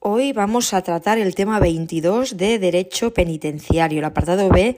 Hoy 0.00 0.32
vamos 0.32 0.74
a 0.74 0.82
tratar 0.82 1.18
el 1.18 1.34
tema 1.34 1.58
22 1.58 2.36
de 2.36 2.60
Derecho 2.60 3.12
Penitenciario, 3.12 3.98
el 3.98 4.04
apartado 4.04 4.48
B 4.48 4.76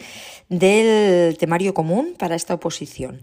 del 0.49 1.37
temario 1.37 1.75
común 1.75 2.15
para 2.19 2.35
esta 2.35 2.55
oposición. 2.55 3.21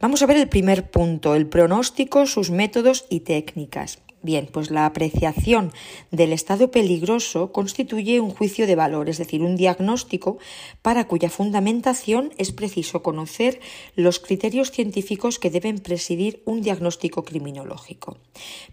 Vamos 0.00 0.22
a 0.22 0.26
ver 0.26 0.38
el 0.38 0.48
primer 0.48 0.90
punto, 0.90 1.34
el 1.34 1.46
pronóstico, 1.46 2.24
sus 2.24 2.50
métodos 2.50 3.04
y 3.10 3.20
técnicas. 3.20 3.98
Bien, 4.26 4.48
pues 4.50 4.72
la 4.72 4.86
apreciación 4.86 5.70
del 6.10 6.32
estado 6.32 6.72
peligroso 6.72 7.52
constituye 7.52 8.18
un 8.18 8.30
juicio 8.30 8.66
de 8.66 8.74
valor, 8.74 9.08
es 9.08 9.18
decir, 9.18 9.40
un 9.40 9.54
diagnóstico 9.54 10.38
para 10.82 11.06
cuya 11.06 11.30
fundamentación 11.30 12.32
es 12.36 12.50
preciso 12.50 13.04
conocer 13.04 13.60
los 13.94 14.18
criterios 14.18 14.72
científicos 14.72 15.38
que 15.38 15.48
deben 15.48 15.78
presidir 15.78 16.42
un 16.44 16.60
diagnóstico 16.60 17.22
criminológico. 17.24 18.18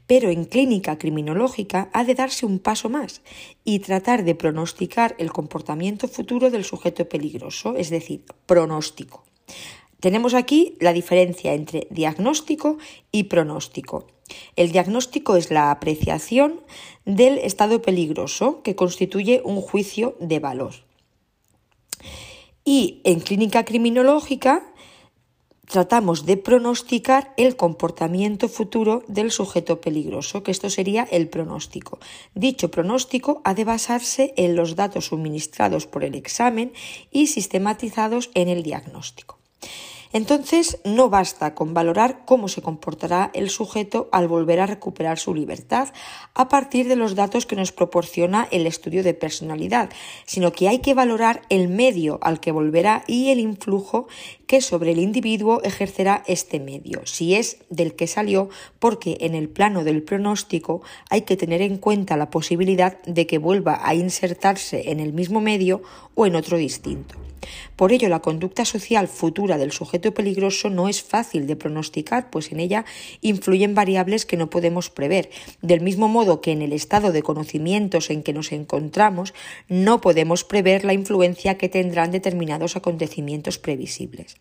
Pero 0.08 0.32
en 0.32 0.46
clínica 0.46 0.98
criminológica 0.98 1.92
ha 1.94 2.04
de 2.04 2.16
darse 2.16 2.48
un 2.48 2.58
paso 2.58 2.90
más 2.90 3.22
y 3.64 3.78
tratar 3.78 4.24
de 4.24 4.34
pronosticar 4.34 5.14
el 5.20 5.32
comportamiento 5.32 6.08
futuro 6.08 6.50
del 6.50 6.64
sujeto 6.64 7.08
peligroso, 7.08 7.76
es 7.78 7.92
decir, 7.92 8.26
pronóstico. 8.48 9.24
Tenemos 10.00 10.34
aquí 10.34 10.78
la 10.82 10.94
diferencia 10.94 11.54
entre 11.54 11.86
diagnóstico 11.92 12.80
y 13.12 13.26
pronóstico. 13.26 14.08
El 14.56 14.72
diagnóstico 14.72 15.36
es 15.36 15.52
la 15.52 15.72
apreciación 15.72 16.62
del 17.06 17.38
estado 17.38 17.82
peligroso 17.82 18.62
que 18.64 18.76
constituye 18.76 19.42
un 19.44 19.62
juicio 19.62 20.16
de 20.20 20.40
valor. 20.40 20.74
Y 22.66 23.02
en 23.04 23.20
clínica 23.20 23.66
criminológica 23.66 24.64
tratamos 25.68 26.26
de 26.26 26.38
pronosticar 26.38 27.34
el 27.36 27.56
comportamiento 27.56 28.48
futuro 28.48 29.04
del 29.08 29.32
sujeto 29.32 29.82
peligroso, 29.82 30.44
que 30.44 30.52
esto 30.52 30.70
sería 30.70 31.08
el 31.10 31.30
pronóstico. 31.30 32.00
Dicho 32.36 32.70
pronóstico 32.70 33.42
ha 33.44 33.54
de 33.54 33.64
basarse 33.64 34.34
en 34.38 34.56
los 34.56 34.76
datos 34.76 35.08
suministrados 35.08 35.88
por 35.88 36.04
el 36.04 36.16
examen 36.16 36.74
y 37.12 37.28
sistematizados 37.28 38.30
en 38.36 38.50
el 38.50 38.62
diagnóstico. 38.62 39.40
Entonces, 40.14 40.80
no 40.86 41.10
basta 41.10 41.56
con 41.56 41.74
valorar 41.74 42.24
cómo 42.26 42.48
se 42.48 42.62
comportará 42.62 43.32
el 43.34 43.50
sujeto 43.50 44.10
al 44.12 44.28
volver 44.28 44.60
a 44.60 44.68
recuperar 44.68 45.18
su 45.18 45.34
libertad 45.34 45.90
a 46.36 46.48
partir 46.48 46.88
de 46.88 46.96
los 46.96 47.16
datos 47.16 47.48
que 47.48 47.56
nos 47.56 47.72
proporciona 47.72 48.48
el 48.52 48.68
estudio 48.68 49.04
de 49.04 49.16
personalidad, 49.16 49.90
sino 50.26 50.52
que 50.52 50.70
hay 50.70 50.80
que 50.80 50.94
valorar 50.94 51.42
el 51.50 51.68
medio 51.68 52.20
al 52.22 52.40
que 52.40 52.52
volverá 52.52 53.04
y 53.08 53.32
el 53.32 53.40
influjo 53.40 54.08
que 54.48 54.62
sobre 54.62 54.92
el 54.92 55.00
individuo 55.00 55.62
ejercerá 55.64 56.24
este 56.28 56.60
medio, 56.60 57.06
si 57.06 57.36
es 57.36 57.58
del 57.70 57.96
que 57.96 58.08
salió, 58.08 58.50
porque 58.80 59.18
en 59.22 59.36
el 59.36 59.50
plano 59.50 59.84
del 59.84 60.04
pronóstico 60.04 60.82
hay 61.10 61.22
que 61.22 61.38
tener 61.38 61.62
en 61.62 61.78
cuenta 61.78 62.18
la 62.18 62.30
posibilidad 62.30 63.02
de 63.04 63.28
que 63.28 63.38
vuelva 63.38 63.80
a 63.84 63.96
insertarse 63.96 64.92
en 64.92 65.00
el 65.00 65.14
mismo 65.14 65.42
medio 65.42 65.82
o 66.16 66.26
en 66.26 66.36
otro 66.36 66.58
distinto. 66.58 67.16
Por 67.76 67.92
ello, 67.92 68.10
la 68.10 68.22
conducta 68.22 68.66
social 68.66 69.08
futura 69.08 69.58
del 69.58 69.72
sujeto 69.72 70.14
peligroso 70.14 70.70
no 70.70 70.90
es 70.90 71.04
fácil 71.04 71.48
de 71.48 71.56
pronosticar, 71.56 72.30
pues 72.30 72.52
en 72.52 72.60
ella 72.60 72.86
influyen 73.22 73.76
variables 73.76 74.26
que 74.26 74.38
no 74.38 74.50
podemos 74.50 74.90
prever, 74.90 75.30
del 75.62 75.82
mismo 75.82 76.08
modo 76.08 76.42
que 76.42 76.52
en 76.52 76.62
el 76.62 76.74
estado 76.74 77.12
de 77.12 77.24
conocimientos 77.24 78.10
en 78.10 78.24
que 78.24 78.34
nos 78.34 78.52
encontramos 78.52 79.34
no 79.68 80.02
podemos 80.02 80.44
prever 80.44 80.86
la 80.86 80.94
influencia 80.94 81.58
que 81.58 81.70
tendrán 81.70 82.12
determinados 82.12 82.76
acontecimientos 82.76 83.58
previsibles. 83.58 84.33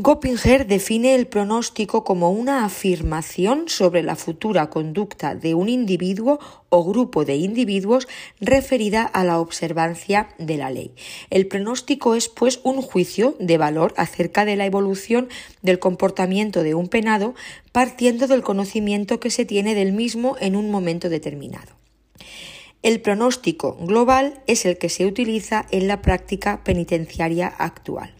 Goppinger 0.00 0.64
define 0.68 1.16
el 1.16 1.26
pronóstico 1.26 2.04
como 2.04 2.30
una 2.30 2.64
afirmación 2.64 3.68
sobre 3.68 4.04
la 4.04 4.14
futura 4.14 4.70
conducta 4.70 5.34
de 5.34 5.54
un 5.54 5.68
individuo 5.68 6.38
o 6.68 6.84
grupo 6.84 7.24
de 7.24 7.34
individuos 7.34 8.06
referida 8.40 9.02
a 9.02 9.24
la 9.24 9.40
observancia 9.40 10.28
de 10.38 10.56
la 10.56 10.70
ley. 10.70 10.92
El 11.30 11.48
pronóstico 11.48 12.14
es, 12.14 12.28
pues, 12.28 12.60
un 12.62 12.80
juicio 12.80 13.34
de 13.40 13.58
valor 13.58 13.92
acerca 13.96 14.44
de 14.44 14.54
la 14.54 14.66
evolución 14.66 15.28
del 15.62 15.80
comportamiento 15.80 16.62
de 16.62 16.76
un 16.76 16.86
penado 16.86 17.34
partiendo 17.72 18.28
del 18.28 18.42
conocimiento 18.42 19.18
que 19.18 19.30
se 19.30 19.46
tiene 19.46 19.74
del 19.74 19.90
mismo 19.90 20.36
en 20.38 20.54
un 20.54 20.70
momento 20.70 21.08
determinado. 21.08 21.72
El 22.84 23.00
pronóstico 23.00 23.76
global 23.80 24.44
es 24.46 24.64
el 24.64 24.78
que 24.78 24.90
se 24.90 25.06
utiliza 25.06 25.66
en 25.72 25.88
la 25.88 26.02
práctica 26.02 26.62
penitenciaria 26.62 27.48
actual. 27.48 28.14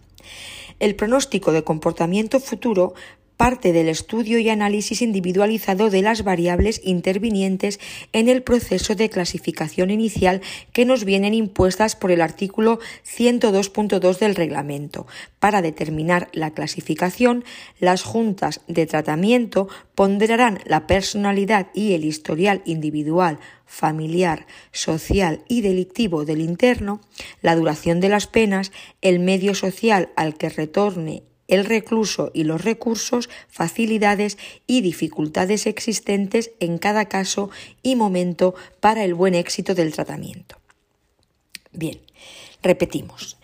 El 0.79 0.95
pronóstico 0.95 1.51
de 1.51 1.63
comportamiento 1.63 2.39
futuro 2.39 2.93
parte 3.39 3.71
del 3.71 3.87
estudio 3.87 4.37
y 4.39 4.49
análisis 4.49 5.01
individualizado 5.01 5.89
de 5.89 6.01
las 6.01 6.25
variables 6.25 6.81
intervinientes 6.83 7.79
en 8.11 8.27
el 8.27 8.43
proceso 8.43 8.95
de 8.95 9.09
clasificación 9.09 9.91
inicial 9.91 10.41
que 10.73 10.83
nos 10.83 11.05
vienen 11.05 11.33
impuestas 11.33 11.95
por 11.95 12.11
el 12.11 12.19
artículo 12.19 12.79
102.2 13.07 14.19
del 14.19 14.35
reglamento. 14.35 15.07
Para 15.39 15.61
determinar 15.61 16.27
la 16.33 16.51
clasificación, 16.51 17.45
las 17.79 18.03
juntas 18.03 18.59
de 18.67 18.85
tratamiento 18.85 19.69
ponderarán 19.95 20.59
la 20.65 20.85
personalidad 20.85 21.67
y 21.73 21.93
el 21.93 22.03
historial 22.03 22.61
individual 22.65 23.39
familiar, 23.65 24.47
social 24.73 25.45
y 25.47 25.61
delictivo 25.61 26.25
del 26.25 26.41
interno, 26.41 26.99
la 27.41 27.55
duración 27.55 28.01
de 28.01 28.09
las 28.09 28.27
penas, 28.27 28.73
el 29.01 29.19
medio 29.19 29.55
social 29.55 30.09
al 30.17 30.35
que 30.35 30.49
retorne 30.49 31.23
el 31.49 31.65
recluso 31.65 32.31
y 32.33 32.45
los 32.45 32.63
recursos, 32.63 33.29
facilidades 33.49 34.37
y 34.65 34.79
dificultades 34.79 35.67
existentes 35.67 36.51
en 36.61 36.77
cada 36.77 37.09
caso 37.09 37.49
y 37.83 37.97
momento 37.97 38.55
para 38.79 39.03
el 39.03 39.13
buen 39.13 39.35
éxito 39.35 39.75
del 39.75 39.91
tratamiento. 39.91 40.55
Bien, 41.73 41.99
repetimos. 42.63 43.37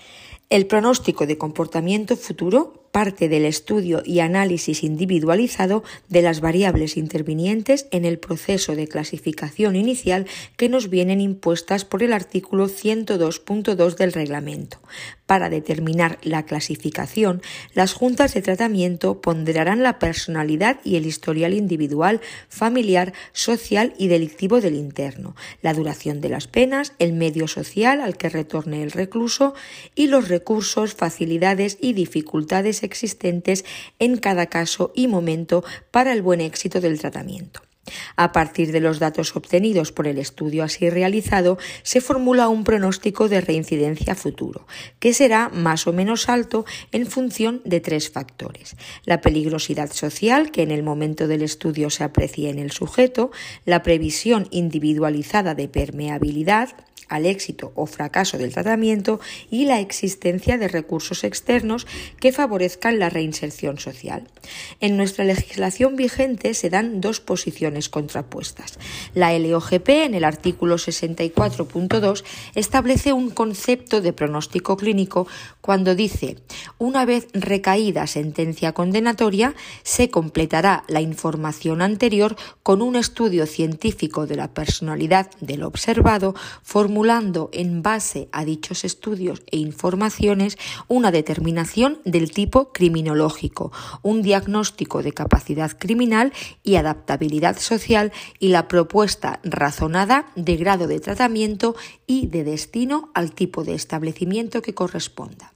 El 0.50 0.68
pronóstico 0.68 1.26
de 1.26 1.38
comportamiento 1.38 2.16
futuro 2.16 2.86
parte 2.96 3.28
del 3.28 3.44
estudio 3.44 4.04
y 4.06 4.22
análisis 4.22 4.82
individualizado 4.82 5.84
de 6.08 6.22
las 6.22 6.40
variables 6.40 6.96
intervinientes 6.96 7.88
en 7.92 8.06
el 8.06 8.20
proceso 8.20 8.74
de 8.74 8.88
clasificación 8.88 9.76
inicial 9.76 10.28
que 10.56 10.70
nos 10.70 10.90
vienen 10.90 11.20
impuestas 11.20 11.84
por 11.84 12.04
el 12.04 12.14
artículo 12.14 12.70
102.2 12.70 13.96
del 13.98 14.14
reglamento. 14.14 14.78
Para 15.26 15.50
determinar 15.50 16.20
la 16.22 16.44
clasificación, 16.44 17.42
las 17.74 17.94
juntas 17.94 18.36
de 18.36 18.44
tratamiento 18.44 19.22
ponderarán 19.22 19.82
la 19.82 19.98
personalidad 19.98 20.80
y 20.84 20.98
el 20.98 21.08
historial 21.08 21.54
individual, 21.54 22.22
familiar, 22.48 23.14
social 23.34 23.94
y 23.98 24.08
delictivo 24.08 24.62
del 24.62 24.76
interno, 24.76 25.36
la 25.64 25.74
duración 25.74 26.22
de 26.22 26.30
las 26.30 26.48
penas, 26.48 26.94
el 27.00 27.14
medio 27.14 27.48
social 27.48 28.02
al 28.02 28.18
que 28.18 28.30
retorne 28.30 28.84
el 28.84 28.92
recluso 28.92 29.56
y 29.96 30.08
los 30.08 30.28
recursos, 30.28 30.94
facilidades 30.94 31.80
y 31.82 31.94
dificultades 31.94 32.84
existentes 32.84 33.66
en 33.98 34.18
cada 34.18 34.46
caso 34.46 34.92
y 34.94 35.08
momento 35.08 35.64
para 35.90 36.14
el 36.14 36.22
buen 36.22 36.40
éxito 36.40 36.82
del 36.82 37.00
tratamiento. 37.00 37.62
A 38.16 38.32
partir 38.32 38.72
de 38.72 38.80
los 38.80 39.00
datos 39.00 39.36
obtenidos 39.36 39.92
por 39.92 40.08
el 40.08 40.18
estudio 40.18 40.64
así 40.64 40.90
realizado, 40.90 41.58
se 41.84 42.02
formula 42.02 42.50
un 42.50 42.64
pronóstico 42.64 43.30
de 43.30 43.42
reincidencia 43.42 44.16
futuro, 44.16 44.68
que 45.00 45.14
será 45.14 45.50
más 45.50 45.88
o 45.88 45.94
menos 45.94 46.30
alto 46.30 46.66
en 46.92 47.06
función 47.06 47.62
de 47.66 47.80
tres 47.80 48.10
factores. 48.10 48.76
La 49.06 49.22
peligrosidad 49.22 49.92
social, 49.92 50.52
que 50.52 50.64
en 50.64 50.72
el 50.72 50.84
momento 50.84 51.28
del 51.28 51.42
estudio 51.42 51.90
se 51.90 52.04
aprecia 52.04 52.50
en 52.50 52.60
el 52.60 52.72
sujeto, 52.72 53.32
la 53.66 53.84
previsión 53.84 54.48
individualizada 54.52 55.56
de 55.56 55.68
permeabilidad, 55.68 56.70
al 57.10 57.26
éxito 57.26 57.72
o 57.76 57.86
fracaso 57.86 58.38
del 58.38 58.54
tratamiento 58.54 59.20
y 59.50 59.66
la 59.66 59.80
existencia 59.80 60.58
de 60.58 60.68
recursos 60.68 61.24
externos 61.24 61.88
que 62.20 62.32
favorezcan 62.32 63.00
la 63.00 63.10
reinserción 63.10 63.80
social. 63.80 64.28
En 64.80 64.98
nuestra 64.98 65.26
legislación 65.26 65.96
vigente 65.96 66.54
se 66.54 66.70
dan 66.70 67.02
dos 67.02 67.20
posiciones 67.20 67.90
contrapuestas. 67.90 68.78
La 69.14 69.38
LOGP, 69.38 69.90
en 69.90 70.14
el 70.14 70.24
artículo 70.24 70.76
64.2, 70.76 72.24
establece 72.56 73.14
un 73.14 73.30
concepto 73.30 74.02
de 74.02 74.14
pronóstico 74.14 74.78
clínico 74.78 75.28
cuando 75.62 75.96
dice, 75.96 76.38
una 76.78 77.06
vez 77.06 77.28
recaída 77.34 78.08
sentencia 78.08 78.74
condenatoria, 78.74 79.56
se 79.84 80.10
completará 80.10 80.84
la 80.88 81.02
información 81.02 81.82
anterior 81.82 82.36
con 82.64 82.82
un 82.82 82.96
estudio 82.96 83.46
científico 83.46 84.28
de 84.28 84.36
la 84.36 84.54
personalidad 84.54 85.30
del 85.40 85.64
observado, 85.64 86.36
formulando 86.96 87.50
en 87.52 87.82
base 87.84 88.30
a 88.32 88.46
dichos 88.46 88.86
estudios 88.86 89.44
e 89.52 89.58
informaciones 89.58 90.58
una 90.88 91.12
determinación 91.12 92.00
del 92.06 92.32
tipo 92.32 92.72
criminológico, 92.72 93.74
un 94.02 94.22
diagnóstico 94.22 95.04
de 95.04 95.12
capacidad 95.12 95.78
criminal 95.78 96.32
y 96.64 96.78
adaptabilidad 96.78 97.60
social 97.60 98.14
y 98.40 98.48
la 98.48 98.70
propuesta 98.70 99.42
razonada 99.44 100.28
de 100.38 100.56
grado 100.56 100.88
de 100.88 101.02
tratamiento 101.02 101.76
y 102.08 102.28
de 102.28 102.46
destino 102.46 103.10
al 103.14 103.34
tipo 103.34 103.66
de 103.66 103.76
establecimiento 103.76 104.62
que 104.62 104.74
corresponda. 104.74 105.55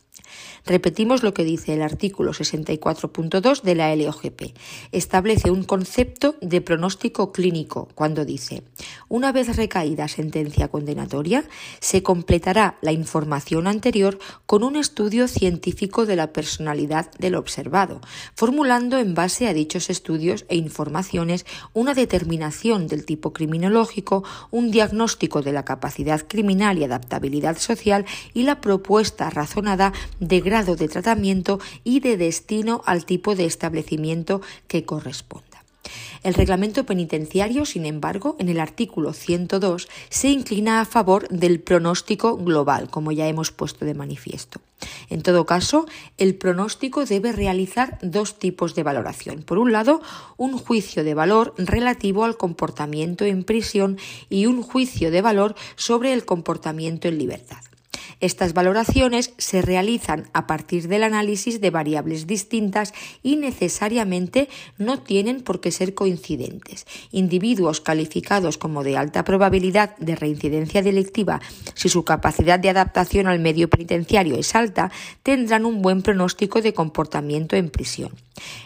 Repetimos 0.66 1.24
lo 1.24 1.34
que 1.34 1.44
dice 1.44 1.74
el 1.74 1.82
artículo 1.82 2.32
64.2 2.32 3.62
de 3.62 3.76
la 3.76 3.96
LOGP. 3.96 4.56
Establece 4.92 5.52
un 5.52 5.64
concepto 5.64 6.36
de 6.42 6.62
pronóstico 6.62 7.32
clínico 7.32 7.90
cuando 7.96 8.26
dice 8.26 8.64
una 9.08 9.32
vez 9.32 9.56
recaída 9.56 10.08
sentencia 10.08 10.68
condenatoria, 10.68 11.44
se 11.80 12.04
completará 12.04 12.78
la 12.82 12.92
información 12.92 13.68
anterior 13.68 14.20
con 14.46 14.64
un 14.64 14.76
estudio 14.76 15.28
científico 15.28 16.06
de 16.06 16.16
la 16.16 16.32
personalidad 16.32 17.12
del 17.18 17.36
observado, 17.36 18.02
formulando 18.36 19.00
en 19.00 19.16
base 19.16 19.48
a 19.48 19.54
dichos 19.54 19.90
estudios 19.90 20.46
e 20.50 20.56
informaciones 20.58 21.46
una 21.74 21.94
determinación 21.94 22.88
del 22.88 23.06
tipo 23.06 23.34
criminológico, 23.34 24.24
un 24.52 24.72
diagnóstico 24.72 25.42
de 25.42 25.54
la 25.54 25.66
capacidad 25.66 26.28
criminal 26.28 26.78
y 26.78 26.84
adaptabilidad 26.84 27.58
social 27.58 28.06
y 28.34 28.44
la 28.44 28.62
propuesta 28.62 29.30
razonada 29.30 29.94
de 30.20 30.42
grado 30.50 30.76
de 30.76 30.88
tratamiento 30.88 31.60
y 31.84 32.00
de 32.00 32.18
destino 32.18 32.82
al 32.86 33.06
tipo 33.06 33.36
de 33.36 33.46
establecimiento 33.46 34.42
que 34.68 34.84
corresponda. 34.84 35.50
El 36.24 36.34
reglamento 36.34 36.86
penitenciario, 36.86 37.66
sin 37.66 37.86
embargo, 37.86 38.36
en 38.40 38.50
el 38.50 38.60
artículo 38.60 39.14
102 39.14 39.88
se 40.10 40.30
inclina 40.30 40.82
a 40.82 40.86
favor 40.86 41.28
del 41.30 41.62
pronóstico 41.62 42.36
global, 42.36 42.90
como 42.90 43.12
ya 43.12 43.28
hemos 43.28 43.52
puesto 43.52 43.86
de 43.86 43.94
manifiesto. 43.94 44.60
En 45.10 45.22
todo 45.22 45.46
caso, 45.46 45.86
el 46.18 46.36
pronóstico 46.36 47.06
debe 47.06 47.32
realizar 47.32 48.00
dos 48.02 48.38
tipos 48.38 48.76
de 48.76 48.84
valoración. 48.84 49.44
Por 49.44 49.60
un 49.60 49.72
lado, 49.72 50.02
un 50.36 50.58
juicio 50.58 51.04
de 51.04 51.14
valor 51.14 51.54
relativo 51.58 52.26
al 52.26 52.38
comportamiento 52.38 53.24
en 53.26 53.44
prisión 53.44 53.98
y 54.30 54.46
un 54.46 54.62
juicio 54.62 55.12
de 55.12 55.22
valor 55.22 55.56
sobre 55.76 56.14
el 56.14 56.26
comportamiento 56.26 57.08
en 57.08 57.18
libertad. 57.18 57.64
Estas 58.22 58.54
valoraciones 58.54 59.34
se 59.38 59.62
realizan 59.62 60.30
a 60.34 60.46
partir 60.46 60.90
del 60.90 61.04
análisis 61.04 61.62
de 61.62 61.70
variables 61.70 62.28
distintas 62.28 62.94
y 63.24 63.38
necesariamente 63.38 64.50
no 64.78 65.00
tienen 65.02 65.42
por 65.42 65.62
qué 65.62 65.72
ser 65.72 65.94
coincidentes. 65.94 66.86
Individuos 67.12 67.80
calificados 67.80 68.58
como 68.58 68.84
de 68.84 68.98
alta 68.98 69.24
probabilidad 69.24 69.96
de 69.98 70.18
reincidencia 70.18 70.82
delictiva, 70.82 71.40
si 71.76 71.88
su 71.88 72.04
capacidad 72.04 72.60
de 72.60 72.70
adaptación 72.70 73.28
al 73.28 73.40
medio 73.40 73.70
penitenciario 73.70 74.36
es 74.36 74.54
alta, 74.54 74.92
tendrán 75.24 75.66
un 75.66 75.82
buen 75.82 76.02
pronóstico 76.02 76.62
de 76.62 76.74
comportamiento 76.74 77.56
en 77.56 77.70
prisión. 77.70 78.12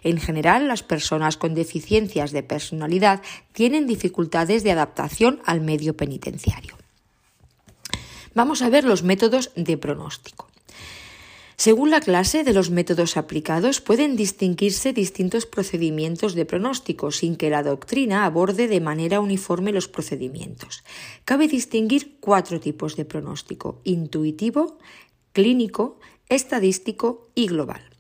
En 0.04 0.20
general, 0.20 0.68
las 0.68 0.82
personas 0.82 1.38
con 1.38 1.54
deficiencias 1.54 2.32
de 2.32 2.42
personalidad 2.42 3.22
tienen 3.52 3.86
dificultades 3.86 4.64
de 4.64 4.72
adaptación 4.72 5.42
al 5.46 5.62
medio 5.62 5.96
penitenciario. 5.96 6.83
Vamos 8.36 8.62
a 8.62 8.70
ver 8.70 8.84
los 8.84 9.04
métodos 9.04 9.52
de 9.56 9.78
pronóstico. 9.78 10.48
Según 11.56 11.92
la 11.92 12.02
clase 12.02 12.44
de 12.44 12.52
los 12.52 12.72
métodos 12.72 13.16
aplicados, 13.16 13.80
pueden 13.80 14.16
distinguirse 14.16 14.92
distintos 14.92 15.46
procedimientos 15.46 16.34
de 16.34 16.46
pronóstico 16.46 17.12
sin 17.12 17.36
que 17.36 17.50
la 17.50 17.64
doctrina 17.64 18.26
aborde 18.26 18.68
de 18.68 18.82
manera 18.82 19.20
uniforme 19.20 19.72
los 19.72 19.88
procedimientos. 19.88 20.84
Cabe 21.26 21.48
distinguir 21.48 22.18
cuatro 22.20 22.60
tipos 22.60 22.96
de 22.96 23.06
pronóstico, 23.06 23.80
intuitivo, 23.84 24.80
clínico, 25.32 26.00
estadístico 26.28 27.30
y 27.36 27.48
global. 27.48 27.93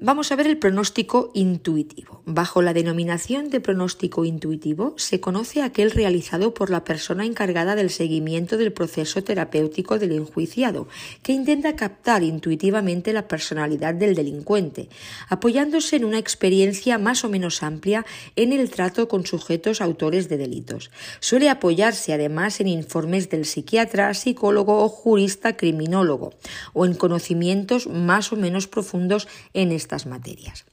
Vamos 0.00 0.30
a 0.30 0.36
ver 0.36 0.46
el 0.46 0.58
pronóstico 0.58 1.32
intuitivo. 1.34 2.22
Bajo 2.24 2.62
la 2.62 2.72
denominación 2.72 3.50
de 3.50 3.58
pronóstico 3.58 4.24
intuitivo 4.24 4.94
se 4.96 5.18
conoce 5.18 5.60
aquel 5.60 5.90
realizado 5.90 6.54
por 6.54 6.70
la 6.70 6.84
persona 6.84 7.26
encargada 7.26 7.74
del 7.74 7.90
seguimiento 7.90 8.58
del 8.58 8.72
proceso 8.72 9.24
terapéutico 9.24 9.98
del 9.98 10.12
enjuiciado, 10.12 10.86
que 11.24 11.32
intenta 11.32 11.74
captar 11.74 12.22
intuitivamente 12.22 13.12
la 13.12 13.26
personalidad 13.26 13.92
del 13.92 14.14
delincuente, 14.14 14.88
apoyándose 15.28 15.96
en 15.96 16.04
una 16.04 16.18
experiencia 16.18 16.96
más 16.98 17.24
o 17.24 17.28
menos 17.28 17.64
amplia 17.64 18.06
en 18.36 18.52
el 18.52 18.70
trato 18.70 19.08
con 19.08 19.26
sujetos 19.26 19.80
autores 19.80 20.28
de 20.28 20.36
delitos. 20.36 20.92
Suele 21.18 21.48
apoyarse 21.48 22.12
además 22.12 22.60
en 22.60 22.68
informes 22.68 23.30
del 23.30 23.44
psiquiatra, 23.44 24.14
psicólogo 24.14 24.84
o 24.84 24.88
jurista 24.88 25.56
criminólogo, 25.56 26.34
o 26.72 26.86
en 26.86 26.94
conocimientos 26.94 27.88
más 27.88 28.32
o 28.32 28.36
menos 28.36 28.68
profundos 28.68 29.26
en 29.54 29.72
este 29.72 29.87
materias. 30.06 30.64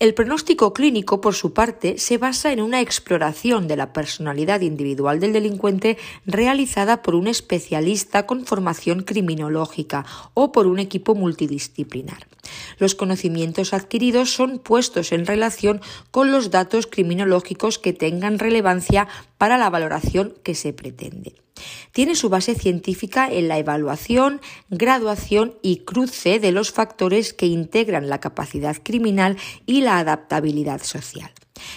El 0.00 0.14
pronóstico 0.14 0.72
clínico, 0.72 1.20
por 1.20 1.34
su 1.34 1.52
parte, 1.52 1.98
se 1.98 2.16
basa 2.16 2.52
en 2.52 2.62
una 2.62 2.80
exploración 2.80 3.68
de 3.68 3.76
la 3.76 3.92
personalidad 3.92 4.62
individual 4.62 5.20
del 5.20 5.34
delincuente 5.34 5.98
realizada 6.24 7.02
por 7.02 7.14
un 7.14 7.26
especialista 7.26 8.24
con 8.24 8.46
formación 8.46 9.02
criminológica 9.02 10.06
o 10.32 10.52
por 10.52 10.66
un 10.66 10.78
equipo 10.78 11.14
multidisciplinar. 11.14 12.26
Los 12.78 12.94
conocimientos 12.94 13.72
adquiridos 13.72 14.32
son 14.32 14.58
puestos 14.58 15.12
en 15.12 15.26
relación 15.26 15.80
con 16.10 16.32
los 16.32 16.50
datos 16.50 16.86
criminológicos 16.86 17.78
que 17.78 17.92
tengan 17.92 18.38
relevancia 18.38 19.08
para 19.38 19.58
la 19.58 19.70
valoración 19.70 20.34
que 20.42 20.54
se 20.54 20.72
pretende. 20.72 21.34
Tiene 21.92 22.14
su 22.14 22.28
base 22.28 22.54
científica 22.54 23.28
en 23.30 23.48
la 23.48 23.58
evaluación, 23.58 24.40
graduación 24.70 25.54
y 25.62 25.78
cruce 25.78 26.38
de 26.38 26.52
los 26.52 26.72
factores 26.72 27.34
que 27.34 27.46
integran 27.46 28.08
la 28.08 28.20
capacidad 28.20 28.76
criminal 28.82 29.36
y 29.66 29.82
la 29.82 29.98
adaptabilidad 29.98 30.82
social. 30.82 31.30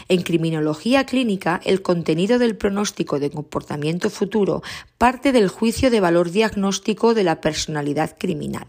En 0.07 0.21
criminología 0.21 1.05
clínica, 1.05 1.59
el 1.65 1.81
contenido 1.81 2.39
del 2.39 2.55
pronóstico 2.55 3.19
de 3.19 3.31
comportamiento 3.31 4.09
futuro 4.09 4.63
parte 4.97 5.31
del 5.31 5.49
juicio 5.49 5.91
de 5.91 5.99
valor 5.99 6.31
diagnóstico 6.31 7.13
de 7.13 7.23
la 7.23 7.41
personalidad 7.41 8.15
criminal. 8.17 8.67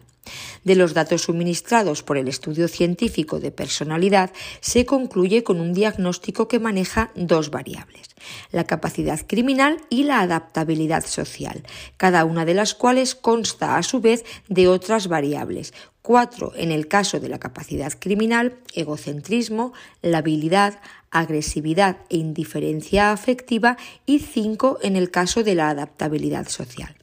De 0.65 0.75
los 0.75 0.94
datos 0.94 1.23
suministrados 1.23 2.03
por 2.03 2.17
el 2.17 2.29
estudio 2.29 2.69
científico 2.69 3.41
de 3.41 3.50
personalidad 3.50 4.32
se 4.61 4.87
concluye 4.87 5.44
con 5.44 5.61
un 5.61 5.75
diagnóstico 5.75 6.49
que 6.49 6.59
maneja 6.59 7.11
dos 7.15 7.50
variables, 7.50 8.09
la 8.50 8.65
capacidad 8.65 9.21
criminal 9.26 9.81
y 9.91 10.05
la 10.05 10.21
adaptabilidad 10.21 11.05
social, 11.05 11.62
cada 11.97 12.25
una 12.25 12.44
de 12.44 12.55
las 12.55 12.75
cuales 12.75 13.15
consta 13.15 13.76
a 13.76 13.82
su 13.82 14.00
vez 14.00 14.25
de 14.49 14.69
otras 14.69 15.09
variables, 15.09 15.75
cuatro 16.03 16.53
en 16.56 16.70
el 16.70 16.88
caso 16.88 17.20
de 17.20 17.29
la 17.29 17.38
capacidad 17.38 17.93
criminal, 17.99 18.56
egocentrismo, 18.75 19.73
labilidad, 20.03 20.81
agresividad 21.11 21.99
e 22.09 22.17
indiferencia 22.17 23.12
afectiva 23.12 23.77
y 24.05 24.19
cinco 24.19 24.79
en 24.82 24.97
el 24.97 25.11
caso 25.11 25.43
de 25.43 25.55
la 25.55 25.70
adaptabilidad 25.70 26.49
social. 26.49 26.97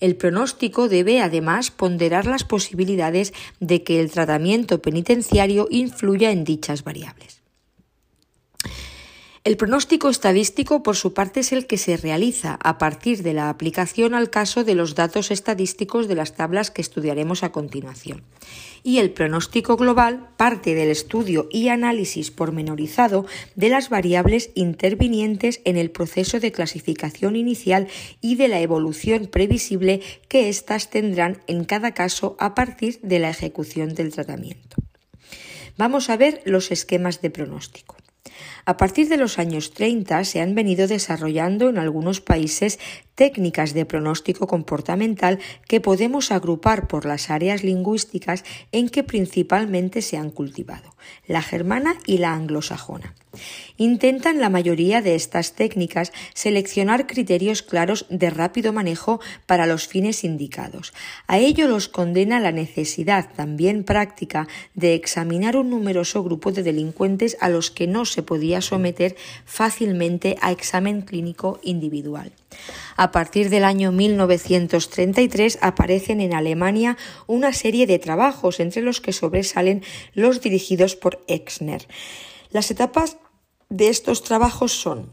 El 0.00 0.16
pronóstico 0.16 0.88
debe 0.88 1.20
además 1.20 1.70
ponderar 1.70 2.26
las 2.26 2.44
posibilidades 2.44 3.32
de 3.60 3.82
que 3.82 4.00
el 4.00 4.10
tratamiento 4.10 4.82
penitenciario 4.82 5.68
influya 5.70 6.30
en 6.30 6.44
dichas 6.44 6.84
variables. 6.84 7.42
El 9.46 9.56
pronóstico 9.56 10.08
estadístico, 10.08 10.82
por 10.82 10.96
su 10.96 11.14
parte, 11.14 11.38
es 11.38 11.52
el 11.52 11.68
que 11.68 11.78
se 11.78 11.96
realiza 11.96 12.58
a 12.60 12.78
partir 12.78 13.22
de 13.22 13.32
la 13.32 13.48
aplicación 13.48 14.12
al 14.12 14.28
caso 14.28 14.64
de 14.64 14.74
los 14.74 14.96
datos 14.96 15.30
estadísticos 15.30 16.08
de 16.08 16.16
las 16.16 16.34
tablas 16.34 16.72
que 16.72 16.82
estudiaremos 16.82 17.44
a 17.44 17.52
continuación. 17.52 18.24
Y 18.86 19.00
el 19.00 19.10
pronóstico 19.10 19.76
global 19.76 20.28
parte 20.36 20.76
del 20.76 20.92
estudio 20.92 21.48
y 21.50 21.70
análisis 21.70 22.30
pormenorizado 22.30 23.26
de 23.56 23.68
las 23.68 23.88
variables 23.88 24.50
intervinientes 24.54 25.60
en 25.64 25.76
el 25.76 25.90
proceso 25.90 26.38
de 26.38 26.52
clasificación 26.52 27.34
inicial 27.34 27.88
y 28.20 28.36
de 28.36 28.46
la 28.46 28.60
evolución 28.60 29.26
previsible 29.26 30.02
que 30.28 30.48
éstas 30.48 30.88
tendrán 30.88 31.42
en 31.48 31.64
cada 31.64 31.94
caso 31.94 32.36
a 32.38 32.54
partir 32.54 33.00
de 33.02 33.18
la 33.18 33.30
ejecución 33.30 33.92
del 33.92 34.12
tratamiento. 34.12 34.76
Vamos 35.76 36.08
a 36.08 36.16
ver 36.16 36.40
los 36.44 36.70
esquemas 36.70 37.20
de 37.20 37.30
pronóstico. 37.30 37.96
A 38.64 38.76
partir 38.76 39.08
de 39.08 39.16
los 39.16 39.38
años 39.38 39.72
30 39.72 40.24
se 40.24 40.40
han 40.40 40.54
venido 40.54 40.86
desarrollando 40.86 41.68
en 41.68 41.78
algunos 41.78 42.20
países 42.20 42.78
técnicas 43.14 43.74
de 43.74 43.86
pronóstico 43.86 44.46
comportamental 44.46 45.38
que 45.68 45.80
podemos 45.80 46.30
agrupar 46.30 46.88
por 46.88 47.06
las 47.06 47.30
áreas 47.30 47.64
lingüísticas 47.64 48.44
en 48.72 48.88
que 48.88 49.02
principalmente 49.02 50.02
se 50.02 50.16
han 50.16 50.30
cultivado, 50.30 50.94
la 51.26 51.42
germana 51.42 51.96
y 52.06 52.18
la 52.18 52.34
anglosajona. 52.34 53.14
Intentan 53.76 54.40
la 54.40 54.48
mayoría 54.48 55.02
de 55.02 55.14
estas 55.14 55.52
técnicas 55.52 56.12
seleccionar 56.34 57.06
criterios 57.06 57.62
claros 57.62 58.06
de 58.08 58.30
rápido 58.30 58.72
manejo 58.72 59.20
para 59.46 59.66
los 59.66 59.86
fines 59.86 60.24
indicados. 60.24 60.92
A 61.26 61.38
ello 61.38 61.68
los 61.68 61.88
condena 61.88 62.40
la 62.40 62.52
necesidad, 62.52 63.28
también 63.34 63.84
práctica, 63.84 64.48
de 64.74 64.94
examinar 64.94 65.56
un 65.56 65.70
numeroso 65.70 66.22
grupo 66.22 66.52
de 66.52 66.62
delincuentes 66.62 67.36
a 67.40 67.48
los 67.48 67.70
que 67.70 67.86
no 67.86 68.04
se 68.04 68.22
podía 68.22 68.60
someter 68.60 69.16
fácilmente 69.44 70.36
a 70.40 70.52
examen 70.52 71.02
clínico 71.02 71.60
individual. 71.62 72.32
A 72.96 73.12
partir 73.12 73.50
del 73.50 73.64
año 73.64 73.92
1933 73.92 75.58
aparecen 75.60 76.20
en 76.20 76.34
Alemania 76.34 76.96
una 77.26 77.52
serie 77.52 77.86
de 77.86 77.98
trabajos, 77.98 78.60
entre 78.60 78.82
los 78.82 79.00
que 79.00 79.12
sobresalen 79.12 79.82
los 80.14 80.40
dirigidos 80.40 80.96
por 80.96 81.22
Exner. 81.28 81.86
Las 82.50 82.70
etapas 82.70 83.18
de 83.68 83.88
estos 83.88 84.22
trabajos 84.22 84.72
son 84.72 85.10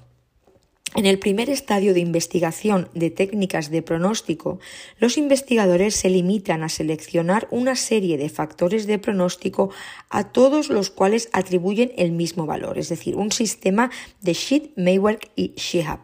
En 0.95 1.07
el 1.07 1.17
primer 1.17 1.49
estadio 1.49 1.95
de 1.95 2.01
investigación 2.01 2.87
de 2.93 3.09
técnicas 3.09 3.71
de 3.71 3.81
pronóstico, 3.81 4.59
los 4.99 5.17
investigadores 5.17 5.95
se 5.95 6.07
limitan 6.07 6.61
a 6.61 6.69
seleccionar 6.69 7.47
una 7.49 7.75
serie 7.75 8.19
de 8.19 8.29
factores 8.29 8.85
de 8.85 8.99
pronóstico 8.99 9.71
a 10.11 10.31
todos 10.31 10.69
los 10.69 10.91
cuales 10.91 11.29
atribuyen 11.33 11.93
el 11.97 12.11
mismo 12.11 12.45
valor, 12.45 12.77
es 12.77 12.89
decir, 12.89 13.15
un 13.15 13.31
sistema 13.31 13.89
de 14.21 14.33
Sheet, 14.33 14.73
Maywork 14.77 15.31
y 15.35 15.53
Shihab. 15.55 15.99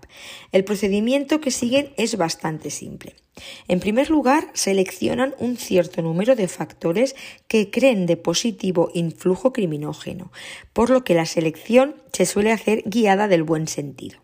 El 0.51 0.63
procedimiento 0.63 1.39
que 1.39 1.51
siguen 1.51 1.93
es 1.95 2.17
bastante 2.17 2.71
simple. 2.71 3.15
En 3.67 3.79
primer 3.79 4.09
lugar, 4.09 4.49
seleccionan 4.53 5.35
un 5.37 5.57
cierto 5.57 6.01
número 6.01 6.35
de 6.35 6.47
factores 6.47 7.15
que 7.47 7.69
creen 7.69 8.07
de 8.07 8.17
positivo 8.17 8.89
influjo 8.95 9.53
criminógeno, 9.53 10.31
por 10.73 10.89
lo 10.89 11.03
que 11.03 11.13
la 11.13 11.27
selección 11.27 11.95
se 12.11 12.25
suele 12.25 12.51
hacer 12.51 12.81
guiada 12.87 13.27
del 13.27 13.43
buen 13.43 13.67
sentido. 13.67 14.19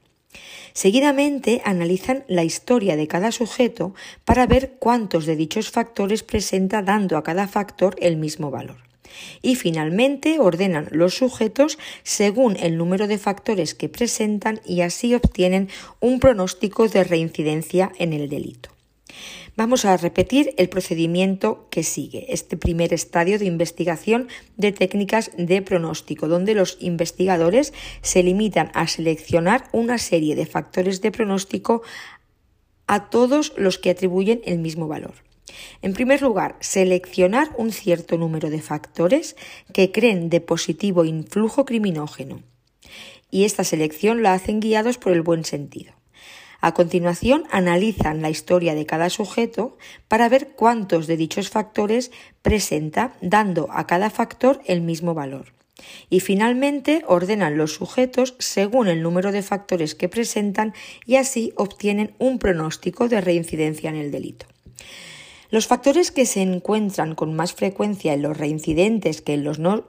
Seguidamente 0.73 1.61
analizan 1.63 2.25
la 2.27 2.43
historia 2.43 2.95
de 2.95 3.07
cada 3.07 3.31
sujeto 3.31 3.93
para 4.25 4.45
ver 4.45 4.75
cuántos 4.79 5.25
de 5.25 5.35
dichos 5.35 5.71
factores 5.71 6.23
presenta 6.23 6.81
dando 6.81 7.17
a 7.17 7.23
cada 7.23 7.47
factor 7.47 7.95
el 8.01 8.17
mismo 8.17 8.51
valor. 8.51 8.77
Y 9.41 9.55
finalmente 9.55 10.39
ordenan 10.39 10.89
los 10.91 11.15
sujetos 11.15 11.77
según 12.03 12.57
el 12.57 12.77
número 12.77 13.07
de 13.07 13.17
factores 13.17 13.73
que 13.73 13.87
presentan 13.87 14.59
y 14.65 14.81
así 14.81 15.15
obtienen 15.15 15.69
un 16.01 16.19
pronóstico 16.19 16.87
de 16.87 17.03
reincidencia 17.03 17.91
en 17.97 18.11
el 18.11 18.27
delito. 18.29 18.69
Vamos 19.57 19.85
a 19.85 19.95
repetir 19.95 20.53
el 20.57 20.67
procedimiento 20.67 21.67
que 21.69 21.83
sigue, 21.83 22.33
este 22.33 22.57
primer 22.57 22.93
estadio 22.93 23.39
de 23.39 23.45
investigación 23.45 24.27
de 24.57 24.73
técnicas 24.73 25.31
de 25.37 25.61
pronóstico, 25.61 26.27
donde 26.27 26.55
los 26.55 26.77
investigadores 26.81 27.71
se 28.01 28.21
limitan 28.21 28.69
a 28.73 28.85
seleccionar 28.87 29.69
una 29.71 29.97
serie 29.97 30.35
de 30.35 30.45
factores 30.45 30.99
de 30.99 31.11
pronóstico 31.11 31.83
a 32.85 33.09
todos 33.09 33.53
los 33.55 33.79
que 33.79 33.91
atribuyen 33.91 34.41
el 34.43 34.59
mismo 34.59 34.89
valor. 34.89 35.13
En 35.81 35.93
primer 35.93 36.21
lugar, 36.21 36.57
seleccionar 36.59 37.49
un 37.57 37.71
cierto 37.71 38.17
número 38.17 38.49
de 38.49 38.61
factores 38.61 39.37
que 39.71 39.89
creen 39.93 40.29
de 40.29 40.41
positivo 40.41 41.05
influjo 41.05 41.63
criminógeno. 41.63 42.43
Y 43.31 43.45
esta 43.45 43.63
selección 43.63 44.21
la 44.21 44.33
hacen 44.33 44.59
guiados 44.59 44.97
por 44.97 45.13
el 45.13 45.21
buen 45.21 45.45
sentido. 45.45 45.94
A 46.65 46.73
continuación, 46.73 47.43
analizan 47.51 48.23
la 48.23 48.31
historia 48.31 48.73
de 48.73 48.87
cada 48.87 49.11
sujeto 49.11 49.77
para 50.07 50.27
ver 50.29 50.55
cuántos 50.55 51.05
de 51.05 51.15
dichos 51.15 51.51
factores 51.51 52.09
presenta, 52.41 53.13
dando 53.21 53.67
a 53.69 53.85
cada 53.85 54.09
factor 54.09 54.59
el 54.65 54.81
mismo 54.81 55.13
valor. 55.13 55.53
Y 56.09 56.21
finalmente 56.21 57.03
ordenan 57.05 57.55
los 57.55 57.75
sujetos 57.75 58.33
según 58.39 58.87
el 58.87 59.03
número 59.03 59.31
de 59.31 59.43
factores 59.43 59.93
que 59.93 60.09
presentan 60.09 60.73
y 61.05 61.17
así 61.17 61.53
obtienen 61.55 62.15
un 62.17 62.39
pronóstico 62.39 63.09
de 63.09 63.21
reincidencia 63.21 63.91
en 63.91 63.97
el 63.97 64.09
delito. 64.09 64.47
Los 65.51 65.67
factores 65.67 66.09
que 66.09 66.25
se 66.25 66.41
encuentran 66.41 67.13
con 67.13 67.35
más 67.35 67.53
frecuencia 67.53 68.11
en 68.13 68.23
los 68.23 68.35
reincidentes 68.35 69.21
que 69.21 69.35
en 69.35 69.43
los, 69.43 69.59
no 69.59 69.85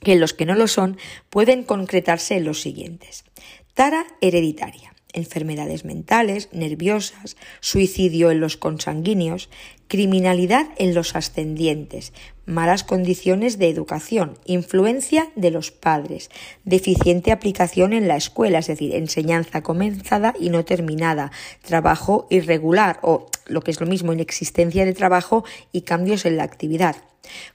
que, 0.00 0.12
en 0.14 0.20
los 0.20 0.32
que 0.32 0.46
no 0.46 0.54
lo 0.54 0.68
son 0.68 0.96
pueden 1.28 1.64
concretarse 1.64 2.34
en 2.34 2.44
los 2.44 2.62
siguientes. 2.62 3.26
Tara 3.74 4.06
hereditaria 4.22 4.93
enfermedades 5.14 5.84
mentales, 5.84 6.48
nerviosas, 6.52 7.36
suicidio 7.60 8.30
en 8.30 8.40
los 8.40 8.56
consanguíneos, 8.56 9.48
criminalidad 9.88 10.66
en 10.76 10.94
los 10.94 11.16
ascendientes, 11.16 12.12
malas 12.46 12.84
condiciones 12.84 13.58
de 13.58 13.68
educación, 13.68 14.38
influencia 14.44 15.30
de 15.36 15.50
los 15.50 15.70
padres, 15.70 16.30
deficiente 16.64 17.32
aplicación 17.32 17.92
en 17.92 18.08
la 18.08 18.16
escuela, 18.16 18.58
es 18.58 18.66
decir, 18.66 18.94
enseñanza 18.94 19.62
comenzada 19.62 20.34
y 20.38 20.50
no 20.50 20.64
terminada, 20.64 21.32
trabajo 21.62 22.26
irregular 22.30 22.98
o, 23.02 23.26
lo 23.46 23.62
que 23.62 23.70
es 23.70 23.80
lo 23.80 23.86
mismo, 23.86 24.12
inexistencia 24.12 24.84
de 24.84 24.94
trabajo 24.94 25.44
y 25.72 25.82
cambios 25.82 26.26
en 26.26 26.36
la 26.36 26.44
actividad 26.44 26.96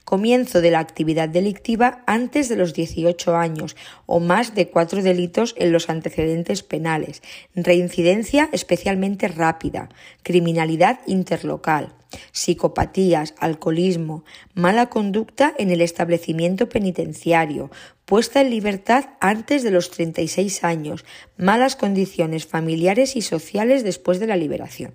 Comienzo 0.04 0.60
de 0.60 0.70
la 0.70 0.78
actividad 0.78 1.28
delictiva 1.28 2.02
antes 2.06 2.48
de 2.48 2.56
los 2.56 2.74
18 2.74 3.36
años 3.36 3.76
o 4.06 4.20
más 4.20 4.54
de 4.54 4.68
cuatro 4.68 5.02
delitos 5.02 5.54
en 5.58 5.72
los 5.72 5.88
antecedentes 5.88 6.62
penales. 6.62 7.22
Reincidencia 7.54 8.48
especialmente 8.52 9.28
rápida. 9.28 9.88
Criminalidad 10.22 11.00
interlocal. 11.06 11.94
Psicopatías, 12.32 13.34
alcoholismo, 13.38 14.24
mala 14.54 14.86
conducta 14.86 15.54
en 15.58 15.70
el 15.70 15.80
establecimiento 15.80 16.68
penitenciario, 16.68 17.70
puesta 18.04 18.40
en 18.40 18.50
libertad 18.50 19.10
antes 19.20 19.62
de 19.62 19.70
los 19.70 19.90
36 19.90 20.64
años, 20.64 21.04
malas 21.36 21.76
condiciones 21.76 22.46
familiares 22.46 23.14
y 23.14 23.22
sociales 23.22 23.84
después 23.84 24.18
de 24.18 24.26
la 24.26 24.36
liberación. 24.36 24.94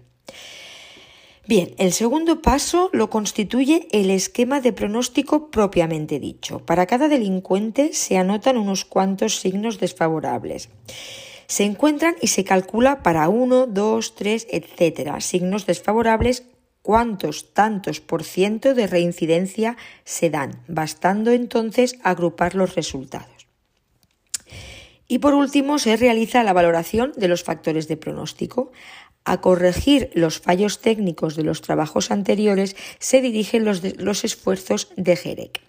Bien, 1.47 1.75
el 1.77 1.93
segundo 1.93 2.41
paso 2.41 2.89
lo 2.91 3.11
constituye 3.11 3.87
el 3.91 4.09
esquema 4.09 4.61
de 4.61 4.73
pronóstico 4.73 5.51
propiamente 5.51 6.19
dicho. 6.19 6.65
Para 6.65 6.87
cada 6.87 7.07
delincuente 7.07 7.93
se 7.93 8.17
anotan 8.17 8.57
unos 8.57 8.83
cuantos 8.83 9.39
signos 9.39 9.79
desfavorables. 9.79 10.69
Se 11.45 11.63
encuentran 11.63 12.15
y 12.19 12.27
se 12.27 12.43
calcula 12.43 13.03
para 13.03 13.29
uno, 13.29 13.67
dos, 13.67 14.15
tres, 14.15 14.47
etcétera, 14.49 15.21
signos 15.21 15.67
desfavorables 15.67 16.45
cuántos 16.81 17.53
tantos 17.53 18.01
por 18.01 18.23
ciento 18.23 18.73
de 18.73 18.87
reincidencia 18.87 19.77
se 20.03 20.31
dan, 20.31 20.63
bastando 20.67 21.31
entonces 21.31 21.97
agrupar 22.03 22.55
los 22.55 22.73
resultados. 22.73 23.47
Y 25.07 25.19
por 25.19 25.35
último, 25.35 25.77
se 25.77 25.97
realiza 25.97 26.43
la 26.43 26.53
valoración 26.53 27.11
de 27.15 27.27
los 27.27 27.43
factores 27.43 27.87
de 27.87 27.97
pronóstico. 27.97 28.71
A 29.25 29.41
corregir 29.41 30.11
los 30.13 30.39
fallos 30.39 30.79
técnicos 30.79 31.35
de 31.35 31.43
los 31.43 31.61
trabajos 31.61 32.11
anteriores 32.11 32.75
se 32.99 33.21
dirigen 33.21 33.65
los, 33.65 33.81
los 33.97 34.23
esfuerzos 34.23 34.89
de 34.95 35.15
GEREC. 35.15 35.65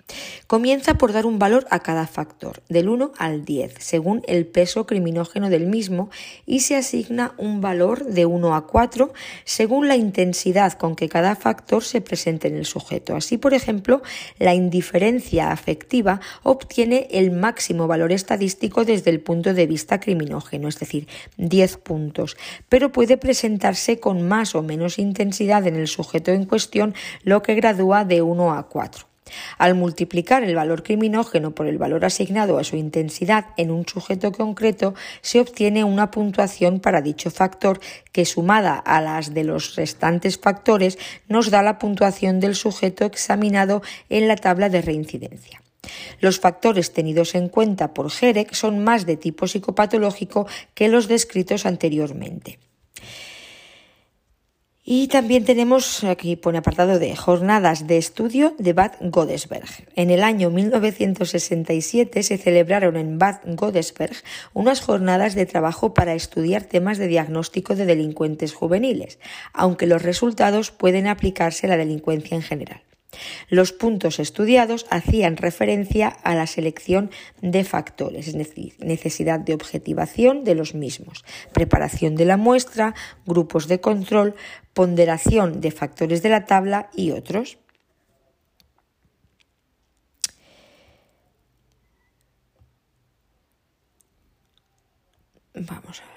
Comienza 0.46 0.94
por 0.94 1.12
dar 1.12 1.26
un 1.26 1.38
valor 1.40 1.66
a 1.70 1.80
cada 1.80 2.06
factor, 2.06 2.62
del 2.68 2.88
1 2.88 3.12
al 3.18 3.44
10, 3.44 3.75
según 3.80 4.22
el 4.28 4.46
peso 4.46 4.86
criminógeno 4.86 5.50
del 5.50 5.66
mismo, 5.66 6.10
y 6.46 6.60
se 6.60 6.76
asigna 6.76 7.34
un 7.36 7.60
valor 7.60 8.04
de 8.04 8.26
1 8.26 8.54
a 8.54 8.66
4 8.66 9.12
según 9.44 9.88
la 9.88 9.96
intensidad 9.96 10.75
con 10.75 10.94
que 10.94 11.08
cada 11.08 11.34
factor 11.34 11.82
se 11.82 12.00
presente 12.00 12.46
en 12.46 12.56
el 12.56 12.66
sujeto. 12.66 13.16
Así, 13.16 13.38
por 13.38 13.54
ejemplo, 13.54 14.02
la 14.38 14.54
indiferencia 14.54 15.50
afectiva 15.50 16.20
obtiene 16.44 17.08
el 17.10 17.32
máximo 17.32 17.88
valor 17.88 18.12
estadístico 18.12 18.84
desde 18.84 19.10
el 19.10 19.20
punto 19.20 19.54
de 19.54 19.66
vista 19.66 19.98
criminógeno, 19.98 20.68
es 20.68 20.78
decir, 20.78 21.08
10 21.38 21.78
puntos, 21.78 22.36
pero 22.68 22.92
puede 22.92 23.16
presentarse 23.46 24.00
con 24.00 24.26
más 24.26 24.56
o 24.56 24.62
menos 24.62 24.98
intensidad 24.98 25.64
en 25.68 25.76
el 25.76 25.86
sujeto 25.86 26.32
en 26.32 26.46
cuestión, 26.46 26.96
lo 27.22 27.42
que 27.42 27.54
gradúa 27.54 28.04
de 28.04 28.20
1 28.20 28.52
a 28.52 28.68
4. 28.68 29.06
Al 29.56 29.76
multiplicar 29.76 30.42
el 30.42 30.56
valor 30.56 30.82
criminógeno 30.82 31.54
por 31.54 31.68
el 31.68 31.78
valor 31.78 32.04
asignado 32.04 32.58
a 32.58 32.64
su 32.64 32.74
intensidad 32.74 33.46
en 33.56 33.70
un 33.70 33.86
sujeto 33.86 34.32
concreto, 34.32 34.94
se 35.20 35.38
obtiene 35.38 35.84
una 35.84 36.10
puntuación 36.10 36.80
para 36.80 37.02
dicho 37.02 37.30
factor 37.30 37.78
que 38.10 38.24
sumada 38.24 38.74
a 38.78 39.00
las 39.00 39.32
de 39.32 39.44
los 39.44 39.76
restantes 39.76 40.36
factores 40.36 40.98
nos 41.28 41.50
da 41.52 41.62
la 41.62 41.78
puntuación 41.78 42.40
del 42.40 42.56
sujeto 42.56 43.04
examinado 43.04 43.80
en 44.08 44.26
la 44.26 44.34
tabla 44.34 44.68
de 44.70 44.82
reincidencia. 44.82 45.62
Los 46.20 46.40
factores 46.40 46.92
tenidos 46.92 47.36
en 47.36 47.48
cuenta 47.48 47.94
por 47.94 48.10
GEREC 48.10 48.54
son 48.54 48.82
más 48.82 49.06
de 49.06 49.16
tipo 49.16 49.46
psicopatológico 49.46 50.48
que 50.74 50.88
los 50.88 51.06
descritos 51.06 51.66
anteriormente. 51.66 52.58
Y 54.88 55.08
también 55.08 55.44
tenemos, 55.44 56.04
aquí 56.04 56.36
pone 56.36 56.58
apartado 56.58 57.00
de 57.00 57.16
jornadas 57.16 57.88
de 57.88 57.98
estudio 57.98 58.54
de 58.56 58.72
Bad 58.72 58.92
Godesberg. 59.00 59.66
En 59.96 60.10
el 60.10 60.22
año 60.22 60.48
1967 60.50 62.22
se 62.22 62.38
celebraron 62.38 62.96
en 62.96 63.18
Bad 63.18 63.40
Godesberg 63.46 64.14
unas 64.54 64.80
jornadas 64.80 65.34
de 65.34 65.44
trabajo 65.44 65.92
para 65.92 66.14
estudiar 66.14 66.62
temas 66.62 66.98
de 66.98 67.08
diagnóstico 67.08 67.74
de 67.74 67.84
delincuentes 67.84 68.54
juveniles, 68.54 69.18
aunque 69.52 69.88
los 69.88 70.02
resultados 70.02 70.70
pueden 70.70 71.08
aplicarse 71.08 71.66
a 71.66 71.70
la 71.70 71.78
delincuencia 71.78 72.36
en 72.36 72.42
general. 72.42 72.82
Los 73.48 73.72
puntos 73.72 74.18
estudiados 74.18 74.86
hacían 74.90 75.36
referencia 75.36 76.08
a 76.08 76.34
la 76.34 76.46
selección 76.46 77.10
de 77.40 77.64
factores, 77.64 78.28
es 78.28 78.34
decir, 78.34 78.74
necesidad 78.78 79.40
de 79.40 79.54
objetivación 79.54 80.44
de 80.44 80.54
los 80.54 80.74
mismos, 80.74 81.24
preparación 81.52 82.16
de 82.16 82.24
la 82.24 82.36
muestra, 82.36 82.94
grupos 83.24 83.68
de 83.68 83.80
control, 83.80 84.34
ponderación 84.76 85.62
de 85.62 85.71
factores 85.71 86.23
de 86.23 86.28
la 86.28 86.45
tabla 86.45 86.90
y 86.95 87.11
otros. 87.12 87.56
Vamos 95.54 96.02
a 96.02 96.06
ver. 96.09 96.15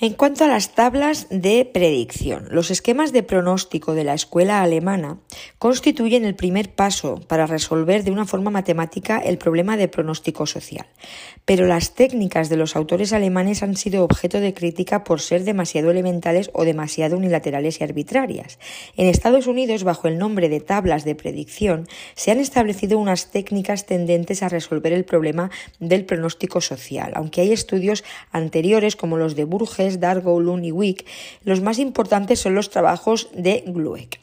En 0.00 0.14
cuanto 0.14 0.42
a 0.42 0.48
las 0.48 0.74
tablas 0.74 1.28
de 1.30 1.70
predicción, 1.72 2.48
los 2.50 2.72
esquemas 2.72 3.12
de 3.12 3.22
pronóstico 3.22 3.94
de 3.94 4.02
la 4.02 4.14
escuela 4.14 4.60
alemana 4.60 5.20
constituyen 5.60 6.24
el 6.24 6.34
primer 6.34 6.74
paso 6.74 7.20
para 7.28 7.46
resolver 7.46 8.02
de 8.02 8.10
una 8.10 8.24
forma 8.24 8.50
matemática 8.50 9.18
el 9.18 9.38
problema 9.38 9.76
de 9.76 9.86
pronóstico 9.86 10.46
social. 10.46 10.86
Pero 11.44 11.68
las 11.68 11.94
técnicas 11.94 12.48
de 12.48 12.56
los 12.56 12.74
autores 12.74 13.12
alemanes 13.12 13.62
han 13.62 13.76
sido 13.76 14.02
objeto 14.02 14.40
de 14.40 14.52
crítica 14.52 15.04
por 15.04 15.20
ser 15.20 15.44
demasiado 15.44 15.92
elementales 15.92 16.50
o 16.54 16.64
demasiado 16.64 17.16
unilaterales 17.16 17.80
y 17.80 17.84
arbitrarias. 17.84 18.58
En 18.96 19.06
Estados 19.06 19.46
Unidos, 19.46 19.84
bajo 19.84 20.08
el 20.08 20.18
nombre 20.18 20.48
de 20.48 20.58
tablas 20.58 21.04
de 21.04 21.14
predicción, 21.14 21.86
se 22.16 22.32
han 22.32 22.40
establecido 22.40 22.98
unas 22.98 23.30
técnicas 23.30 23.86
tendentes 23.86 24.42
a 24.42 24.48
resolver 24.48 24.92
el 24.92 25.04
problema 25.04 25.52
del 25.78 26.04
pronóstico 26.04 26.60
social, 26.60 27.12
aunque 27.14 27.42
hay 27.42 27.52
estudios 27.52 28.02
anteriores 28.32 28.96
como 28.96 29.16
los 29.16 29.36
de 29.36 29.44
Dargo, 30.00 30.40
Lund 30.40 30.64
y 30.64 30.96
los 31.44 31.60
más 31.60 31.78
importantes 31.78 32.40
son 32.40 32.54
los 32.54 32.70
trabajos 32.70 33.28
de 33.34 33.64
Glueck. 33.66 34.18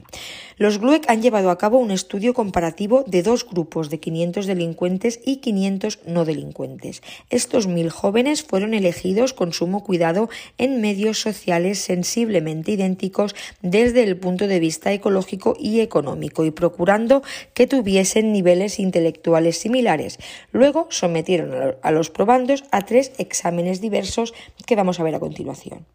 Los 0.62 0.78
Glueck 0.78 1.10
han 1.10 1.24
llevado 1.24 1.50
a 1.50 1.58
cabo 1.58 1.80
un 1.80 1.90
estudio 1.90 2.36
comparativo 2.36 3.04
de 3.08 3.24
dos 3.24 3.50
grupos 3.50 3.90
de 3.90 4.00
500 4.00 4.46
delincuentes 4.46 5.20
y 5.26 5.38
500 5.38 6.02
no 6.06 6.24
delincuentes. 6.24 7.02
Estos 7.32 7.66
mil 7.66 7.90
jóvenes 7.90 8.44
fueron 8.44 8.76
elegidos 8.76 9.34
con 9.34 9.54
sumo 9.54 9.84
cuidado 9.84 10.30
en 10.60 10.80
medios 10.80 11.20
sociales 11.20 11.80
sensiblemente 11.80 12.74
idénticos 12.74 13.34
desde 13.64 14.04
el 14.04 14.18
punto 14.18 14.46
de 14.46 14.60
vista 14.60 14.94
ecológico 14.94 15.56
y 15.60 15.80
económico 15.80 16.46
y 16.46 16.52
procurando 16.52 17.24
que 17.56 17.66
tuviesen 17.66 18.32
niveles 18.32 18.78
intelectuales 18.78 19.58
similares. 19.58 20.20
Luego 20.52 20.86
sometieron 20.92 21.74
a 21.82 21.90
los 21.90 22.12
probandos 22.12 22.66
a 22.70 22.86
tres 22.86 23.14
exámenes 23.18 23.82
diversos 23.82 24.36
que 24.68 24.76
vamos 24.76 25.00
a 25.00 25.04
ver 25.04 25.16
a 25.16 25.20
continuación. 25.20 25.88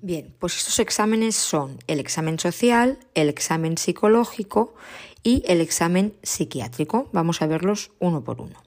Bien, 0.00 0.34
pues 0.38 0.56
estos 0.56 0.78
exámenes 0.78 1.36
son 1.36 1.78
el 1.86 2.00
examen 2.00 2.38
social, 2.38 2.98
el 3.14 3.28
examen 3.28 3.78
psicológico 3.78 4.74
y 5.22 5.42
el 5.46 5.60
examen 5.60 6.14
psiquiátrico. 6.22 7.08
Vamos 7.12 7.42
a 7.42 7.46
verlos 7.46 7.92
uno 7.98 8.24
por 8.24 8.40
uno. 8.40 8.62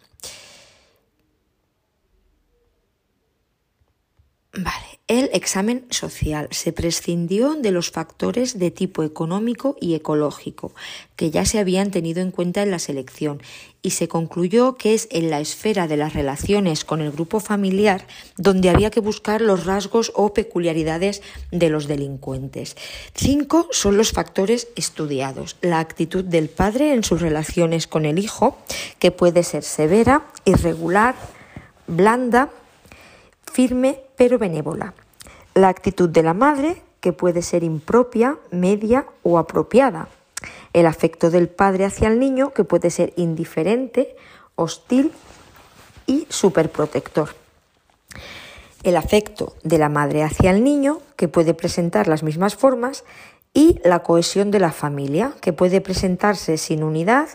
Vale, 4.53 4.94
el 5.07 5.29
examen 5.33 5.85
social 5.91 6.47
se 6.49 6.73
prescindió 6.73 7.53
de 7.53 7.69
los 7.69 7.91
factores 7.91 8.57
de 8.57 8.71
tipo 8.71 9.03
económico 9.03 9.77
y 9.79 9.93
ecológico 9.93 10.73
que 11.15 11.29
ya 11.29 11.45
se 11.45 11.59
habían 11.59 11.91
tenido 11.91 12.23
en 12.23 12.31
cuenta 12.31 12.63
en 12.63 12.71
la 12.71 12.79
selección 12.79 13.39
y 13.83 13.91
se 13.91 14.07
concluyó 14.07 14.77
que 14.77 14.95
es 14.95 15.07
en 15.11 15.29
la 15.29 15.39
esfera 15.41 15.87
de 15.87 15.97
las 15.97 16.15
relaciones 16.15 16.85
con 16.85 17.01
el 17.01 17.11
grupo 17.11 17.39
familiar 17.39 18.07
donde 18.35 18.71
había 18.71 18.89
que 18.89 18.99
buscar 18.99 19.41
los 19.41 19.67
rasgos 19.67 20.11
o 20.15 20.33
peculiaridades 20.33 21.21
de 21.51 21.69
los 21.69 21.85
delincuentes. 21.87 22.75
Cinco 23.13 23.67
son 23.69 23.97
los 23.97 24.11
factores 24.11 24.69
estudiados. 24.75 25.55
La 25.61 25.81
actitud 25.81 26.23
del 26.23 26.49
padre 26.49 26.93
en 26.95 27.03
sus 27.03 27.21
relaciones 27.21 27.85
con 27.85 28.05
el 28.05 28.17
hijo, 28.17 28.57
que 28.97 29.11
puede 29.11 29.43
ser 29.43 29.61
severa, 29.61 30.25
irregular, 30.45 31.13
blanda, 31.85 32.49
firme 33.53 34.04
pero 34.17 34.37
benévola. 34.37 34.93
La 35.53 35.69
actitud 35.69 36.09
de 36.09 36.23
la 36.23 36.33
madre, 36.33 36.81
que 36.99 37.13
puede 37.13 37.41
ser 37.41 37.63
impropia, 37.63 38.37
media 38.51 39.05
o 39.23 39.37
apropiada. 39.37 40.07
El 40.73 40.85
afecto 40.85 41.29
del 41.29 41.47
padre 41.47 41.85
hacia 41.85 42.07
el 42.07 42.19
niño, 42.19 42.51
que 42.51 42.63
puede 42.63 42.89
ser 42.89 43.13
indiferente, 43.15 44.15
hostil 44.55 45.11
y 46.07 46.27
superprotector. 46.29 47.29
El 48.83 48.97
afecto 48.97 49.55
de 49.63 49.77
la 49.77 49.89
madre 49.89 50.23
hacia 50.23 50.51
el 50.51 50.63
niño, 50.63 50.99
que 51.15 51.27
puede 51.27 51.53
presentar 51.53 52.07
las 52.07 52.23
mismas 52.23 52.55
formas, 52.55 53.03
y 53.53 53.79
la 53.83 54.03
cohesión 54.03 54.51
de 54.51 54.59
la 54.59 54.71
familia, 54.71 55.31
que 55.41 55.53
puede 55.53 55.79
presentarse 55.79 56.57
sin 56.57 56.83
unidad, 56.83 57.29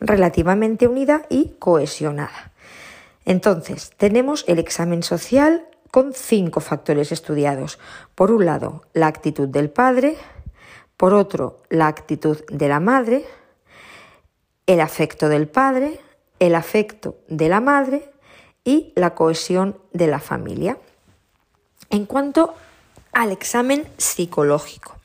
relativamente 0.00 0.88
unida 0.88 1.26
y 1.28 1.52
cohesionada. 1.58 2.52
Entonces, 3.24 3.92
tenemos 3.96 4.44
el 4.48 4.58
examen 4.58 5.02
social 5.02 5.66
con 5.90 6.12
cinco 6.12 6.60
factores 6.60 7.12
estudiados. 7.12 7.78
Por 8.14 8.30
un 8.30 8.46
lado, 8.46 8.82
la 8.92 9.06
actitud 9.06 9.48
del 9.48 9.70
padre, 9.70 10.16
por 10.96 11.14
otro, 11.14 11.62
la 11.68 11.86
actitud 11.86 12.38
de 12.50 12.68
la 12.68 12.80
madre, 12.80 13.24
el 14.66 14.80
afecto 14.80 15.28
del 15.28 15.48
padre, 15.48 16.00
el 16.38 16.54
afecto 16.54 17.16
de 17.28 17.48
la 17.48 17.60
madre 17.60 18.10
y 18.64 18.92
la 18.96 19.14
cohesión 19.14 19.78
de 19.92 20.06
la 20.06 20.18
familia. 20.18 20.78
En 21.90 22.04
cuanto 22.04 22.54
al 23.12 23.32
examen 23.32 23.86
psicológico, 23.96 24.96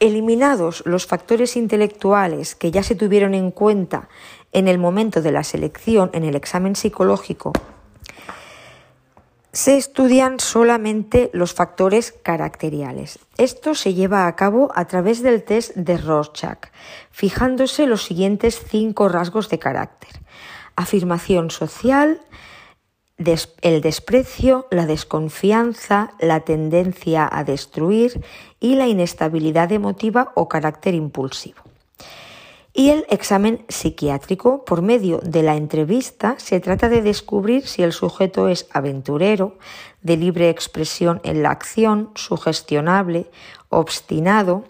Eliminados 0.00 0.82
los 0.86 1.06
factores 1.06 1.58
intelectuales 1.58 2.54
que 2.54 2.70
ya 2.70 2.82
se 2.82 2.94
tuvieron 2.94 3.34
en 3.34 3.50
cuenta 3.50 4.08
en 4.52 4.68
el 4.68 4.78
momento 4.78 5.22
de 5.22 5.32
la 5.32 5.44
selección, 5.44 6.10
en 6.12 6.24
el 6.24 6.34
examen 6.34 6.76
psicológico, 6.76 7.52
se 9.52 9.76
estudian 9.76 10.38
solamente 10.38 11.30
los 11.32 11.54
factores 11.54 12.12
caracteriales. 12.12 13.18
Esto 13.36 13.74
se 13.74 13.94
lleva 13.94 14.26
a 14.26 14.36
cabo 14.36 14.70
a 14.74 14.84
través 14.86 15.22
del 15.22 15.42
test 15.42 15.74
de 15.74 15.96
Rorschach, 15.96 16.68
fijándose 17.10 17.86
los 17.86 18.04
siguientes 18.04 18.62
cinco 18.68 19.08
rasgos 19.08 19.48
de 19.48 19.58
carácter. 19.58 20.20
Afirmación 20.76 21.50
social, 21.50 22.20
el 23.60 23.80
desprecio, 23.82 24.66
la 24.70 24.86
desconfianza, 24.86 26.12
la 26.20 26.40
tendencia 26.40 27.28
a 27.30 27.44
destruir 27.44 28.24
y 28.60 28.76
la 28.76 28.86
inestabilidad 28.86 29.72
emotiva 29.72 30.32
o 30.36 30.48
carácter 30.48 30.94
impulsivo. 30.94 31.69
Y 32.72 32.90
el 32.90 33.04
examen 33.10 33.64
psiquiátrico, 33.68 34.64
por 34.64 34.80
medio 34.80 35.18
de 35.18 35.42
la 35.42 35.56
entrevista, 35.56 36.36
se 36.38 36.60
trata 36.60 36.88
de 36.88 37.02
descubrir 37.02 37.66
si 37.66 37.82
el 37.82 37.92
sujeto 37.92 38.48
es 38.48 38.68
aventurero, 38.72 39.58
de 40.02 40.16
libre 40.16 40.48
expresión 40.48 41.20
en 41.24 41.42
la 41.42 41.50
acción, 41.50 42.10
sugestionable, 42.14 43.30
obstinado 43.68 44.64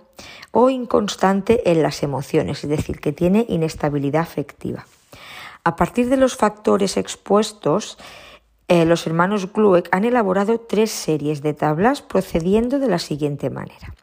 o 0.50 0.70
inconstante 0.70 1.70
en 1.70 1.82
las 1.82 2.02
emociones, 2.02 2.64
es 2.64 2.70
decir, 2.70 3.00
que 3.00 3.12
tiene 3.12 3.46
inestabilidad 3.48 4.22
afectiva. 4.22 4.86
A 5.62 5.76
partir 5.76 6.08
de 6.08 6.16
los 6.16 6.36
factores 6.36 6.96
expuestos, 6.96 7.98
eh, 8.68 8.84
los 8.86 9.06
hermanos 9.06 9.52
Glueck 9.52 9.88
han 9.92 10.04
elaborado 10.04 10.58
tres 10.58 10.90
series 10.90 11.42
de 11.42 11.54
tablas 11.54 12.02
procediendo 12.02 12.78
de 12.78 12.88
la 12.88 12.98
siguiente 12.98 13.50
manera. 13.50 13.94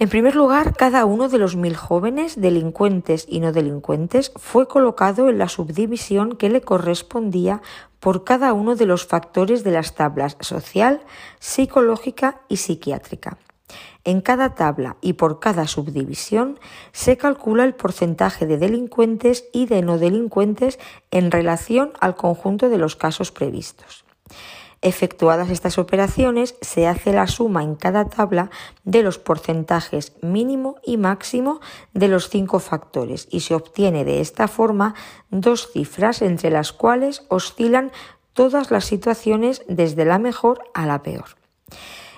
En 0.00 0.08
primer 0.08 0.34
lugar, 0.34 0.74
cada 0.74 1.04
uno 1.04 1.28
de 1.28 1.36
los 1.36 1.56
mil 1.56 1.76
jóvenes, 1.76 2.40
delincuentes 2.40 3.26
y 3.28 3.40
no 3.40 3.52
delincuentes, 3.52 4.32
fue 4.34 4.66
colocado 4.66 5.28
en 5.28 5.36
la 5.36 5.50
subdivisión 5.50 6.36
que 6.36 6.48
le 6.48 6.62
correspondía 6.62 7.60
por 7.98 8.24
cada 8.24 8.54
uno 8.54 8.76
de 8.76 8.86
los 8.86 9.04
factores 9.04 9.62
de 9.62 9.72
las 9.72 9.94
tablas 9.94 10.38
social, 10.40 11.02
psicológica 11.38 12.40
y 12.48 12.56
psiquiátrica. 12.56 13.36
En 14.04 14.22
cada 14.22 14.54
tabla 14.54 14.96
y 15.02 15.12
por 15.12 15.38
cada 15.38 15.66
subdivisión 15.66 16.58
se 16.92 17.18
calcula 17.18 17.64
el 17.64 17.74
porcentaje 17.74 18.46
de 18.46 18.56
delincuentes 18.56 19.44
y 19.52 19.66
de 19.66 19.82
no 19.82 19.98
delincuentes 19.98 20.78
en 21.10 21.30
relación 21.30 21.92
al 22.00 22.14
conjunto 22.14 22.70
de 22.70 22.78
los 22.78 22.96
casos 22.96 23.32
previstos. 23.32 24.06
Efectuadas 24.82 25.50
estas 25.50 25.76
operaciones, 25.76 26.54
se 26.62 26.86
hace 26.86 27.12
la 27.12 27.26
suma 27.26 27.62
en 27.62 27.74
cada 27.74 28.06
tabla 28.06 28.50
de 28.82 29.02
los 29.02 29.18
porcentajes 29.18 30.14
mínimo 30.22 30.76
y 30.82 30.96
máximo 30.96 31.60
de 31.92 32.08
los 32.08 32.30
cinco 32.30 32.60
factores 32.60 33.28
y 33.30 33.40
se 33.40 33.54
obtiene 33.54 34.06
de 34.06 34.22
esta 34.22 34.48
forma 34.48 34.94
dos 35.28 35.70
cifras 35.70 36.22
entre 36.22 36.48
las 36.48 36.72
cuales 36.72 37.26
oscilan 37.28 37.92
todas 38.32 38.70
las 38.70 38.86
situaciones 38.86 39.62
desde 39.68 40.06
la 40.06 40.18
mejor 40.18 40.62
a 40.72 40.86
la 40.86 41.02
peor. 41.02 41.36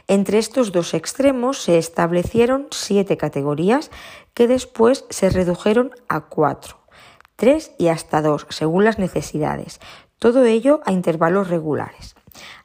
Entre 0.06 0.38
estos 0.38 0.70
dos 0.70 0.94
extremos 0.94 1.60
se 1.62 1.78
establecieron 1.78 2.68
siete 2.70 3.16
categorías 3.16 3.90
que 4.34 4.46
después 4.46 5.04
se 5.10 5.30
redujeron 5.30 5.90
a 6.08 6.26
cuatro, 6.28 6.76
tres 7.34 7.72
y 7.76 7.88
hasta 7.88 8.22
dos, 8.22 8.46
según 8.50 8.84
las 8.84 9.00
necesidades, 9.00 9.80
todo 10.20 10.44
ello 10.44 10.80
a 10.84 10.92
intervalos 10.92 11.48
regulares. 11.48 12.14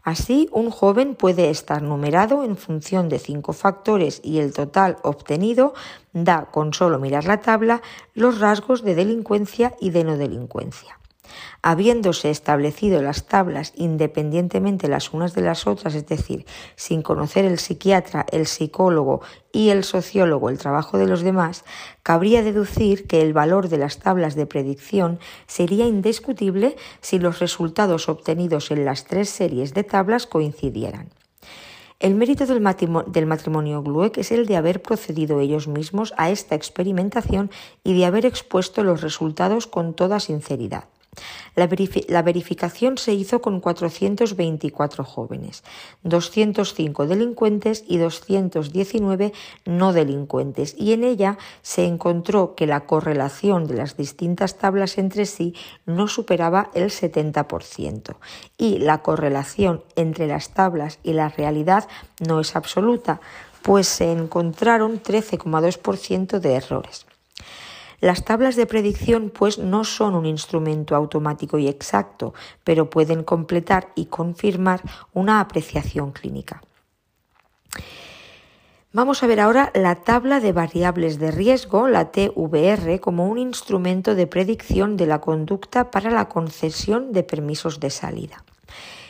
Así, 0.08 0.48
un 0.54 0.72
joven 0.72 1.16
puede 1.16 1.50
estar 1.50 1.82
numerado 1.82 2.46
en 2.46 2.56
función 2.56 3.10
de 3.10 3.20
cinco 3.20 3.52
factores 3.52 4.22
y 4.24 4.40
el 4.40 4.54
total 4.54 4.96
obtenido 5.04 5.74
da, 6.14 6.46
con 6.46 6.74
solo 6.74 6.98
mirar 6.98 7.26
la 7.26 7.42
tabla, 7.42 7.82
los 8.14 8.40
rasgos 8.40 8.84
de 8.86 8.96
delincuencia 8.96 9.76
y 9.82 9.90
de 9.90 10.06
no 10.06 10.16
delincuencia. 10.16 10.98
Habiéndose 11.62 12.30
establecido 12.30 13.02
las 13.02 13.28
tablas 13.28 13.74
independientemente 13.76 14.88
las 14.88 15.14
unas 15.14 15.34
de 15.34 15.42
las 15.42 15.68
otras, 15.68 15.96
es 15.96 16.08
decir, 16.08 16.46
sin 16.76 17.02
conocer 17.02 17.46
el 17.46 17.60
psiquiatra, 17.60 18.26
el 18.32 18.48
psicólogo 18.48 19.22
y 19.52 19.70
el 19.70 19.84
sociólogo 19.84 20.50
el 20.50 20.58
trabajo 20.58 20.98
de 20.98 21.08
los 21.08 21.22
demás, 21.22 21.66
cabría 22.04 22.44
deducir 22.44 23.08
que 23.08 23.22
el 23.22 23.34
valor 23.34 23.70
de 23.70 23.78
las 23.78 24.00
tablas 24.00 24.36
de 24.36 24.46
predicción 24.46 25.20
sería 25.48 25.86
indiscutible 25.86 26.76
si 27.02 27.20
los 27.20 27.40
resultados 27.40 28.10
obtenidos 28.10 28.72
en 28.72 28.86
las 28.86 29.06
tres 29.06 29.30
series 29.30 29.74
de 29.74 29.84
tablas 29.84 30.28
coincidieran. 30.28 31.10
El 32.00 32.14
mérito 32.14 32.46
del 32.46 33.26
matrimonio, 33.26 33.82
Glueck 33.82 34.20
es 34.20 34.32
el 34.32 34.46
de 34.46 34.56
haber 34.56 34.84
procedido 34.84 35.40
ellos 35.40 35.68
mismos 35.68 36.14
a 36.18 36.30
esta 36.30 36.54
experimentación 36.54 37.50
y 37.84 37.98
de 37.98 38.06
haber 38.06 38.28
expuesto 38.28 38.84
los 38.84 39.02
resultados 39.02 39.66
con 39.66 39.96
toda 39.96 40.20
sinceridad. 40.20 40.84
La, 41.56 42.22
verificación 42.22 42.98
se 43.00 43.14
hizo 43.14 43.42
con 43.42 43.62
424 43.62 45.04
jóvenes, 45.04 45.64
205 46.04 47.08
delincuentes 47.08 47.84
y 47.88 47.98
219 47.98 49.34
no 49.66 49.94
delincuentes, 49.94 50.76
y 50.78 50.94
en 50.94 51.04
ella 51.04 51.40
se 51.64 51.86
encontró 51.86 52.54
que 52.54 52.68
la 52.68 52.86
correlación 52.86 53.66
de 53.66 53.74
las 53.74 53.98
distintas 53.98 54.60
tablas 54.60 55.00
entre 55.00 55.26
sí 55.26 55.56
no 55.88 56.08
superaba 56.08 56.70
el 56.76 56.92
70%, 56.92 58.18
y 58.58 58.78
la 58.78 59.02
correlación 59.02 59.84
entre 59.96 60.28
las 60.28 60.54
tablas 60.54 61.00
y 61.02 61.14
la 61.14 61.30
realidad 61.30 61.88
no 62.20 62.40
es 62.40 62.56
absoluta, 62.56 63.20
pues 63.64 63.88
se 63.88 64.12
encontraron 64.12 65.02
13,2% 65.02 66.40
de 66.40 66.54
errores. 66.54 67.07
Las 68.00 68.26
tablas 68.26 68.56
de 68.56 68.68
predicción 68.68 69.32
pues 69.32 69.58
no 69.58 69.84
son 69.84 70.14
un 70.14 70.26
instrumento 70.26 70.96
automático 70.96 71.58
y 71.58 71.68
exacto, 71.68 72.34
pero 72.64 72.90
pueden 72.90 73.24
completar 73.24 73.92
y 73.96 74.06
confirmar 74.06 74.82
una 75.14 75.40
apreciación 75.40 76.12
clínica. 76.12 76.62
Vamos 78.94 79.22
a 79.22 79.28
ver 79.28 79.40
ahora 79.40 79.72
la 79.76 79.96
tabla 79.96 80.40
de 80.40 80.54
variables 80.54 81.20
de 81.20 81.32
riesgo, 81.32 81.88
la 81.88 82.12
TVR, 82.12 83.00
como 83.00 83.28
un 83.28 83.38
instrumento 83.38 84.16
de 84.16 84.28
predicción 84.28 84.96
de 84.96 85.08
la 85.08 85.20
conducta 85.20 85.92
para 85.92 86.10
la 86.10 86.30
concesión 86.30 87.12
de 87.12 87.24
permisos 87.24 87.80
de 87.80 87.90
salida. 87.90 88.44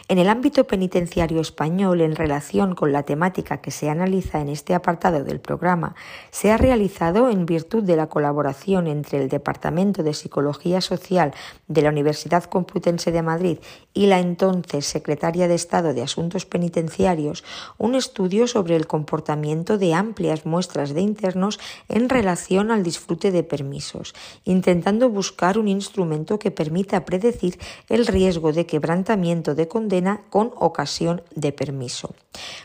En 0.10 0.20
el 0.20 0.30
ámbito 0.30 0.64
penitenciario 0.68 1.42
español, 1.42 2.00
en 2.00 2.16
relación 2.16 2.76
con 2.76 2.94
la 2.94 3.04
temática 3.04 3.58
que 3.58 3.72
se 3.72 3.90
analiza 3.90 4.40
en 4.40 4.48
este 4.48 4.74
apartado 4.74 5.26
del 5.26 5.42
programa, 5.42 5.96
se 6.32 6.50
ha 6.50 6.56
realizado 6.56 7.30
en 7.30 7.46
virtud 7.46 7.84
de 7.84 7.98
la 7.98 8.08
colaboración 8.08 8.88
entre 8.88 9.22
el 9.22 9.28
Departamento 9.28 10.04
de 10.04 10.14
Psicología 10.14 10.80
Social 10.80 11.34
de 11.68 11.82
la 11.82 11.90
Universidad 11.90 12.46
Complutense 12.46 13.12
de 13.12 13.22
Madrid 13.22 13.58
y 13.94 14.06
la 14.06 14.20
entonces 14.20 14.86
Secretaria 14.86 15.50
de 15.50 15.56
Estado 15.56 15.94
de 15.94 16.04
Asuntos 16.04 16.46
Penitenciarios 16.46 17.44
un 17.78 17.94
estudio 17.94 18.48
sobre 18.48 18.78
el 18.78 18.88
comportamiento 18.88 19.78
de 19.78 19.94
amplias 19.94 20.46
muestras 20.46 20.94
de 20.94 21.02
internos 21.02 21.60
en 21.90 22.08
relación 22.08 22.72
al 22.72 22.82
disfrute 22.82 23.32
de 23.32 23.44
permisos, 23.44 24.16
intentando 24.46 25.10
buscar 25.10 25.58
un 25.58 25.68
instrumento 25.68 26.40
que 26.40 26.50
permita 26.50 27.04
predecir 27.04 27.60
el 27.90 28.08
riesgo 28.08 28.54
de 28.54 28.66
quebrantamiento 28.66 29.54
de 29.54 29.68
condena 29.68 29.97
con 30.30 30.52
ocasión 30.56 31.24
de 31.36 31.52
permiso. 31.52 32.14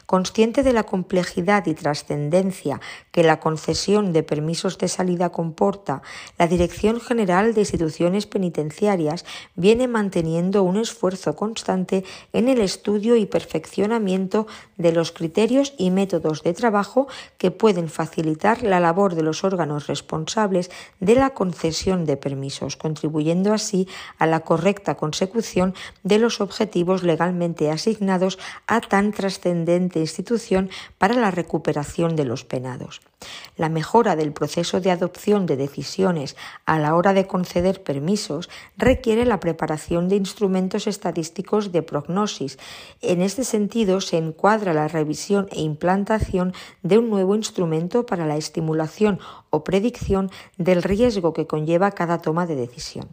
Consciente 0.07 0.62
de 0.62 0.73
la 0.73 0.83
complejidad 0.85 1.66
y 1.66 1.75
trascendencia 1.75 2.81
que 3.11 3.23
la 3.23 3.40
concesión 3.40 4.12
de 4.12 4.23
permisos 4.23 4.77
de 4.77 4.88
salida 4.88 5.31
comporta, 5.31 6.03
la 6.38 6.47
Dirección 6.47 7.01
General 7.01 7.55
de 7.55 7.62
Instituciones 7.62 8.27
Penitenciarias 8.27 9.25
viene 9.55 9.88
manteniendo 9.88 10.62
un 10.62 10.77
esfuerzo 10.77 11.35
constante 11.37 12.05
en 12.35 12.49
el 12.49 12.61
estudio 12.61 13.16
y 13.16 13.25
perfeccionamiento 13.25 14.47
de 14.77 14.92
los 14.92 15.12
criterios 15.12 15.73
y 15.79 15.90
métodos 15.90 16.42
de 16.42 16.53
trabajo 16.53 17.07
que 17.38 17.51
pueden 17.51 17.88
facilitar 17.88 18.62
la 18.62 18.81
labor 18.81 19.14
de 19.14 19.23
los 19.23 19.45
órganos 19.45 19.87
responsables 19.87 20.71
de 21.01 21.14
la 21.14 21.31
concesión 21.31 22.05
de 22.05 22.16
permisos, 22.18 22.77
contribuyendo 22.77 23.55
así 23.55 23.88
a 24.18 24.27
la 24.27 24.40
correcta 24.40 24.97
consecución 24.97 25.75
de 26.03 26.18
los 26.18 26.40
objetivos 26.40 27.03
legales 27.03 27.21
asignados 27.70 28.38
a 28.66 28.80
tan 28.80 29.12
trascendente 29.12 30.00
institución 30.00 30.70
para 30.98 31.14
la 31.14 31.30
recuperación 31.30 32.16
de 32.16 32.24
los 32.24 32.44
penados. 32.44 33.00
La 33.56 33.68
mejora 33.68 34.16
del 34.16 34.32
proceso 34.32 34.80
de 34.80 34.90
adopción 34.90 35.46
de 35.46 35.56
decisiones 35.56 36.37
a 36.66 36.78
la 36.78 36.94
hora 36.94 37.12
de 37.12 37.26
conceder 37.26 37.82
permisos 37.82 38.48
requiere 38.76 39.24
la 39.24 39.40
preparación 39.40 40.08
de 40.08 40.16
instrumentos 40.16 40.87
estadísticos 40.87 41.72
de 41.72 41.82
prognosis. 41.82 42.58
En 43.00 43.20
este 43.22 43.44
sentido, 43.44 44.00
se 44.00 44.18
encuadra 44.18 44.74
la 44.74 44.88
revisión 44.88 45.48
e 45.50 45.61
implantación 45.61 46.54
de 46.82 46.98
un 46.98 47.11
nuevo 47.11 47.35
instrumento 47.35 48.06
para 48.06 48.26
la 48.26 48.37
estimulación 48.37 49.20
o 49.50 49.64
predicción 49.64 50.30
del 50.56 50.82
riesgo 50.82 51.32
que 51.32 51.46
conlleva 51.46 51.92
cada 51.92 52.18
toma 52.18 52.46
de 52.46 52.56
decisión. 52.56 53.08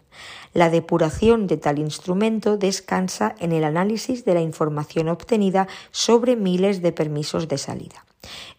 La 0.53 0.69
depuración 0.69 1.47
de 1.47 1.57
tal 1.57 1.79
instrumento 1.79 2.57
descansa 2.57 3.35
en 3.39 3.51
el 3.51 3.63
análisis 3.63 4.25
de 4.25 4.33
la 4.33 4.41
información 4.41 5.09
obtenida 5.09 5.67
sobre 5.91 6.35
miles 6.35 6.81
de 6.81 6.91
permisos 6.91 7.47
de 7.47 7.57
salida. 7.57 8.05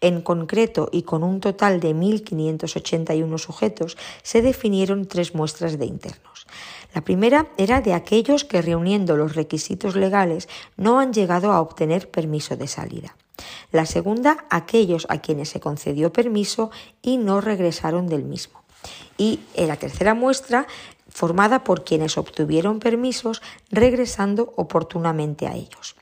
En 0.01 0.23
concreto, 0.23 0.89
y 0.91 1.03
con 1.03 1.23
un 1.23 1.41
total 1.41 1.81
de 1.81 1.95
1.581 1.95 3.39
sujetos, 3.39 3.97
se 4.23 4.43
definieron 4.43 5.07
tres 5.07 5.35
muestras 5.35 5.79
de 5.79 5.87
internos. 5.87 6.47
La 6.95 7.03
primera 7.03 7.49
era 7.57 7.81
de 7.81 7.95
aquellos 7.95 8.45
que, 8.45 8.63
reuniendo 8.63 9.17
los 9.17 9.35
requisitos 9.35 9.95
legales, 9.97 10.49
no 10.77 10.99
han 10.99 11.13
llegado 11.13 11.53
a 11.53 11.61
obtener 11.61 12.11
permiso 12.11 12.57
de 12.57 12.67
salida. 12.67 13.17
La 13.73 13.87
segunda, 13.87 14.45
aquellos 14.51 15.07
a 15.09 15.21
quienes 15.21 15.51
se 15.51 15.61
concedió 15.61 16.13
permiso 16.13 16.71
y 17.03 17.17
no 17.17 17.41
regresaron 17.41 18.09
del 18.09 18.25
mismo. 18.25 18.63
Y 19.17 19.41
la 19.57 19.77
tercera 19.77 20.15
muestra, 20.15 20.67
formada 21.09 21.65
por 21.65 21.85
quienes 21.85 22.17
obtuvieron 22.19 22.81
permisos 22.81 23.43
regresando 23.71 24.53
oportunamente 24.57 25.47
a 25.47 25.55
ellos. 25.55 25.97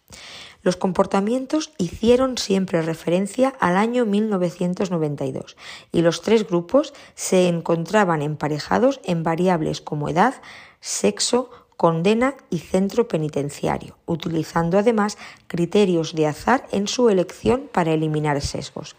Los 0.69 0.77
comportamientos 0.77 1.73
hicieron 1.79 2.37
siempre 2.37 2.83
referencia 2.83 3.55
al 3.59 3.79
año 3.79 4.05
1992 4.05 5.57
y 5.93 6.03
los 6.03 6.21
tres 6.21 6.47
grupos 6.47 6.93
se 7.15 7.49
encontraban 7.49 8.21
emparejados 8.21 9.01
en 9.03 9.23
variables 9.23 9.81
como 9.81 10.11
edad, 10.11 10.35
sexo, 10.83 11.49
condena 11.79 12.35
y 12.51 12.59
centro 12.59 13.09
penitenciario, 13.09 13.97
utilizando 14.05 14.77
además 14.79 15.17
criterios 15.47 16.15
de 16.15 16.27
azar 16.27 16.67
en 16.71 16.87
su 16.87 17.09
elección 17.09 17.71
para 17.73 17.95
eliminar 17.95 18.43
sesgos. 18.43 18.95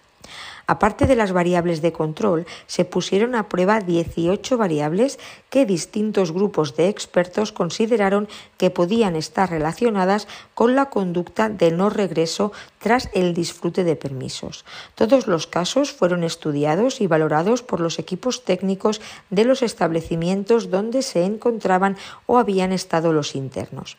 Aparte 0.69 1.07
de 1.07 1.15
las 1.15 1.31
variables 1.31 1.81
de 1.81 1.91
control, 1.91 2.45
se 2.67 2.85
pusieron 2.85 3.33
a 3.33 3.49
prueba 3.49 3.79
18 3.79 4.55
variables 4.55 5.17
que 5.49 5.65
distintos 5.65 6.31
grupos 6.31 6.75
de 6.75 6.89
expertos 6.89 7.51
consideraron 7.51 8.27
que 8.59 8.69
podían 8.69 9.15
estar 9.15 9.49
relacionadas 9.49 10.27
con 10.53 10.75
la 10.75 10.91
conducta 10.91 11.49
de 11.49 11.71
no 11.71 11.89
regreso 11.89 12.51
tras 12.77 13.09
el 13.15 13.33
disfrute 13.33 13.83
de 13.83 13.95
permisos. 13.95 14.63
Todos 14.93 15.25
los 15.25 15.47
casos 15.47 15.91
fueron 15.91 16.23
estudiados 16.23 17.01
y 17.01 17.07
valorados 17.07 17.63
por 17.63 17.79
los 17.79 17.97
equipos 17.97 18.45
técnicos 18.45 19.01
de 19.31 19.45
los 19.45 19.63
establecimientos 19.63 20.69
donde 20.69 21.01
se 21.01 21.25
encontraban 21.25 21.97
o 22.27 22.37
habían 22.37 22.73
estado 22.73 23.11
los 23.11 23.33
internos. 23.33 23.97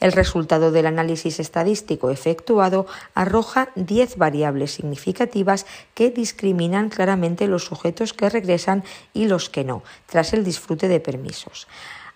El 0.00 0.12
resultado 0.12 0.70
del 0.70 0.86
análisis 0.86 1.40
estadístico 1.40 2.10
efectuado 2.10 2.86
arroja 3.14 3.70
10 3.74 4.16
variables 4.16 4.72
significativas 4.72 5.66
que 5.94 6.10
discriminan 6.10 6.88
claramente 6.88 7.48
los 7.48 7.64
sujetos 7.64 8.12
que 8.12 8.30
regresan 8.30 8.84
y 9.12 9.26
los 9.26 9.50
que 9.50 9.64
no, 9.64 9.82
tras 10.06 10.32
el 10.32 10.44
disfrute 10.44 10.88
de 10.88 11.00
permisos. 11.00 11.66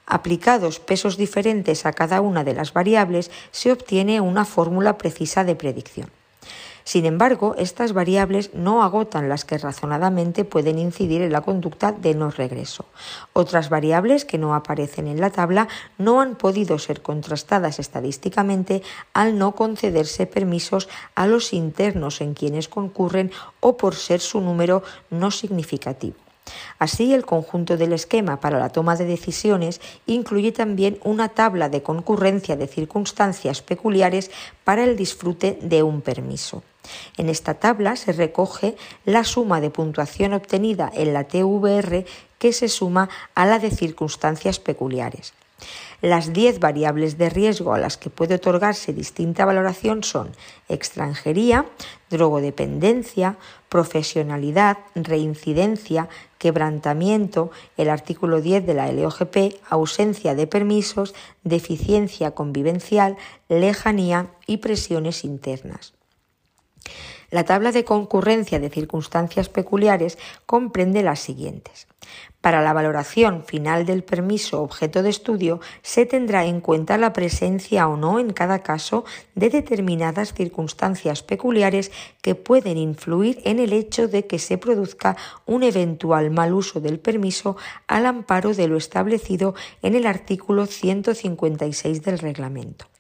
Aplicados 0.06 0.80
pesos 0.80 1.16
diferentes 1.16 1.86
a 1.86 1.92
cada 1.92 2.20
una 2.20 2.44
de 2.44 2.54
las 2.54 2.72
variables, 2.72 3.30
se 3.50 3.72
obtiene 3.72 4.20
una 4.20 4.44
fórmula 4.44 4.98
precisa 4.98 5.44
de 5.44 5.54
predicción. 5.54 6.10
Sin 6.84 7.06
embargo, 7.06 7.54
estas 7.58 7.92
variables 7.92 8.52
no 8.54 8.82
agotan 8.82 9.28
las 9.28 9.44
que 9.44 9.58
razonadamente 9.58 10.44
pueden 10.44 10.78
incidir 10.78 11.22
en 11.22 11.32
la 11.32 11.42
conducta 11.42 11.92
de 11.92 12.14
no 12.14 12.30
regreso. 12.30 12.86
Otras 13.32 13.68
variables 13.68 14.24
que 14.24 14.38
no 14.38 14.54
aparecen 14.54 15.06
en 15.06 15.20
la 15.20 15.30
tabla 15.30 15.68
no 15.98 16.20
han 16.20 16.34
podido 16.34 16.78
ser 16.78 17.02
contrastadas 17.02 17.78
estadísticamente 17.78 18.82
al 19.12 19.38
no 19.38 19.52
concederse 19.54 20.26
permisos 20.26 20.88
a 21.14 21.26
los 21.26 21.52
internos 21.52 22.20
en 22.20 22.34
quienes 22.34 22.68
concurren 22.68 23.30
o 23.60 23.76
por 23.76 23.94
ser 23.94 24.20
su 24.20 24.40
número 24.40 24.82
no 25.10 25.30
significativo. 25.30 26.16
Así, 26.78 27.14
el 27.14 27.24
conjunto 27.24 27.76
del 27.76 27.92
esquema 27.92 28.40
para 28.40 28.58
la 28.58 28.70
toma 28.70 28.96
de 28.96 29.04
decisiones 29.04 29.80
incluye 30.06 30.52
también 30.52 30.98
una 31.04 31.28
tabla 31.28 31.68
de 31.68 31.82
concurrencia 31.82 32.56
de 32.56 32.66
circunstancias 32.66 33.62
peculiares 33.62 34.30
para 34.64 34.84
el 34.84 34.96
disfrute 34.96 35.58
de 35.62 35.82
un 35.82 36.00
permiso. 36.00 36.62
En 37.16 37.28
esta 37.28 37.54
tabla 37.54 37.96
se 37.96 38.12
recoge 38.12 38.76
la 39.04 39.24
suma 39.24 39.60
de 39.60 39.70
puntuación 39.70 40.34
obtenida 40.34 40.90
en 40.94 41.12
la 41.12 41.24
TVR 41.24 42.04
que 42.38 42.52
se 42.52 42.68
suma 42.68 43.08
a 43.34 43.46
la 43.46 43.58
de 43.58 43.70
circunstancias 43.70 44.58
peculiares. 44.58 45.32
Las 46.00 46.32
10 46.32 46.58
variables 46.58 47.16
de 47.18 47.30
riesgo 47.30 47.74
a 47.74 47.78
las 47.78 47.96
que 47.96 48.10
puede 48.10 48.34
otorgarse 48.34 48.92
distinta 48.92 49.44
valoración 49.44 50.02
son 50.02 50.32
extranjería, 50.68 51.66
drogodependencia, 52.10 53.36
profesionalidad, 53.68 54.78
reincidencia, 54.94 56.08
quebrantamiento, 56.38 57.50
el 57.76 57.88
artículo 57.88 58.40
10 58.40 58.66
de 58.66 58.74
la 58.74 58.90
LOGP, 58.90 59.60
ausencia 59.70 60.34
de 60.34 60.46
permisos, 60.46 61.14
deficiencia 61.44 62.32
convivencial, 62.32 63.16
lejanía 63.48 64.26
y 64.46 64.56
presiones 64.56 65.24
internas. 65.24 65.94
La 67.32 67.44
tabla 67.44 67.72
de 67.72 67.86
concurrencia 67.86 68.60
de 68.60 68.68
circunstancias 68.68 69.48
peculiares 69.48 70.18
comprende 70.44 71.02
las 71.02 71.18
siguientes. 71.18 71.88
Para 72.42 72.60
la 72.60 72.74
valoración 72.74 73.42
final 73.42 73.86
del 73.86 74.04
permiso 74.04 74.60
objeto 74.60 75.02
de 75.02 75.08
estudio 75.08 75.58
se 75.80 76.04
tendrá 76.04 76.44
en 76.44 76.60
cuenta 76.60 76.98
la 76.98 77.14
presencia 77.14 77.88
o 77.88 77.96
no 77.96 78.18
en 78.18 78.34
cada 78.34 78.62
caso 78.62 79.06
de 79.34 79.48
determinadas 79.48 80.34
circunstancias 80.34 81.22
peculiares 81.22 81.90
que 82.20 82.34
pueden 82.34 82.76
influir 82.76 83.40
en 83.44 83.60
el 83.60 83.72
hecho 83.72 84.08
de 84.08 84.26
que 84.26 84.38
se 84.38 84.58
produzca 84.58 85.16
un 85.46 85.62
eventual 85.62 86.30
mal 86.30 86.52
uso 86.52 86.82
del 86.82 87.00
permiso 87.00 87.56
al 87.86 88.04
amparo 88.04 88.52
de 88.52 88.68
lo 88.68 88.76
establecido 88.76 89.54
en 89.80 89.94
el 89.94 90.04
artículo 90.04 90.66
156 90.66 92.02
del 92.02 92.18
reglamento. 92.18 92.91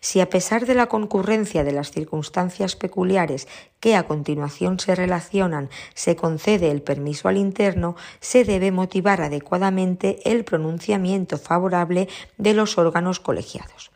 Si 0.00 0.20
a 0.20 0.30
pesar 0.30 0.66
de 0.66 0.74
la 0.74 0.86
concurrencia 0.86 1.64
de 1.64 1.72
las 1.72 1.90
circunstancias 1.90 2.76
peculiares 2.76 3.48
que 3.80 3.96
a 3.96 4.04
continuación 4.04 4.78
se 4.78 4.94
relacionan 4.94 5.70
se 5.94 6.16
concede 6.16 6.70
el 6.70 6.82
permiso 6.82 7.28
al 7.28 7.36
interno, 7.36 7.96
se 8.20 8.44
debe 8.44 8.72
motivar 8.72 9.20
adecuadamente 9.20 10.20
el 10.24 10.44
pronunciamiento 10.44 11.38
favorable 11.38 12.08
de 12.38 12.54
los 12.54 12.78
órganos 12.78 13.20
colegiados. 13.20 13.90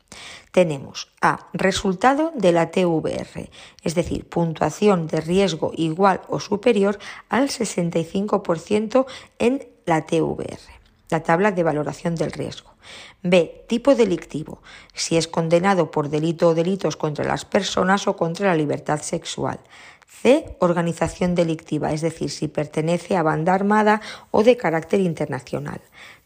Tenemos 0.53 1.13
A. 1.21 1.49
Resultado 1.53 2.33
de 2.37 2.53
la 2.53 2.71
TVR, 2.71 3.51
es 3.83 3.95
decir, 3.95 4.29
puntuación 4.29 5.09
de 5.09 5.21
riesgo 5.21 5.73
igual 5.75 6.21
o 6.29 6.39
superior 6.39 6.99
al 7.29 7.49
65% 7.49 9.07
en 9.39 9.67
la 9.85 10.07
TVR 10.07 10.84
la 11.15 11.23
tabla 11.23 11.53
de 11.53 11.63
valoración 11.63 12.17
del 12.17 12.33
riesgo. 12.33 12.75
B. 13.23 13.65
Tipo 13.69 13.95
delictivo, 13.95 14.63
si 14.95 15.17
es 15.17 15.29
condenado 15.29 15.93
por 15.93 16.09
delito 16.09 16.49
o 16.49 16.55
delitos 16.55 16.97
contra 16.97 17.25
las 17.25 17.45
personas 17.45 18.09
o 18.09 18.17
contra 18.17 18.49
la 18.49 18.57
libertad 18.57 19.01
sexual. 19.01 19.61
C. 20.09 20.57
Organización 20.59 21.37
delictiva, 21.37 21.93
es 21.93 22.01
decir, 22.01 22.31
si 22.31 22.49
pertenece 22.49 23.17
a 23.17 23.23
banda 23.23 23.55
armada 23.55 24.01
o 24.33 24.43
de 24.43 24.57
carácter 24.57 25.01
internacional. 25.01 25.81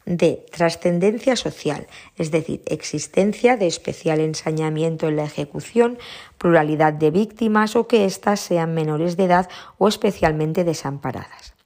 D. 0.05 0.43
Trascendencia 0.51 1.35
social, 1.35 1.85
es 2.17 2.31
decir, 2.31 2.63
existencia 2.65 3.57
de 3.57 3.67
especial 3.67 4.19
ensañamiento 4.21 5.07
en 5.07 5.17
la 5.17 5.25
ejecución, 5.25 5.99
pluralidad 6.39 6.93
de 6.93 7.11
víctimas 7.11 7.75
o 7.75 7.87
que 7.87 8.05
éstas 8.05 8.39
sean 8.39 8.73
menores 8.73 9.17
de 9.17 9.25
edad 9.25 9.49
o 9.77 9.87
especialmente 9.87 10.63
desamparadas. 10.63 11.58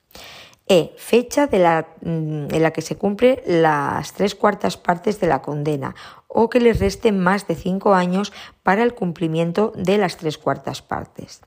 E. 0.67 0.93
Fecha 0.97 1.47
de 1.47 1.60
la, 1.60 1.88
mm, 2.02 2.54
en 2.54 2.63
la 2.63 2.71
que 2.71 2.82
se 2.82 2.95
cumplen 2.95 3.39
las 3.45 4.13
tres 4.13 4.34
cuartas 4.34 4.78
partes 4.78 5.19
de 5.19 5.28
la 5.28 5.41
condena 5.41 5.93
o 6.28 6.49
que 6.49 6.60
le 6.60 6.73
resten 6.73 7.19
más 7.19 7.47
de 7.47 7.56
cinco 7.56 7.93
años 7.93 8.32
para 8.63 8.84
el 8.84 8.93
cumplimiento 8.93 9.73
de 9.76 9.97
las 9.97 10.17
tres 10.17 10.38
cuartas 10.38 10.82
partes. 10.82 11.41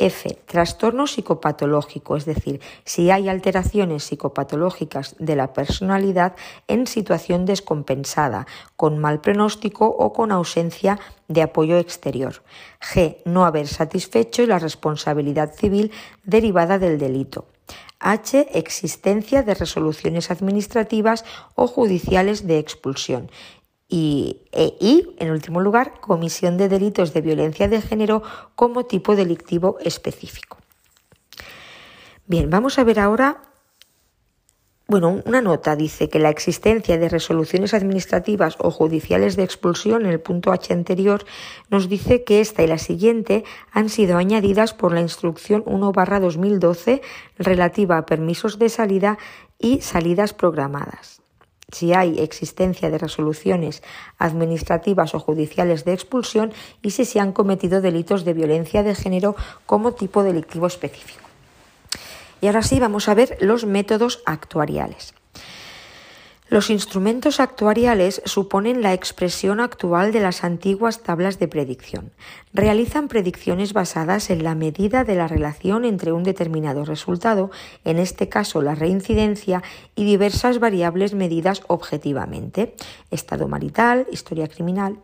F. 0.00 0.34
Trastorno 0.46 1.06
psicopatológico, 1.06 2.16
es 2.16 2.24
decir, 2.24 2.60
si 2.84 3.10
hay 3.10 3.28
alteraciones 3.28 4.04
psicopatológicas 4.04 5.14
de 5.18 5.36
la 5.36 5.52
personalidad 5.52 6.36
en 6.68 6.86
situación 6.86 7.44
descompensada, 7.44 8.46
con 8.76 8.98
mal 8.98 9.20
pronóstico 9.20 9.84
o 9.86 10.14
con 10.14 10.32
ausencia 10.32 10.98
de 11.28 11.42
apoyo 11.42 11.76
exterior. 11.76 12.42
G. 12.80 13.18
No 13.26 13.44
haber 13.44 13.68
satisfecho 13.68 14.46
la 14.46 14.58
responsabilidad 14.58 15.52
civil 15.52 15.92
derivada 16.24 16.78
del 16.78 16.98
delito. 16.98 17.44
H. 18.00 18.48
Existencia 18.58 19.42
de 19.42 19.54
resoluciones 19.54 20.30
administrativas 20.30 21.24
o 21.54 21.66
judiciales 21.66 22.46
de 22.46 22.58
expulsión. 22.58 23.30
Y, 23.88 24.42
e, 24.52 24.76
en 25.18 25.30
último 25.30 25.60
lugar, 25.60 26.00
comisión 26.00 26.56
de 26.56 26.68
delitos 26.68 27.12
de 27.12 27.20
violencia 27.20 27.68
de 27.68 27.82
género 27.82 28.22
como 28.54 28.86
tipo 28.86 29.16
delictivo 29.16 29.78
específico. 29.80 30.58
Bien, 32.26 32.48
vamos 32.48 32.78
a 32.78 32.84
ver 32.84 33.00
ahora 33.00 33.49
bueno, 34.90 35.22
una 35.24 35.40
nota 35.40 35.76
dice 35.76 36.08
que 36.08 36.18
la 36.18 36.30
existencia 36.30 36.98
de 36.98 37.08
resoluciones 37.08 37.74
administrativas 37.74 38.56
o 38.58 38.72
judiciales 38.72 39.36
de 39.36 39.44
expulsión 39.44 40.04
en 40.04 40.10
el 40.10 40.18
punto 40.18 40.50
H 40.50 40.72
anterior 40.72 41.24
nos 41.68 41.88
dice 41.88 42.24
que 42.24 42.40
esta 42.40 42.64
y 42.64 42.66
la 42.66 42.76
siguiente 42.76 43.44
han 43.70 43.88
sido 43.88 44.18
añadidas 44.18 44.74
por 44.74 44.92
la 44.92 45.00
instrucción 45.00 45.64
1-2012 45.64 47.02
relativa 47.38 47.98
a 47.98 48.04
permisos 48.04 48.58
de 48.58 48.68
salida 48.68 49.16
y 49.60 49.80
salidas 49.80 50.34
programadas. 50.34 51.22
Si 51.70 51.92
hay 51.94 52.18
existencia 52.18 52.90
de 52.90 52.98
resoluciones 52.98 53.84
administrativas 54.18 55.14
o 55.14 55.20
judiciales 55.20 55.84
de 55.84 55.92
expulsión 55.92 56.52
y 56.82 56.90
si 56.90 57.04
se 57.04 57.20
han 57.20 57.30
cometido 57.30 57.80
delitos 57.80 58.24
de 58.24 58.34
violencia 58.34 58.82
de 58.82 58.96
género 58.96 59.36
como 59.66 59.92
tipo 59.92 60.24
delictivo 60.24 60.66
específico. 60.66 61.29
Y 62.40 62.46
ahora 62.46 62.62
sí 62.62 62.80
vamos 62.80 63.08
a 63.08 63.14
ver 63.14 63.36
los 63.40 63.64
métodos 63.66 64.22
actuariales. 64.26 65.14
Los 66.50 66.68
instrumentos 66.68 67.38
actuariales 67.38 68.22
suponen 68.24 68.82
la 68.82 68.92
expresión 68.92 69.60
actual 69.60 70.10
de 70.10 70.18
las 70.18 70.42
antiguas 70.42 71.00
tablas 71.00 71.38
de 71.38 71.46
predicción. 71.46 72.10
Realizan 72.52 73.06
predicciones 73.06 73.72
basadas 73.72 74.30
en 74.30 74.42
la 74.42 74.56
medida 74.56 75.04
de 75.04 75.14
la 75.14 75.28
relación 75.28 75.84
entre 75.84 76.10
un 76.10 76.24
determinado 76.24 76.84
resultado, 76.84 77.52
en 77.84 78.00
este 78.00 78.28
caso 78.28 78.62
la 78.62 78.74
reincidencia, 78.74 79.62
y 79.94 80.04
diversas 80.04 80.58
variables 80.58 81.14
medidas 81.14 81.62
objetivamente, 81.68 82.74
estado 83.12 83.46
marital, 83.46 84.08
historia 84.10 84.48
criminal. 84.48 84.98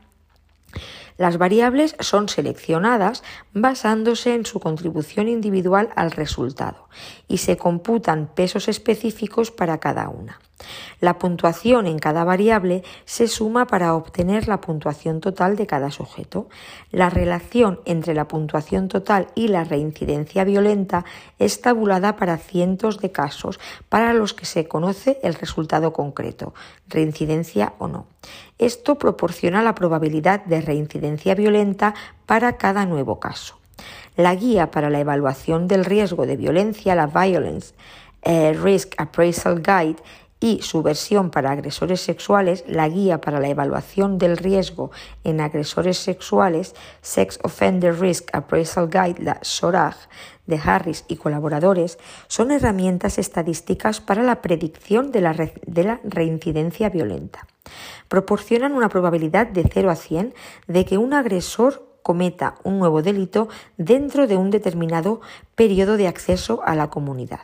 Las 1.19 1.39
variables 1.39 1.97
son 2.01 2.29
seleccionadas 2.29 3.23
basándose 3.53 4.35
en 4.35 4.45
su 4.45 4.61
contribución 4.61 5.29
individual 5.29 5.91
al 5.97 6.11
resultado 6.11 6.89
y 7.27 7.39
se 7.39 7.57
computan 7.57 8.29
pesos 8.35 8.69
específicos 8.69 9.51
para 9.51 9.79
cada 9.79 10.09
una. 10.09 10.41
La 11.01 11.19
puntuación 11.19 11.87
en 11.87 11.99
cada 11.99 12.25
variable 12.25 12.83
se 13.05 13.29
suma 13.29 13.67
para 13.67 13.95
obtener 13.95 14.49
la 14.49 14.61
puntuación 14.61 15.21
total 15.21 15.57
de 15.57 15.67
cada 15.67 15.91
sujeto. 15.91 16.49
La 16.91 17.11
relación 17.11 17.81
entre 17.85 18.15
la 18.15 18.29
puntuación 18.29 18.89
total 18.89 19.29
y 19.35 19.49
la 19.49 19.65
reincidencia 19.65 20.45
violenta 20.45 21.05
es 21.39 21.61
tabulada 21.61 22.17
para 22.17 22.39
cientos 22.39 22.99
de 22.99 23.13
casos 23.13 23.61
para 23.89 24.15
los 24.15 24.33
que 24.33 24.47
se 24.47 24.67
conoce 24.67 25.19
el 25.23 25.35
resultado 25.35 25.93
concreto, 25.93 26.55
reincidencia 26.89 27.75
o 27.79 27.89
no. 27.89 28.07
Esto 28.59 28.97
proporciona 28.97 29.63
la 29.63 29.75
probabilidad 29.75 30.45
de 30.47 30.63
reincidencia 30.63 31.35
violenta 31.35 31.95
para 32.25 32.57
cada 32.57 32.87
nuevo 32.87 33.21
caso. 33.21 33.59
La 34.17 34.35
guía 34.35 34.71
para 34.71 34.89
la 34.89 35.01
evaluación 35.01 35.69
del 35.69 35.85
riesgo 35.85 36.25
de 36.25 36.37
violencia, 36.37 36.95
la 36.95 37.07
Violence 37.07 37.75
eh, 38.23 38.55
Risk 38.55 38.95
Appraisal 38.97 39.63
Guide, 39.63 40.03
y 40.41 40.61
su 40.63 40.83
versión 40.83 41.31
para 41.31 41.51
agresores 41.51 42.01
sexuales, 42.01 42.65
la 42.67 42.89
guía 42.89 43.21
para 43.21 43.41
la 43.41 43.49
evaluación 43.49 44.19
del 44.19 44.37
riesgo 44.37 44.91
en 45.25 45.41
agresores 45.41 45.99
sexuales, 45.99 46.75
Sex 47.01 47.39
Offender 47.43 47.99
Risk 47.99 48.29
Appraisal 48.35 48.89
Guide, 48.91 49.23
la 49.23 49.39
SORAG, 49.43 49.97
de 50.47 50.61
Harris 50.63 51.05
y 51.09 51.17
colaboradores, 51.17 51.99
son 52.29 52.51
herramientas 52.51 53.19
estadísticas 53.19 54.01
para 54.01 54.23
la 54.23 54.43
predicción 54.43 55.11
de 55.11 55.21
la, 55.21 55.35
de 55.35 55.85
la 55.85 56.01
reincidencia 56.05 56.89
violenta. 56.89 57.47
Proporcionan 58.09 58.73
una 58.73 58.89
probabilidad 58.89 59.49
de 59.49 59.69
0 59.69 59.91
a 59.91 59.97
100 59.97 60.35
de 60.69 60.85
que 60.85 60.99
un 60.99 61.15
agresor 61.15 61.85
cometa 62.03 62.55
un 62.63 62.79
nuevo 62.79 63.03
delito 63.03 63.49
dentro 63.77 64.29
de 64.29 64.37
un 64.37 64.51
determinado 64.51 65.21
periodo 65.57 65.97
de 65.97 66.07
acceso 66.07 66.63
a 66.65 66.77
la 66.77 66.89
comunidad. 66.89 67.41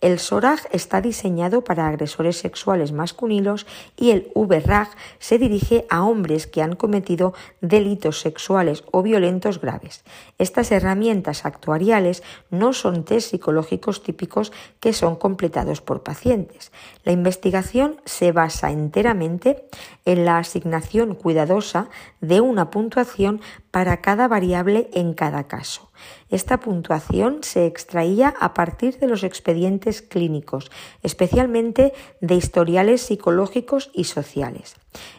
El 0.00 0.18
SORAG 0.18 0.60
está 0.72 1.00
diseñado 1.00 1.64
para 1.64 1.88
agresores 1.88 2.36
sexuales 2.36 2.92
masculinos 2.92 3.66
y 3.96 4.10
el 4.10 4.30
VRAG 4.34 4.90
se 5.18 5.38
dirige 5.38 5.86
a 5.88 6.04
hombres 6.04 6.46
que 6.46 6.60
han 6.60 6.76
cometido 6.76 7.32
delitos 7.62 8.20
sexuales 8.20 8.84
o 8.92 9.02
violentos 9.02 9.60
graves. 9.60 10.04
Estas 10.38 10.70
herramientas 10.70 11.46
actuariales 11.46 12.22
no 12.50 12.74
son 12.74 13.04
test 13.04 13.30
psicológicos 13.30 14.02
típicos 14.02 14.52
que 14.80 14.92
son 14.92 15.16
completados 15.16 15.80
por 15.80 16.02
pacientes. 16.02 16.72
La 17.04 17.12
investigación 17.12 18.00
se 18.04 18.32
basa 18.32 18.70
enteramente 18.70 19.64
en 20.04 20.26
la 20.26 20.38
asignación 20.38 21.14
cuidadosa 21.14 21.88
de 22.20 22.42
una 22.42 22.70
puntuación 22.70 23.40
para 23.70 24.02
cada 24.02 24.28
variable 24.28 24.90
en 24.92 25.14
cada 25.14 25.44
caso 25.44 25.90
Esta 26.28 26.58
puntuación 26.58 27.38
se 27.42 27.66
extraía 27.66 28.34
a 28.40 28.52
partir 28.52 28.98
de 28.98 29.06
los 29.06 29.22
expedientes 29.22 30.02
clínicos, 30.02 30.72
especialmente 31.02 31.92
de 32.20 32.34
historiales 32.34 33.02
psicológicos 33.02 33.90
y 33.94 34.04
sociales. 34.04 34.74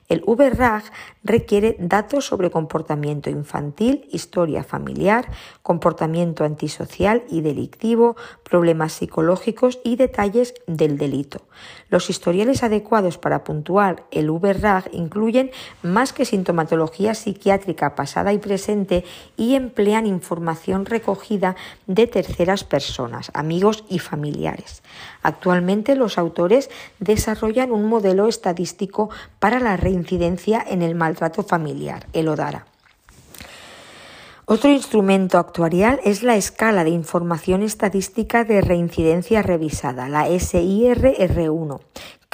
El 0.10 0.24
VRAG 0.26 0.84
requiere 1.24 1.76
datos 1.80 2.26
sobre 2.26 2.50
comportamiento 2.50 3.30
infantil, 3.30 4.08
historia 4.12 4.64
familiar, 4.64 5.30
comportamiento 5.62 6.46
antisocial 6.46 7.24
y 7.30 7.42
delictivo, 7.42 8.16
problemas 8.44 8.94
psicológicos 8.94 9.80
y 9.84 9.98
detalles 9.98 10.54
del 10.66 10.98
delito. 10.98 11.42
Los 11.90 12.10
historiales 12.10 12.64
adecuados 12.64 13.18
para 13.18 13.44
puntuar 13.44 14.06
el 14.12 14.32
VRAG 14.32 14.90
incluyen 14.94 15.52
más 15.84 16.14
que 16.14 16.26
sintomatología 16.26 17.14
psiquiátrica 17.14 17.96
pasada 17.96 18.32
y 18.32 18.38
presente 18.38 19.04
y 19.36 19.56
emplean 19.56 20.06
información 20.06 20.86
recogida 20.98 21.56
de 21.86 22.08
terceras 22.08 22.64
personas, 22.64 23.30
amigos 23.34 23.84
y 23.88 24.00
familiares. 24.00 24.82
Actualmente 25.22 25.96
los 25.96 26.18
autores 26.18 26.70
desarrollan 27.00 27.72
un 27.72 27.86
modelo 27.86 28.28
estadístico 28.28 29.10
para 29.40 29.60
la 29.60 29.78
reincidencia 29.78 30.64
en 30.68 30.82
el 30.82 30.96
maltrato 30.96 31.44
familiar, 31.44 32.08
el 32.14 32.28
ODARA. 32.28 32.66
Otro 34.50 34.70
instrumento 34.72 35.40
actuarial 35.40 36.00
es 36.06 36.24
la 36.24 36.38
escala 36.38 36.86
de 36.86 36.90
información 36.90 37.64
estadística 37.64 38.46
de 38.46 38.62
reincidencia 38.62 39.42
revisada, 39.42 40.08
la 40.08 40.30
SIRR1, 40.30 41.82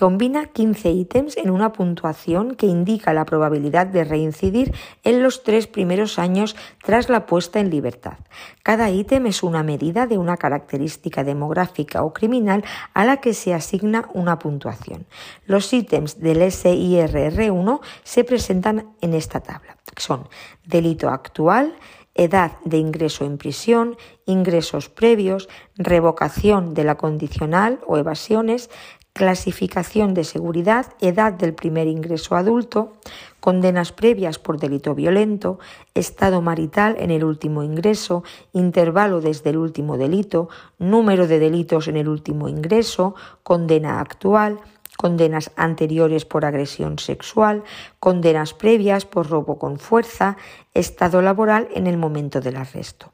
Combina 0.04 0.48
15 0.48 0.92
ítems 0.92 1.38
en 1.38 1.50
una 1.50 1.72
puntuación 1.72 2.56
que 2.56 2.66
indica 2.66 3.14
la 3.14 3.24
probabilidad 3.24 3.88
de 3.88 4.04
reincidir 4.04 4.76
en 5.06 5.24
los 5.24 5.44
tres 5.44 5.66
primeros 5.66 6.20
años 6.20 6.58
tras 6.84 7.08
la 7.08 7.26
puesta 7.26 7.62
en 7.62 7.70
libertad. 7.70 8.18
Cada 8.64 8.90
ítem 8.92 9.28
es 9.28 9.44
una 9.44 9.64
medida 9.64 10.06
de 10.06 10.18
una 10.18 10.36
característica 10.36 11.24
demográfica 11.24 12.04
o 12.04 12.12
criminal 12.12 12.66
a 12.94 13.06
la 13.06 13.22
que 13.22 13.34
se 13.34 13.54
asigna 13.54 14.10
una 14.14 14.40
puntuación. 14.40 15.08
Los 15.46 15.72
ítems 15.72 16.20
del 16.20 16.42
SIRR1 16.42 17.80
se 18.04 18.26
presentan 18.26 18.98
en 19.00 19.14
esta 19.14 19.40
tabla. 19.40 19.78
Son 19.96 20.28
delito 20.66 21.08
actual, 21.08 21.78
edad 22.14 22.58
de 22.66 22.78
ingreso 22.78 23.26
en 23.26 23.38
prisión, 23.38 23.96
ingresos 24.26 24.90
previos, 24.90 25.50
revocación 25.76 26.74
de 26.74 26.84
la 26.84 26.96
condicional 26.96 27.80
o 27.88 27.98
evasiones, 27.98 28.70
clasificación 29.14 30.16
de 30.16 30.24
seguridad, 30.24 30.88
edad 31.00 31.34
del 31.34 31.54
primer 31.54 31.88
ingreso 31.88 32.36
adulto, 32.36 32.94
condenas 33.40 33.92
previas 33.92 34.40
por 34.40 34.60
delito 34.60 34.96
violento, 34.96 35.60
estado 35.94 36.42
marital 36.42 36.96
en 37.00 37.12
el 37.12 37.24
último 37.24 37.62
ingreso, 37.62 38.24
intervalo 38.54 39.22
desde 39.22 39.52
el 39.52 39.58
último 39.58 39.98
delito, 39.98 40.50
número 40.80 41.28
de 41.28 41.38
delitos 41.38 41.88
en 41.88 41.98
el 41.98 42.10
último 42.10 42.50
ingreso, 42.50 43.14
condena 43.44 44.00
actual, 44.00 44.60
condenas 44.98 45.52
anteriores 45.58 46.26
por 46.26 46.46
agresión 46.46 46.98
sexual, 46.98 47.64
condenas 48.00 48.54
previas 48.54 49.06
por 49.06 49.30
robo 49.30 49.60
con 49.60 49.78
fuerza, 49.78 50.38
estado 50.74 51.22
laboral 51.22 51.68
en 51.76 51.86
el 51.86 51.98
momento 51.98 52.42
del 52.42 52.58
arresto. 52.58 53.13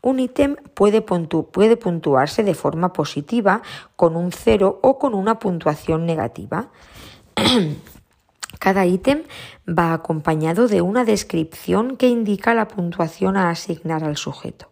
Un 0.00 0.20
ítem 0.20 0.56
puede, 0.74 1.00
puntuarse 1.00 2.44
de 2.44 2.54
forma 2.54 2.92
positiva 2.92 3.62
con 3.96 4.16
un 4.16 4.32
cero 4.32 4.78
o 4.82 4.98
con 4.98 5.14
una 5.14 5.38
puntuación 5.38 6.06
negativa. 6.06 6.68
Cada 8.58 8.86
ítem 8.86 9.24
va 9.68 9.92
acompañado 9.92 10.68
de 10.68 10.80
una 10.82 11.04
descripción 11.04 11.96
que 11.96 12.08
indica 12.08 12.54
la 12.54 12.66
puntuación 12.66 13.36
a 13.36 13.50
asignar 13.50 14.02
al 14.02 14.16
sujeto. 14.16 14.70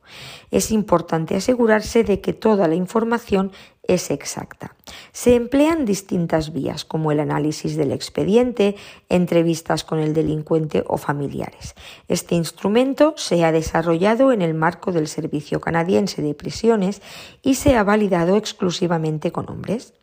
Es 0.51 0.71
importante 0.71 1.37
asegurarse 1.37 2.03
de 2.03 2.21
que 2.21 2.33
toda 2.33 2.69
la 2.69 2.75
información 2.75 3.53
es 3.89 4.11
exacta. 4.11 4.75
Se 5.13 5.35
emplean 5.35 5.85
distintas 5.85 6.53
vías, 6.53 6.85
como 6.85 7.13
el 7.13 7.21
análisis 7.21 7.77
del 7.77 7.93
expediente, 7.93 8.77
entrevistas 9.09 9.85
con 9.85 9.99
el 9.99 10.15
delincuente 10.15 10.85
o 10.87 10.99
familiares. 10.99 11.75
Este 12.09 12.35
instrumento 12.35 13.15
se 13.17 13.45
ha 13.45 13.53
desarrollado 13.53 14.33
en 14.33 14.43
el 14.43 14.55
marco 14.55 14.93
del 14.93 15.09
Servicio 15.09 15.61
Canadiense 15.61 16.23
de 16.23 16.35
Prisiones 16.35 17.03
y 17.43 17.55
se 17.55 17.77
ha 17.77 17.85
validado 17.85 18.37
exclusivamente 18.37 19.33
con 19.33 19.51
hombres. 19.51 19.95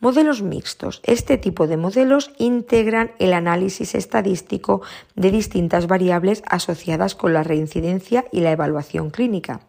Modelos 0.00 0.42
mixtos. 0.42 1.00
Este 1.04 1.38
tipo 1.38 1.66
de 1.66 1.78
modelos 1.78 2.30
integran 2.36 3.12
el 3.18 3.32
análisis 3.32 3.94
estadístico 3.94 4.82
de 5.14 5.30
distintas 5.30 5.86
variables 5.86 6.42
asociadas 6.46 7.14
con 7.14 7.32
la 7.32 7.42
reincidencia 7.42 8.26
y 8.30 8.40
la 8.40 8.50
evaluación 8.50 9.08
clínica. 9.08 9.60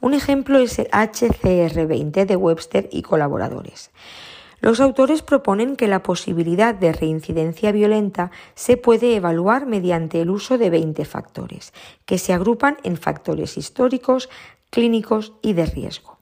Un 0.00 0.14
ejemplo 0.14 0.58
es 0.58 0.78
el 0.78 0.88
HCR20 0.90 2.24
de 2.24 2.36
Webster 2.36 2.88
y 2.90 3.02
colaboradores. 3.02 3.90
Los 4.60 4.80
autores 4.80 5.22
proponen 5.22 5.76
que 5.76 5.88
la 5.88 6.02
posibilidad 6.02 6.74
de 6.74 6.92
reincidencia 6.92 7.72
violenta 7.72 8.30
se 8.54 8.76
puede 8.76 9.16
evaluar 9.16 9.66
mediante 9.66 10.20
el 10.20 10.30
uso 10.30 10.58
de 10.58 10.70
20 10.70 11.04
factores, 11.04 11.72
que 12.04 12.18
se 12.18 12.32
agrupan 12.32 12.76
en 12.82 12.96
factores 12.96 13.56
históricos, 13.56 14.28
clínicos 14.70 15.32
y 15.42 15.54
de 15.54 15.66
riesgo. 15.66 16.18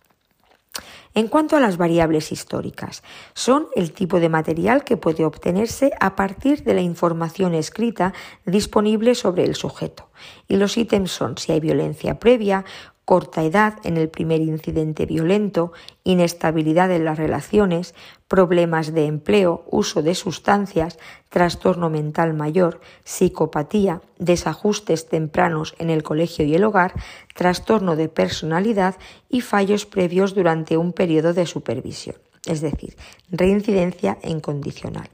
En 1.15 1.27
cuanto 1.27 1.57
a 1.57 1.61
las 1.61 1.79
variables 1.79 2.31
históricas, 2.31 3.03
son 3.35 3.67
el 3.75 3.93
tipo 3.93 4.21
de 4.21 4.29
material 4.29 4.85
que 4.85 4.97
puede 4.97 5.25
obtenerse 5.25 5.91
a 5.99 6.15
partir 6.15 6.63
de 6.63 6.75
la 6.75 6.81
información 6.81 7.55
escrita 7.55 8.13
disponible 8.45 9.17
sobre 9.17 9.45
el 9.45 9.57
sujeto. 9.57 10.11
Y 10.47 10.57
los 10.57 10.77
ítems 10.77 11.11
son 11.11 11.37
si 11.37 11.51
hay 11.51 11.59
violencia 11.59 12.21
previa, 12.21 12.65
corta 13.09 13.43
edad 13.43 13.79
en 13.85 13.97
el 13.97 14.11
primer 14.11 14.43
incidente 14.43 15.07
violento, 15.07 15.73
inestabilidad 16.05 16.91
en 16.91 17.07
las 17.07 17.17
relaciones, 17.17 17.95
problemas 18.29 18.93
de 18.93 19.07
empleo, 19.07 19.65
uso 19.71 20.03
de 20.03 20.15
sustancias, 20.15 20.99
trastorno 21.31 21.89
mental 21.89 22.35
mayor, 22.35 22.83
psicopatía, 23.05 24.03
desajustes 24.19 25.09
tempranos 25.09 25.75
en 25.79 25.89
el 25.89 26.03
colegio 26.03 26.45
y 26.45 26.55
el 26.55 26.65
hogar, 26.65 26.93
trastorno 27.35 27.97
de 27.97 28.11
personalidad 28.11 28.97
y 29.31 29.41
fallos 29.41 29.87
previos 29.87 30.35
durante 30.35 30.77
un 30.77 30.93
periodo 30.93 31.33
de 31.33 31.47
supervisión, 31.47 32.17
es 32.45 32.61
decir, 32.61 32.95
reincidencia 33.31 34.19
incondicional. 34.23 35.09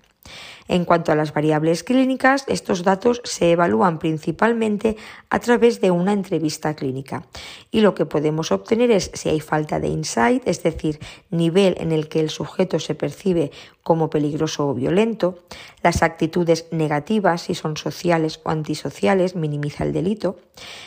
En 0.66 0.85
cuanto 0.87 1.12
a 1.12 1.14
las 1.14 1.35
variables 1.35 1.85
clínicas, 1.85 2.44
estos 2.48 2.85
datos 2.85 3.20
se 3.24 3.53
evalúan 3.53 3.98
principalmente 3.98 4.96
a 5.29 5.38
través 5.38 5.81
de 5.81 5.90
una 5.90 6.12
entrevista 6.12 6.74
clínica 6.74 7.27
y 7.70 7.81
lo 7.81 7.94
que 7.94 8.07
podemos 8.07 8.50
obtener 8.50 8.90
es 8.90 9.11
si 9.12 9.29
hay 9.29 9.40
falta 9.40 9.79
de 9.79 9.88
insight, 9.88 10.46
es 10.46 10.62
decir, 10.62 11.00
nivel 11.31 11.77
en 11.79 11.92
el 11.92 12.09
que 12.09 12.20
el 12.20 12.31
sujeto 12.31 12.79
se 12.79 12.94
percibe 12.94 13.50
como 13.83 14.09
peligroso 14.09 14.68
o 14.68 14.74
violento, 14.74 15.38
las 15.83 16.03
actitudes 16.03 16.66
negativas, 16.70 17.42
si 17.42 17.55
son 17.55 17.77
sociales 17.77 18.40
o 18.44 18.50
antisociales, 18.50 19.37
minimiza 19.37 19.85
el 19.85 19.92
delito, 19.92 20.38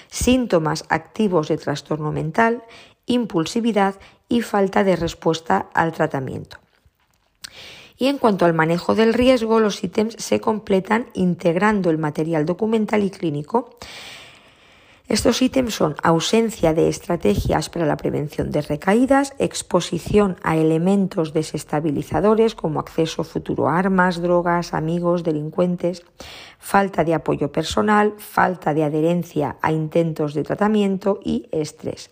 síntomas 0.09 0.85
activos 0.89 1.49
de 1.49 1.57
trastorno 1.57 2.11
mental, 2.11 2.63
impulsividad 3.05 3.95
y 4.27 4.41
falta 4.41 4.83
de 4.83 4.95
respuesta 4.95 5.69
al 5.73 5.91
tratamiento. 5.91 6.57
Y 7.97 8.07
en 8.07 8.19
cuanto 8.19 8.45
al 8.45 8.53
manejo 8.53 8.95
del 8.95 9.13
riesgo, 9.13 9.59
los 9.59 9.83
ítems 9.83 10.15
se 10.19 10.39
completan 10.39 11.07
integrando 11.13 11.89
el 11.89 11.97
material 11.97 12.45
documental 12.45 13.03
y 13.03 13.09
clínico. 13.09 13.77
Estos 15.07 15.41
ítems 15.41 15.73
son 15.73 15.95
ausencia 16.03 16.73
de 16.73 16.89
estrategias 16.89 17.69
para 17.69 17.85
la 17.85 17.95
prevención 17.95 18.51
de 18.51 18.61
recaídas, 18.61 19.33
exposición 19.39 20.35
a 20.43 20.57
elementos 20.57 21.31
desestabilizadores 21.31 22.55
como 22.55 22.81
acceso 22.81 23.23
futuro 23.23 23.69
a 23.69 23.79
armas, 23.79 24.21
drogas, 24.21 24.73
amigos, 24.73 25.23
delincuentes, 25.23 26.03
falta 26.59 27.05
de 27.05 27.13
apoyo 27.13 27.53
personal, 27.53 28.15
falta 28.17 28.73
de 28.73 28.83
adherencia 28.83 29.55
a 29.61 29.71
intentos 29.71 30.33
de 30.33 30.43
tratamiento 30.43 31.21
y 31.23 31.47
estrés. 31.53 32.11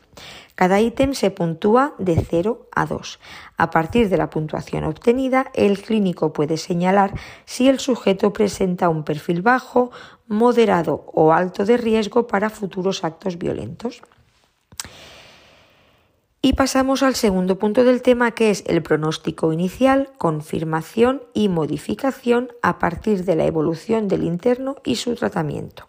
Cada 0.55 0.79
ítem 0.79 1.13
se 1.13 1.31
puntúa 1.31 1.93
de 1.99 2.15
0 2.15 2.69
a 2.71 2.85
2. 2.85 3.19
A 3.57 3.69
partir 3.69 4.07
de 4.07 4.17
la 4.17 4.29
puntuación 4.29 4.85
obtenida, 4.85 5.51
el 5.53 5.81
clínico 5.81 6.31
puede 6.31 6.55
señalar 6.55 7.13
si 7.43 7.67
el 7.67 7.79
sujeto 7.79 8.31
presenta 8.31 8.87
un 8.87 9.03
perfil 9.03 9.41
bajo, 9.41 9.91
moderado 10.27 11.05
o 11.13 11.33
alto 11.33 11.65
de 11.65 11.75
riesgo 11.75 12.25
para 12.25 12.49
futuros 12.49 13.03
actos 13.03 13.37
violentos. 13.37 14.01
Y 16.41 16.53
pasamos 16.53 17.01
al 17.03 17.15
segundo 17.15 17.57
punto 17.57 17.83
del 17.83 18.01
tema, 18.01 18.31
que 18.31 18.51
es 18.51 18.63
el 18.67 18.83
pronóstico 18.83 19.51
inicial, 19.51 20.11
confirmación 20.19 21.23
y 21.33 21.49
modificación 21.49 22.49
a 22.61 22.77
partir 22.77 23.25
de 23.25 23.35
la 23.35 23.45
evolución 23.45 24.07
del 24.07 24.23
interno 24.23 24.75
y 24.85 24.95
su 24.97 25.15
tratamiento. 25.15 25.87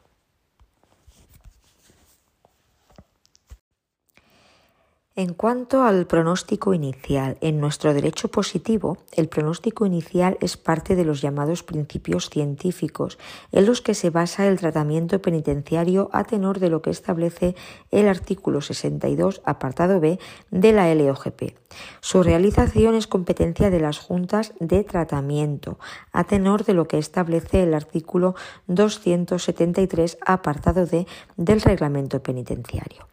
En 5.18 5.32
cuanto 5.32 5.82
al 5.82 6.06
pronóstico 6.06 6.74
inicial, 6.74 7.38
en 7.40 7.58
nuestro 7.58 7.94
derecho 7.94 8.28
positivo, 8.28 8.98
el 9.12 9.30
pronóstico 9.30 9.86
inicial 9.86 10.36
es 10.42 10.58
parte 10.58 10.94
de 10.94 11.06
los 11.06 11.22
llamados 11.22 11.62
principios 11.62 12.28
científicos 12.28 13.16
en 13.50 13.64
los 13.64 13.80
que 13.80 13.94
se 13.94 14.10
basa 14.10 14.46
el 14.46 14.58
tratamiento 14.58 15.22
penitenciario 15.22 16.10
a 16.12 16.24
tenor 16.24 16.58
de 16.58 16.68
lo 16.68 16.82
que 16.82 16.90
establece 16.90 17.54
el 17.90 18.08
artículo 18.08 18.60
62, 18.60 19.40
apartado 19.46 20.00
B 20.00 20.18
de 20.50 20.72
la 20.72 20.94
LOGP. 20.94 21.56
Su 22.00 22.22
realización 22.22 22.94
es 22.94 23.06
competencia 23.06 23.70
de 23.70 23.80
las 23.80 23.98
juntas 23.98 24.52
de 24.60 24.84
tratamiento, 24.84 25.78
a 26.12 26.24
tenor 26.24 26.66
de 26.66 26.74
lo 26.74 26.88
que 26.88 26.98
establece 26.98 27.62
el 27.62 27.72
artículo 27.72 28.34
273, 28.66 30.18
apartado 30.26 30.84
D 30.84 31.06
del 31.38 31.62
reglamento 31.62 32.22
penitenciario. 32.22 33.08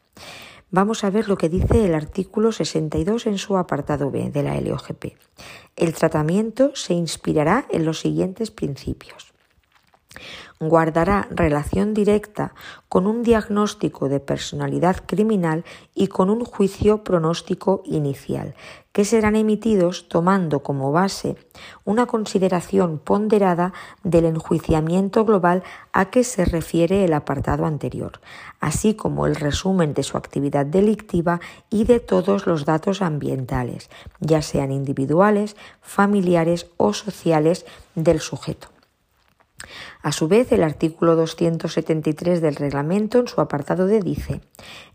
Vamos 0.76 1.04
a 1.04 1.12
ver 1.12 1.30
lo 1.30 1.38
que 1.38 1.50
dice 1.50 1.86
el 1.86 1.94
artículo 1.94 2.52
62 2.52 3.28
en 3.28 3.38
su 3.38 3.58
apartado 3.58 4.10
B 4.10 4.32
de 4.32 4.42
la 4.42 4.60
LOGP. 4.60 5.14
El 5.76 5.94
tratamiento 5.94 6.76
se 6.76 6.96
inspirará 6.96 7.68
en 7.70 7.86
los 7.86 8.00
siguientes 8.00 8.50
principios 8.50 9.33
guardará 10.60 11.28
relación 11.32 11.94
directa 11.94 12.54
con 12.90 13.08
un 13.08 13.24
diagnóstico 13.24 14.10
de 14.10 14.20
personalidad 14.20 14.98
criminal 15.06 15.66
y 15.96 16.08
con 16.08 16.30
un 16.30 16.46
juicio 16.46 17.04
pronóstico 17.04 17.82
inicial, 17.86 18.56
que 18.92 19.06
serán 19.06 19.36
emitidos 19.36 20.08
tomando 20.08 20.62
como 20.62 20.92
base 20.92 21.36
una 21.84 22.06
consideración 22.06 23.00
ponderada 23.00 23.74
del 24.04 24.26
enjuiciamiento 24.26 25.26
global 25.26 25.64
a 25.92 26.12
que 26.12 26.24
se 26.24 26.46
refiere 26.46 27.04
el 27.04 27.14
apartado 27.14 27.66
anterior, 27.66 28.22
así 28.60 28.94
como 28.94 29.26
el 29.26 29.36
resumen 29.36 29.96
de 29.96 30.04
su 30.04 30.18
actividad 30.18 30.66
delictiva 30.66 31.42
y 31.72 31.86
de 31.86 32.00
todos 32.00 32.46
los 32.46 32.66
datos 32.66 33.02
ambientales, 33.02 33.90
ya 34.20 34.44
sean 34.44 34.72
individuales, 34.72 35.56
familiares 35.82 36.68
o 36.78 36.94
sociales 36.94 37.66
del 37.96 38.20
sujeto. 38.20 38.68
A 40.04 40.12
su 40.12 40.28
vez, 40.28 40.52
el 40.52 40.64
artículo 40.64 41.16
273 41.16 42.42
del 42.42 42.58
reglamento, 42.58 43.20
en 43.20 43.30
su 43.30 43.40
apartado 43.40 43.88
D, 43.88 44.02
dice 44.02 44.42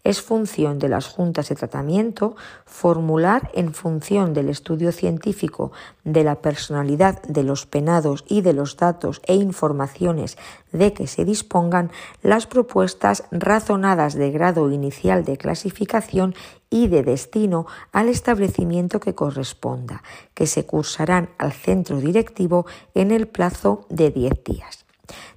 es 0.04 0.22
función 0.22 0.78
de 0.78 0.88
las 0.88 1.06
juntas 1.06 1.48
de 1.48 1.54
tratamiento 1.54 2.36
formular 2.64 3.50
en 3.54 3.74
función 3.74 4.32
del 4.32 4.48
estudio 4.48 4.92
científico 4.92 5.72
de 6.04 6.24
la 6.24 6.36
personalidad 6.36 7.22
de 7.22 7.42
los 7.42 7.66
penados 7.66 8.24
y 8.28 8.42
de 8.42 8.52
los 8.52 8.76
datos 8.76 9.20
e 9.26 9.34
informaciones 9.34 10.38
de 10.72 10.92
que 10.92 11.06
se 11.06 11.24
dispongan 11.24 11.90
las 12.22 12.46
propuestas 12.46 13.24
razonadas 13.30 14.14
de 14.14 14.30
grado 14.30 14.70
inicial 14.70 15.24
de 15.24 15.36
clasificación 15.36 16.34
y 16.70 16.88
de 16.88 17.02
destino 17.02 17.66
al 17.92 18.08
establecimiento 18.08 19.00
que 19.00 19.14
corresponda, 19.14 20.02
que 20.34 20.46
se 20.46 20.66
cursarán 20.66 21.30
al 21.38 21.52
centro 21.52 21.98
directivo 21.98 22.66
en 22.94 23.10
el 23.10 23.26
plazo 23.26 23.86
de 23.88 24.10
10 24.10 24.44
días. 24.44 24.84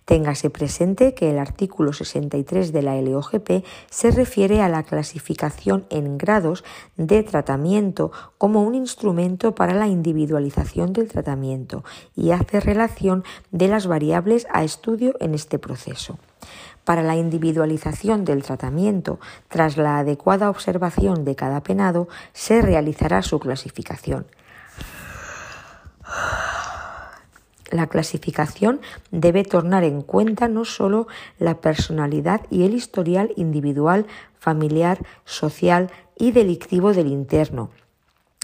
Téngase 0.06 0.50
presente 0.50 1.14
que 1.14 1.30
el 1.30 1.40
artículo 1.40 1.94
63 1.94 2.74
de 2.74 2.82
la 2.82 3.02
LOGP 3.02 3.64
se 3.90 4.12
refiere 4.12 4.62
a 4.62 4.70
la 4.70 4.84
clasificación 4.84 5.86
en 5.90 6.18
grados 6.18 6.64
de 6.98 7.24
tratamiento 7.24 8.12
como 8.38 8.64
un 8.64 8.76
instrumento 8.76 9.56
para 9.56 9.74
la 9.74 9.88
individualización 9.88 10.94
del 10.94 11.08
tratamiento 11.08 11.84
y 12.16 12.32
hace 12.32 12.60
relación 12.60 13.24
de 13.52 13.68
las 13.68 13.88
variables 13.88 14.48
a 14.52 14.64
estudio 14.64 15.16
en 15.20 15.34
este 15.34 15.60
proceso. 15.60 16.18
Para 16.84 17.04
la 17.04 17.16
individualización 17.16 18.26
del 18.26 18.44
tratamiento, 18.44 19.20
tras 19.50 19.78
la 19.78 20.00
adecuada 20.00 20.50
observación 20.50 21.24
de 21.24 21.36
cada 21.36 21.62
penado, 21.62 22.08
se 22.34 22.62
realizará 22.62 23.22
su 23.22 23.40
clasificación. 23.40 24.26
La 27.72 27.88
clasificación 27.88 28.82
debe 29.12 29.46
tornar 29.46 29.86
en 29.86 30.02
cuenta 30.02 30.50
no 30.50 30.66
solo 30.66 31.08
la 31.40 31.62
personalidad 31.62 32.42
y 32.50 32.66
el 32.66 32.74
historial 32.74 33.32
individual, 33.38 34.08
familiar, 34.38 35.00
social 35.24 35.90
y 36.20 36.34
delictivo 36.34 36.94
del 36.94 37.08
interno, 37.08 37.70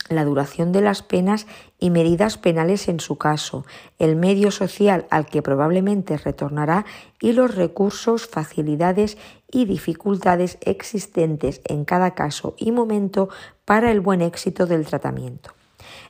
la 0.08 0.24
duración 0.24 0.72
de 0.72 0.80
las 0.80 1.02
penas 1.02 1.46
y 1.78 1.90
medidas 1.90 2.38
penales 2.38 2.88
en 2.88 3.02
su 3.02 3.18
caso, 3.18 3.66
el 4.00 4.16
medio 4.16 4.50
social 4.50 5.06
al 5.10 5.26
que 5.26 5.42
probablemente 5.42 6.18
retornará 6.18 6.86
y 7.20 7.34
los 7.34 7.54
recursos, 7.54 8.28
facilidades 8.28 9.18
y 9.52 9.66
dificultades 9.66 10.58
existentes 10.62 11.60
en 11.66 11.84
cada 11.84 12.16
caso 12.16 12.56
y 12.58 12.72
momento 12.72 13.28
para 13.66 13.92
el 13.92 14.00
buen 14.00 14.22
éxito 14.22 14.68
del 14.68 14.86
tratamiento. 14.86 15.57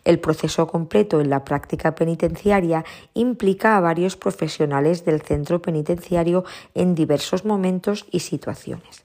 El 0.08 0.20
proceso 0.20 0.68
completo 0.68 1.20
en 1.20 1.30
la 1.30 1.44
práctica 1.44 1.94
penitenciaria 1.94 2.86
implica 3.14 3.76
a 3.76 3.82
varios 3.82 4.16
profesionales 4.16 5.04
del 5.04 5.22
centro 5.22 5.62
penitenciario 5.62 6.46
en 6.76 6.96
diversos 6.96 7.44
momentos 7.44 8.06
y 8.10 8.22
situaciones. 8.22 9.04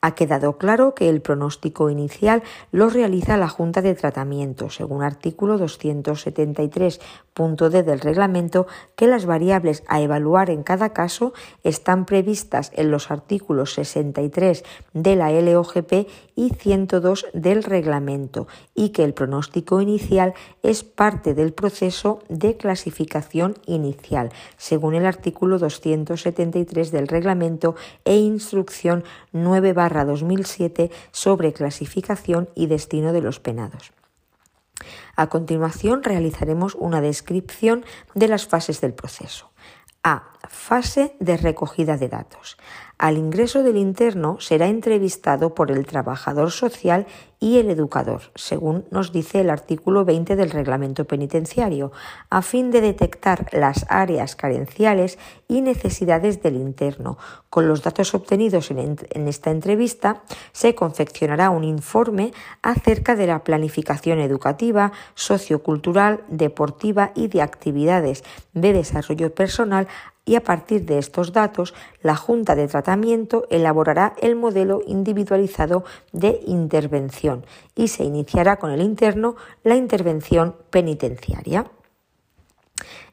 Ha 0.00 0.14
quedado 0.14 0.58
claro 0.58 0.94
que 0.94 1.08
el 1.08 1.20
pronóstico 1.20 1.90
inicial 1.90 2.44
lo 2.70 2.88
realiza 2.88 3.36
la 3.36 3.48
Junta 3.48 3.82
de 3.82 3.96
Tratamiento, 3.96 4.70
según 4.70 5.02
artículo 5.02 5.58
273.d 5.58 7.82
del 7.82 8.00
reglamento, 8.00 8.68
que 8.94 9.08
las 9.08 9.26
variables 9.26 9.82
a 9.88 10.00
evaluar 10.00 10.50
en 10.50 10.62
cada 10.62 10.92
caso 10.92 11.32
están 11.64 12.04
previstas 12.04 12.70
en 12.74 12.92
los 12.92 13.10
artículos 13.10 13.74
63 13.74 14.62
de 14.92 15.16
la 15.16 15.32
LOGP 15.32 16.06
y 16.36 16.50
102 16.50 17.26
del 17.32 17.64
reglamento 17.64 18.46
y 18.74 18.90
que 18.90 19.04
el 19.04 19.14
pronóstico 19.14 19.80
inicial 19.80 20.34
es 20.62 20.84
parte 20.84 21.34
del 21.34 21.52
proceso 21.52 22.20
de 22.28 22.56
clasificación 22.56 23.56
inicial, 23.66 24.30
según 24.56 24.94
el 24.94 25.06
artículo 25.06 25.58
273 25.58 26.92
del 26.92 27.08
reglamento 27.08 27.74
e 28.04 28.16
instrucción 28.16 29.02
9 29.32 29.72
2007 29.88 30.90
sobre 31.10 31.52
clasificación 31.52 32.48
y 32.54 32.66
destino 32.66 33.12
de 33.12 33.22
los 33.22 33.40
penados. 33.40 33.92
A 35.16 35.28
continuación 35.28 36.02
realizaremos 36.02 36.74
una 36.74 37.00
descripción 37.00 37.84
de 38.14 38.28
las 38.28 38.46
fases 38.46 38.80
del 38.80 38.94
proceso. 38.94 39.50
A. 40.04 40.30
Fase 40.48 41.16
de 41.18 41.36
recogida 41.36 41.96
de 41.96 42.08
datos. 42.08 42.56
Al 42.98 43.16
ingreso 43.16 43.62
del 43.62 43.76
interno 43.76 44.40
será 44.40 44.66
entrevistado 44.66 45.54
por 45.54 45.70
el 45.70 45.86
trabajador 45.86 46.50
social 46.50 47.06
y 47.38 47.58
el 47.58 47.70
educador, 47.70 48.22
según 48.34 48.86
nos 48.90 49.12
dice 49.12 49.40
el 49.40 49.50
artículo 49.50 50.04
20 50.04 50.34
del 50.34 50.50
reglamento 50.50 51.04
penitenciario, 51.04 51.92
a 52.28 52.42
fin 52.42 52.72
de 52.72 52.80
detectar 52.80 53.46
las 53.52 53.86
áreas 53.88 54.34
carenciales 54.34 55.16
y 55.46 55.60
necesidades 55.60 56.42
del 56.42 56.56
interno. 56.56 57.16
Con 57.50 57.68
los 57.68 57.84
datos 57.84 58.12
obtenidos 58.14 58.72
en, 58.72 58.98
esta 59.28 59.52
entrevista 59.52 60.24
se 60.50 60.74
confeccionará 60.74 61.50
un 61.50 61.62
informe 61.62 62.32
acerca 62.62 63.14
de 63.14 63.28
la 63.28 63.44
planificación 63.44 64.18
educativa, 64.18 64.90
sociocultural, 65.14 66.24
deportiva 66.26 67.12
y 67.14 67.28
de 67.28 67.42
actividades 67.42 68.24
de 68.54 68.72
desarrollo 68.72 69.32
personal 69.32 69.86
y 70.28 70.36
a 70.36 70.44
partir 70.44 70.84
de 70.84 70.98
estos 70.98 71.32
datos 71.32 71.74
la 72.02 72.14
Junta 72.14 72.54
de 72.54 72.68
Tratamiento 72.68 73.46
elaborará 73.48 74.14
el 74.20 74.36
modelo 74.36 74.82
individualizado 74.86 75.84
de 76.12 76.40
intervención 76.46 77.46
y 77.74 77.88
se 77.88 78.04
iniciará 78.04 78.58
con 78.58 78.70
el 78.70 78.82
interno 78.82 79.36
la 79.64 79.76
intervención 79.76 80.54
penitenciaria. 80.70 81.64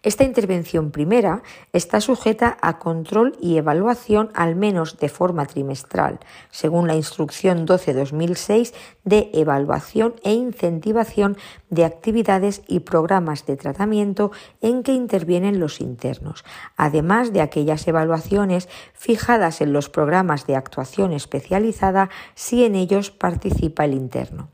Esta 0.06 0.24
intervención 0.24 0.92
primera 0.92 1.42
está 1.74 2.00
sujeta 2.00 2.60
a 2.62 2.78
control 2.78 3.36
y 3.42 3.58
evaluación 3.58 4.30
al 4.36 4.56
menos 4.56 5.00
de 5.00 5.10
forma 5.10 5.48
trimestral, 5.48 6.20
según 6.52 6.86
la 6.86 6.96
Instrucción 6.96 7.66
12-2006 7.66 8.76
de 9.04 9.32
evaluación 9.34 10.14
e 10.24 10.34
incentivación 10.34 11.38
de 11.72 11.86
actividades 11.86 12.62
y 12.68 12.82
programas 12.82 13.48
de 13.48 13.58
tratamiento 13.58 14.32
en 14.62 14.84
que 14.84 14.94
intervienen 14.94 15.60
los 15.60 15.82
internos, 15.82 16.46
además 16.78 17.34
de 17.34 17.42
aquellas 17.42 17.88
evaluaciones 17.88 18.70
fijadas 18.94 19.60
en 19.60 19.74
los 19.74 19.90
programas 19.90 20.46
de 20.46 20.56
actuación 20.56 21.14
especializada 21.14 22.12
si 22.36 22.64
en 22.64 22.76
ellos 22.76 23.10
participa 23.10 23.86
el 23.86 23.96
interno. 23.96 24.50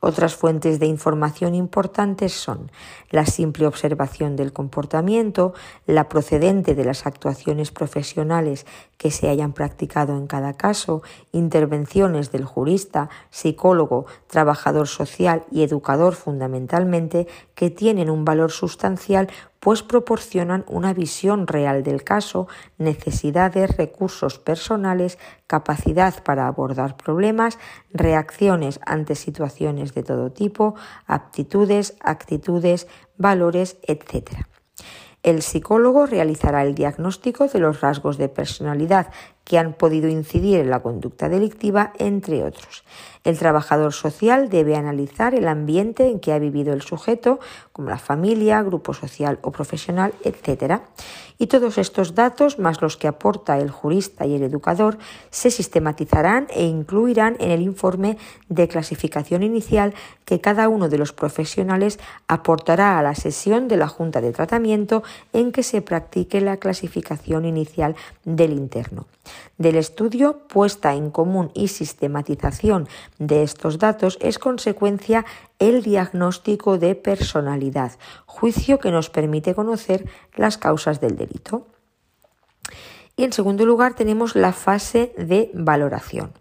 Otras 0.00 0.34
fuentes 0.34 0.78
de 0.78 0.86
información 0.86 1.54
importantes 1.54 2.32
son 2.32 2.70
la 3.10 3.24
simple 3.24 3.66
observación 3.66 4.36
del 4.36 4.52
comportamiento, 4.52 5.54
la 5.86 6.08
procedente 6.08 6.74
de 6.74 6.84
las 6.84 7.06
actuaciones 7.06 7.70
profesionales 7.70 8.66
que 8.98 9.10
se 9.10 9.28
hayan 9.28 9.52
practicado 9.52 10.16
en 10.16 10.26
cada 10.26 10.54
caso, 10.54 11.02
intervenciones 11.32 12.32
del 12.32 12.44
jurista, 12.44 13.08
psicólogo, 13.30 14.06
trabajador 14.26 14.88
social 14.88 15.44
y 15.50 15.62
educador 15.62 16.14
fundamentalmente, 16.14 17.26
que 17.54 17.70
tienen 17.70 18.10
un 18.10 18.24
valor 18.24 18.50
sustancial 18.50 19.28
pues 19.64 19.82
proporcionan 19.82 20.62
una 20.68 20.92
visión 20.92 21.46
real 21.46 21.82
del 21.84 22.04
caso, 22.04 22.48
necesidades, 22.76 23.78
recursos 23.78 24.38
personales, 24.38 25.18
capacidad 25.46 26.22
para 26.22 26.46
abordar 26.46 26.98
problemas, 26.98 27.58
reacciones 27.90 28.78
ante 28.84 29.14
situaciones 29.14 29.94
de 29.94 30.02
todo 30.02 30.30
tipo, 30.30 30.74
aptitudes, 31.06 31.96
actitudes, 32.00 32.88
valores, 33.16 33.78
etc. 33.84 34.44
El 35.22 35.40
psicólogo 35.40 36.04
realizará 36.04 36.62
el 36.62 36.74
diagnóstico 36.74 37.48
de 37.48 37.58
los 37.58 37.80
rasgos 37.80 38.18
de 38.18 38.28
personalidad 38.28 39.10
que 39.44 39.56
han 39.56 39.72
podido 39.72 40.10
incidir 40.10 40.60
en 40.60 40.68
la 40.68 40.82
conducta 40.82 41.30
delictiva, 41.30 41.94
entre 41.98 42.44
otros. 42.44 42.84
El 43.24 43.38
trabajador 43.38 43.94
social 43.94 44.50
debe 44.50 44.76
analizar 44.76 45.34
el 45.34 45.48
ambiente 45.48 46.08
en 46.08 46.20
que 46.20 46.34
ha 46.34 46.38
vivido 46.38 46.74
el 46.74 46.82
sujeto, 46.82 47.40
como 47.72 47.88
la 47.88 47.98
familia, 47.98 48.62
grupo 48.62 48.92
social 48.92 49.38
o 49.40 49.50
profesional, 49.50 50.12
etc. 50.24 50.82
Y 51.38 51.46
todos 51.46 51.78
estos 51.78 52.14
datos, 52.14 52.58
más 52.58 52.82
los 52.82 52.98
que 52.98 53.08
aporta 53.08 53.58
el 53.58 53.70
jurista 53.70 54.26
y 54.26 54.34
el 54.34 54.42
educador, 54.42 54.98
se 55.30 55.50
sistematizarán 55.50 56.46
e 56.50 56.64
incluirán 56.64 57.36
en 57.40 57.50
el 57.50 57.62
informe 57.62 58.18
de 58.50 58.68
clasificación 58.68 59.42
inicial 59.42 59.94
que 60.26 60.40
cada 60.40 60.68
uno 60.68 60.90
de 60.90 60.98
los 60.98 61.12
profesionales 61.12 61.98
aportará 62.28 62.98
a 62.98 63.02
la 63.02 63.14
sesión 63.14 63.68
de 63.68 63.78
la 63.78 63.88
Junta 63.88 64.20
de 64.20 64.32
Tratamiento 64.32 65.02
en 65.32 65.50
que 65.50 65.62
se 65.62 65.80
practique 65.80 66.42
la 66.42 66.58
clasificación 66.58 67.46
inicial 67.46 67.96
del 68.24 68.52
interno. 68.52 69.06
Del 69.56 69.76
estudio, 69.76 70.46
puesta 70.48 70.94
en 70.94 71.10
común 71.10 71.50
y 71.54 71.68
sistematización 71.68 72.88
de 73.18 73.42
estos 73.42 73.78
datos 73.78 74.18
es 74.20 74.38
consecuencia 74.38 75.24
el 75.58 75.82
diagnóstico 75.82 76.78
de 76.78 76.94
personalidad, 76.94 77.92
juicio 78.26 78.78
que 78.78 78.90
nos 78.90 79.10
permite 79.10 79.54
conocer 79.54 80.08
las 80.34 80.58
causas 80.58 81.00
del 81.00 81.16
delito. 81.16 81.68
Y 83.16 83.24
en 83.24 83.32
segundo 83.32 83.64
lugar 83.64 83.94
tenemos 83.94 84.34
la 84.34 84.52
fase 84.52 85.14
de 85.16 85.50
valoración. 85.54 86.32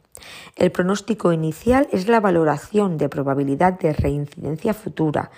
El 0.55 0.71
pronóstico 0.71 1.33
inicial 1.33 1.87
es 1.91 2.07
la 2.07 2.19
valoración 2.19 2.97
de 2.97 3.09
probabilidad 3.09 3.77
de 3.77 3.93
reincidencia 3.93 4.73
futura, 4.73 5.31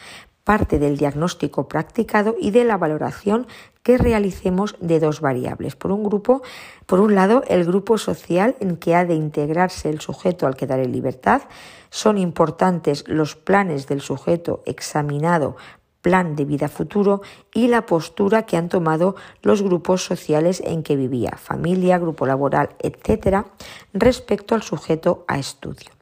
parte 0.46 0.80
del 0.80 0.96
diagnóstico 0.96 1.68
practicado 1.68 2.36
y 2.40 2.52
de 2.52 2.64
la 2.64 2.78
valoración 2.78 3.48
que 3.84 3.98
realicemos 3.98 4.78
de 4.80 5.00
dos 5.00 5.20
variables. 5.20 5.76
Por 5.76 5.92
un 5.92 6.04
grupo, 6.04 6.42
por 6.86 7.02
un 7.02 7.16
lado, 7.16 7.44
el 7.48 7.66
grupo 7.66 7.98
social 7.98 8.56
en 8.62 8.78
que 8.78 8.96
ha 8.96 9.04
de 9.06 9.16
integrarse 9.16 9.90
el 9.90 10.00
sujeto 10.00 10.48
al 10.48 10.56
quedar 10.56 10.80
en 10.80 10.94
libertad. 10.94 11.42
Son 11.90 12.18
importantes 12.18 13.04
los 13.08 13.36
planes 13.36 13.88
del 13.88 14.02
sujeto 14.02 14.64
examinado 14.66 15.58
plan 16.02 16.36
de 16.36 16.46
vida 16.46 16.68
futuro 16.68 17.24
y 17.52 17.68
la 17.68 17.88
postura 17.88 18.44
que 18.46 18.58
han 18.58 18.70
tomado 18.70 19.16
los 19.42 19.64
grupos 19.64 20.06
sociales 20.06 20.62
en 20.64 20.84
que 20.84 20.96
vivía, 20.96 21.32
familia, 21.32 21.98
grupo 21.98 22.28
laboral, 22.28 22.76
etcétera, 22.78 23.48
respecto 23.92 24.54
al 24.54 24.62
sujeto 24.62 25.26
a 25.28 25.40
estudio 25.40 25.95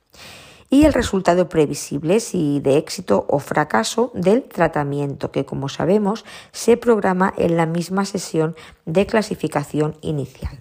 y 0.74 0.86
el 0.86 0.94
resultado 0.94 1.50
previsible 1.50 2.20
si 2.20 2.60
de 2.60 2.78
éxito 2.78 3.28
o 3.30 3.38
fracaso 3.38 4.10
del 4.16 4.42
tratamiento, 4.42 5.30
que 5.30 5.46
como 5.46 5.70
sabemos 5.70 6.26
se 6.52 6.78
programa 6.78 7.32
en 7.38 7.58
la 7.58 7.68
misma 7.68 8.06
sesión 8.06 8.56
de 8.88 9.06
clasificación 9.06 9.96
inicial. 10.02 10.58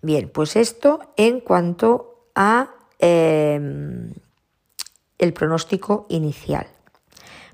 Bien, 0.00 0.30
pues 0.32 0.56
esto 0.56 1.12
en 1.18 1.40
cuanto 1.40 2.24
a 2.34 2.70
em, 3.00 4.14
el 5.18 5.34
pronóstico 5.34 6.06
inicial. 6.08 6.68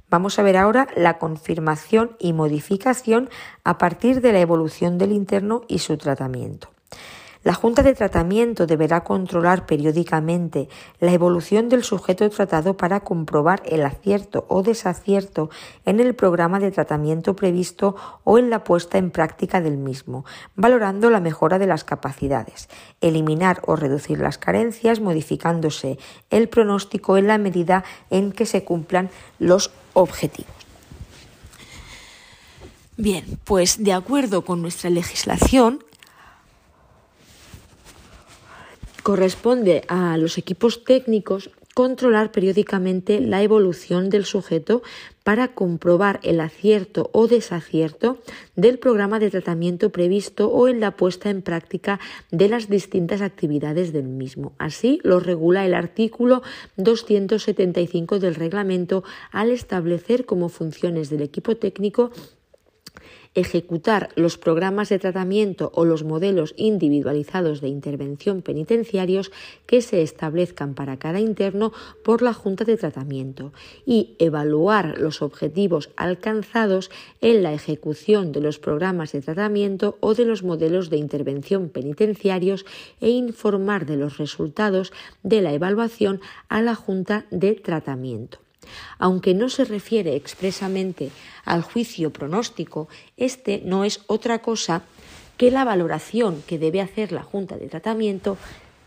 Vamos 0.09 0.39
a 0.39 0.45
ver 0.45 0.59
ahora 0.59 0.87
la 0.95 1.19
confirmación 1.19 2.15
y 2.21 2.33
modificación 2.33 3.31
a 3.65 3.79
partir 3.79 4.21
de 4.21 4.31
la 4.31 4.39
evolución 4.39 4.97
del 4.97 5.11
interno 5.11 5.63
y 5.67 5.81
su 5.81 5.97
tratamiento. 5.97 6.76
La 7.47 7.55
Junta 7.55 7.85
de 7.85 7.95
Tratamiento 7.95 8.67
deberá 8.67 9.05
controlar 9.05 9.67
periódicamente 9.67 10.69
la 10.99 11.13
evolución 11.13 11.69
del 11.69 11.85
sujeto 11.85 12.29
tratado 12.29 12.77
para 12.77 12.99
comprobar 13.05 13.63
el 13.67 13.87
acierto 13.87 14.47
o 14.49 14.65
desacierto 14.65 15.49
en 15.85 16.01
el 16.01 16.17
programa 16.17 16.59
de 16.59 16.73
tratamiento 16.73 17.37
previsto 17.37 17.95
o 18.25 18.39
en 18.39 18.51
la 18.51 18.65
puesta 18.65 18.99
en 18.99 19.13
práctica 19.13 19.61
del 19.61 19.77
mismo, 19.77 20.25
valorando 20.57 21.09
la 21.09 21.21
mejora 21.21 21.61
de 21.61 21.69
las 21.69 21.85
capacidades, 21.85 22.69
eliminar 23.01 23.63
o 23.65 23.77
reducir 23.77 24.19
las 24.19 24.39
carencias, 24.39 24.99
modificándose 24.99 25.99
el 26.31 26.49
pronóstico 26.49 27.17
en 27.17 27.29
la 27.29 27.39
medida 27.39 27.85
en 28.11 28.33
que 28.33 28.45
se 28.45 28.65
cumplan 28.65 29.09
los 29.39 29.71
objetivos. 29.93 30.51
Bien, 32.97 33.39
pues 33.45 33.85
de 33.85 33.93
acuerdo 33.93 34.43
con 34.43 34.63
nuestra 34.63 34.91
legislación, 34.91 35.86
corresponde 39.07 39.85
a 39.87 40.17
los 40.17 40.37
equipos 40.37 40.83
técnicos 40.83 41.51
controlar 41.75 42.33
periódicamente 42.33 43.21
la 43.21 43.41
evolución 43.41 44.11
del 44.11 44.25
sujeto 44.25 44.83
para 45.23 45.55
comprobar 45.55 46.19
el 46.25 46.41
acierto 46.41 47.11
o 47.13 47.29
desacierto 47.29 48.19
del 48.57 48.81
programa 48.81 49.21
de 49.21 49.31
tratamiento 49.31 49.91
previsto 49.91 50.49
o 50.49 50.67
en 50.67 50.81
la 50.81 50.97
puesta 50.97 51.31
en 51.31 51.43
práctica 51.43 52.01
de 52.33 52.49
las 52.49 52.69
distintas 52.69 53.21
actividades 53.21 53.93
del 53.93 54.09
mismo. 54.09 54.55
Así 54.59 54.99
lo 55.05 55.21
regula 55.21 55.65
el 55.65 55.75
artículo 55.75 56.43
275 56.77 58.19
del 58.19 58.35
reglamento 58.35 59.05
al 59.31 59.51
establecer 59.51 60.27
como 60.27 60.49
funciones 60.49 61.11
del 61.11 61.23
equipo 61.23 61.57
técnico 61.57 62.11
ejecutar 63.37 64.09
los 64.17 64.39
programas 64.39 64.89
de 64.89 64.99
tratamiento 64.99 65.71
o 65.75 65.85
los 65.85 66.03
modelos 66.03 66.55
individualizados 66.57 67.61
de 67.61 67.69
intervención 67.69 68.43
penitenciarios 68.43 69.31
que 69.67 69.83
se 69.83 70.03
establezcan 70.03 70.75
para 70.75 70.97
cada 70.97 71.21
interno 71.21 71.73
por 72.03 72.23
la 72.23 72.33
Junta 72.33 72.65
de 72.65 72.77
Tratamiento 72.77 73.53
y 73.85 74.17
evaluar 74.19 74.99
los 74.99 75.23
objetivos 75.23 75.91
alcanzados 75.97 76.91
en 77.21 77.43
la 77.43 77.53
ejecución 77.53 78.33
de 78.33 78.41
los 78.41 78.59
programas 78.59 79.13
de 79.13 79.21
tratamiento 79.21 79.99
o 80.01 80.15
de 80.15 80.25
los 80.25 80.43
modelos 80.43 80.89
de 80.89 80.97
intervención 80.97 81.69
penitenciarios 81.69 82.65
e 83.01 83.11
informar 83.11 83.85
de 83.85 83.97
los 83.97 84.17
resultados 84.17 84.93
de 85.23 85.43
la 85.43 85.53
evaluación 85.53 86.21
a 86.49 86.63
la 86.63 86.75
Junta 86.75 87.27
de 87.31 87.53
Tratamiento. 87.53 88.46
Aunque 88.99 89.35
no 89.35 89.49
se 89.49 89.65
refiere 89.65 90.17
expresamente 90.17 91.11
al 91.45 91.63
juicio 91.63 92.13
pronóstico, 92.13 92.89
este 93.17 93.63
no 93.65 93.85
es 93.85 94.01
otra 94.07 94.41
cosa 94.41 94.83
que 95.37 95.51
la 95.51 95.65
valoración 95.65 96.43
que 96.47 96.59
debe 96.59 96.81
hacer 96.81 97.13
la 97.13 97.23
Junta 97.23 97.57
de 97.57 97.69
Tratamiento 97.69 98.37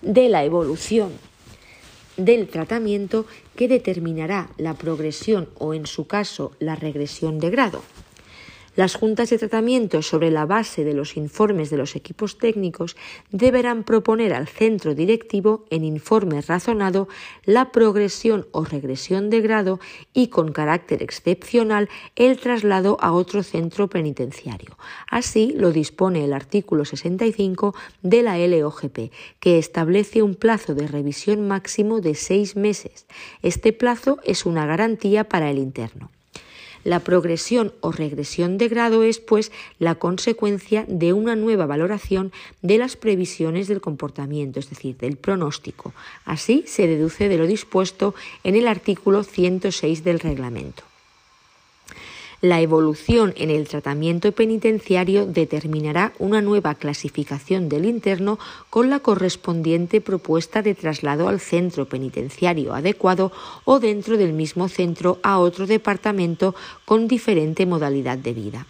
de 0.01 0.30
la 0.30 0.43
evolución 0.43 1.11
del 2.17 2.47
tratamiento 2.49 3.25
que 3.55 3.67
determinará 3.67 4.49
la 4.57 4.73
progresión 4.73 5.49
o, 5.57 5.73
en 5.73 5.86
su 5.86 6.05
caso, 6.05 6.51
la 6.59 6.75
regresión 6.75 7.39
de 7.39 7.49
grado. 7.49 7.82
Las 8.80 8.95
juntas 8.95 9.30
de 9.30 9.38
tratamiento, 9.38 10.01
sobre 10.01 10.32
la 10.32 10.45
base 10.45 10.86
de 10.86 10.93
los 10.93 11.17
informes 11.17 11.69
de 11.69 11.75
los 11.75 11.97
equipos 11.97 12.38
técnicos, 12.38 12.95
deberán 13.30 13.84
proponer 13.84 14.34
al 14.34 14.47
centro 14.47 14.95
directivo, 14.95 15.65
en 15.69 15.84
informe 15.84 16.39
razonado, 16.39 17.09
la 17.43 17.73
progresión 17.73 18.47
o 18.53 18.63
regresión 18.63 19.30
de 19.30 19.41
grado 19.41 19.82
y, 20.13 20.27
con 20.27 20.53
carácter 20.53 21.03
excepcional, 21.03 21.89
el 22.15 22.39
traslado 22.39 22.95
a 23.01 23.11
otro 23.11 23.43
centro 23.43 23.89
penitenciario. 23.89 24.77
Así 25.11 25.53
lo 25.57 25.73
dispone 25.73 26.23
el 26.23 26.32
artículo 26.32 26.86
65 26.86 27.75
de 28.01 28.23
la 28.23 28.38
LOGP, 28.38 29.11
que 29.41 29.57
establece 29.57 30.23
un 30.23 30.36
plazo 30.36 30.73
de 30.73 30.88
revisión 30.88 31.45
máximo 31.49 31.99
de 31.99 32.15
seis 32.15 32.55
meses. 32.55 33.07
Este 33.41 33.73
plazo 33.73 34.19
es 34.23 34.45
una 34.45 34.65
garantía 34.65 35.25
para 35.25 35.51
el 35.51 35.57
interno. 35.57 36.11
La 36.84 37.01
progresión 37.01 37.73
o 37.82 37.91
regresión 37.91 38.57
de 38.57 38.67
grado 38.67 39.03
es, 39.03 39.19
pues, 39.19 39.51
la 39.80 39.95
consecuencia 39.95 40.86
de 40.88 41.13
una 41.13 41.36
nueva 41.36 41.65
valoración 41.65 42.32
de 42.61 42.77
las 42.77 42.95
previsiones 42.95 43.67
del 43.67 43.82
comportamiento, 43.82 44.59
es 44.59 44.69
decir, 44.69 44.97
del 44.97 45.17
pronóstico. 45.17 45.93
Así 46.25 46.63
se 46.67 46.88
deduce 46.88 47.30
de 47.30 47.38
lo 47.38 47.47
dispuesto 47.47 48.15
en 48.43 48.55
el 48.55 48.67
artículo 48.67 49.23
106 49.23 50.03
del 50.03 50.19
reglamento. 50.19 50.88
La 52.41 52.61
evolución 52.61 53.33
en 53.35 53.49
el 53.49 53.67
tratamiento 53.67 54.31
penitenciario 54.31 55.25
determinará 55.25 56.13
una 56.19 56.41
nueva 56.41 56.75
clasificación 56.75 57.67
del 57.67 57.83
interno 57.83 58.39
con 58.69 58.89
la 58.89 58.99
correspondiente 58.99 59.99
propuesta 59.99 60.61
de 60.61 60.73
traslado 60.73 61.27
al 61.27 61.41
centro 61.41 61.89
penitenciario 61.89 62.73
adecuado 62.73 63.33
o 63.65 63.81
dentro 63.81 64.15
del 64.15 64.31
mismo 64.31 64.69
centro 64.69 65.19
a 65.21 65.39
otro 65.39 65.67
departamento 65.67 66.55
con 66.85 67.09
diferente 67.09 67.65
modalidad 67.65 68.17
de 68.17 68.33
vida. 68.33 68.67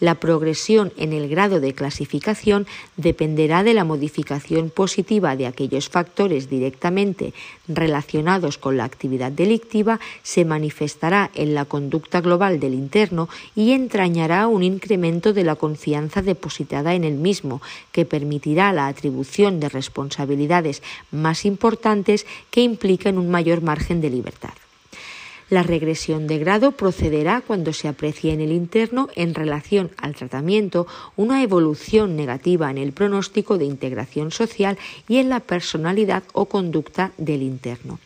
La 0.00 0.16
progresión 0.16 0.92
en 0.96 1.12
el 1.12 1.28
grado 1.28 1.60
de 1.60 1.74
clasificación 1.74 2.66
dependerá 2.96 3.62
de 3.62 3.74
la 3.74 3.84
modificación 3.84 4.70
positiva 4.70 5.36
de 5.36 5.46
aquellos 5.46 5.88
factores 5.88 6.48
directamente 6.48 7.34
relacionados 7.68 8.58
con 8.58 8.76
la 8.76 8.84
actividad 8.84 9.32
delictiva, 9.32 10.00
se 10.22 10.44
manifestará 10.44 11.30
en 11.34 11.54
la 11.54 11.64
conducta 11.64 12.20
global 12.20 12.60
del 12.60 12.74
interno 12.74 13.28
y 13.54 13.72
entrañará 13.72 14.46
un 14.46 14.62
incremento 14.62 15.32
de 15.32 15.44
la 15.44 15.56
confianza 15.56 16.22
depositada 16.22 16.94
en 16.94 17.04
el 17.04 17.14
mismo, 17.14 17.62
que 17.92 18.04
permitirá 18.04 18.72
la 18.72 18.88
atribución 18.88 19.60
de 19.60 19.68
responsabilidades 19.68 20.82
más 21.10 21.44
importantes 21.44 22.26
que 22.50 22.62
implican 22.62 23.18
un 23.18 23.30
mayor 23.30 23.62
margen 23.62 24.00
de 24.00 24.10
libertad. 24.10 24.54
La 25.52 25.62
regresión 25.62 26.26
de 26.28 26.38
grado 26.38 26.72
procederá 26.72 27.42
cuando 27.46 27.74
se 27.74 27.86
aprecie 27.86 28.32
en 28.32 28.40
el 28.40 28.52
interno 28.52 29.10
en 29.14 29.34
relación 29.34 29.90
al 29.98 30.14
tratamiento 30.14 30.86
una 31.14 31.42
evolución 31.42 32.16
negativa 32.16 32.70
en 32.70 32.78
el 32.78 32.92
pronóstico 32.92 33.58
de 33.58 33.66
integración 33.66 34.30
social 34.30 34.78
y 35.08 35.18
en 35.18 35.28
la 35.28 35.40
personalidad 35.40 36.22
o 36.32 36.46
conducta 36.46 37.12
del 37.18 37.42
interno. 37.42 37.98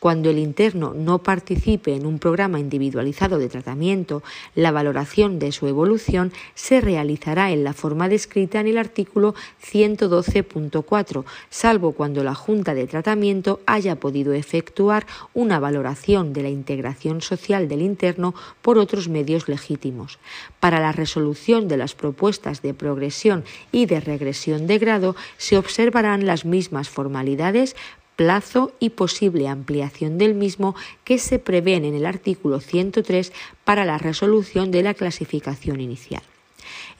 Cuando 0.00 0.30
el 0.30 0.38
interno 0.38 0.94
no 0.94 1.22
participe 1.22 1.94
en 1.94 2.06
un 2.06 2.18
programa 2.18 2.58
individualizado 2.58 3.38
de 3.38 3.50
tratamiento, 3.50 4.22
la 4.54 4.70
valoración 4.70 5.38
de 5.38 5.52
su 5.52 5.66
evolución 5.66 6.32
se 6.54 6.80
realizará 6.80 7.50
en 7.50 7.64
la 7.64 7.74
forma 7.74 8.08
descrita 8.08 8.60
en 8.60 8.68
el 8.68 8.78
artículo 8.78 9.34
112.4, 9.62 11.24
salvo 11.50 11.92
cuando 11.92 12.24
la 12.24 12.34
Junta 12.34 12.72
de 12.72 12.86
Tratamiento 12.86 13.60
haya 13.66 13.96
podido 13.96 14.32
efectuar 14.32 15.06
una 15.34 15.60
valoración 15.60 16.32
de 16.32 16.44
la 16.44 16.48
integración 16.48 17.20
social 17.20 17.68
del 17.68 17.82
interno 17.82 18.34
por 18.62 18.78
otros 18.78 19.10
medios 19.10 19.48
legítimos. 19.48 20.18
Para 20.60 20.80
la 20.80 20.92
resolución 20.92 21.68
de 21.68 21.76
las 21.76 21.94
propuestas 21.94 22.62
de 22.62 22.72
progresión 22.72 23.44
y 23.70 23.84
de 23.84 24.00
regresión 24.00 24.66
de 24.66 24.78
grado 24.78 25.14
se 25.36 25.58
observarán 25.58 26.24
las 26.24 26.46
mismas 26.46 26.88
formalidades 26.88 27.76
plazo 28.20 28.74
y 28.78 28.90
posible 28.90 29.48
ampliación 29.48 30.18
del 30.18 30.34
mismo 30.34 30.74
que 31.04 31.16
se 31.16 31.38
prevén 31.38 31.86
en 31.86 31.94
el 31.94 32.04
artículo 32.04 32.60
103 32.60 33.32
para 33.64 33.86
la 33.86 33.96
resolución 33.96 34.70
de 34.70 34.82
la 34.82 34.92
clasificación 34.92 35.80
inicial. 35.80 36.20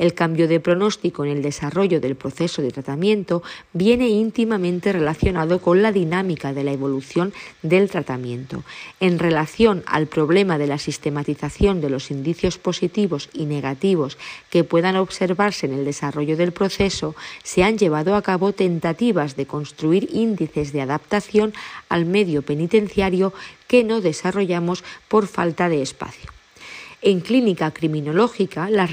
El 0.01 0.15
cambio 0.15 0.49
de 0.49 0.61
pronóstico 0.61 1.27
en 1.27 1.31
el 1.31 1.43
desarrollo 1.43 2.01
del 2.01 2.17
proceso 2.17 2.63
de 2.63 2.71
tratamiento 2.71 3.43
viene 3.75 4.09
íntimamente 4.09 4.95
relacionado 4.95 5.61
con 5.61 5.83
la 5.83 5.93
dinámica 5.93 6.55
de 6.55 6.65
la 6.65 6.73
evolución 6.73 7.35
del 7.61 7.91
tratamiento. 7.91 8.65
En 8.99 9.19
relación 9.19 9.83
al 9.85 10.07
problema 10.07 10.57
de 10.57 10.69
la 10.69 10.79
sistematización 10.79 11.83
de 11.83 11.91
los 11.91 12.11
indicios 12.11 12.57
positivos 12.57 13.29
y 13.35 13.45
negativos 13.45 14.17
que 14.49 14.65
puedan 14.65 14.97
observarse 14.97 15.67
en 15.67 15.75
el 15.75 15.85
desarrollo 15.85 16.39
del 16.39 16.53
proceso, 16.53 17.15
se 17.43 17.63
han 17.63 17.77
llevado 17.77 18.15
a 18.15 18.23
cabo 18.23 18.55
tentativas 18.55 19.37
de 19.37 19.45
construir 19.45 20.09
índices 20.15 20.73
de 20.73 20.81
adaptación 20.81 21.53
al 21.91 22.07
medio 22.07 22.41
penitenciario 22.41 23.35
que 23.69 23.85
no 23.85 24.01
desarrollamos 24.01 24.83
por 25.09 25.27
falta 25.27 25.69
de 25.69 25.83
espacio. 25.83 26.40
En 27.03 27.21
clínica 27.21 27.71
criminológica, 27.71 28.69
la, 28.69 28.87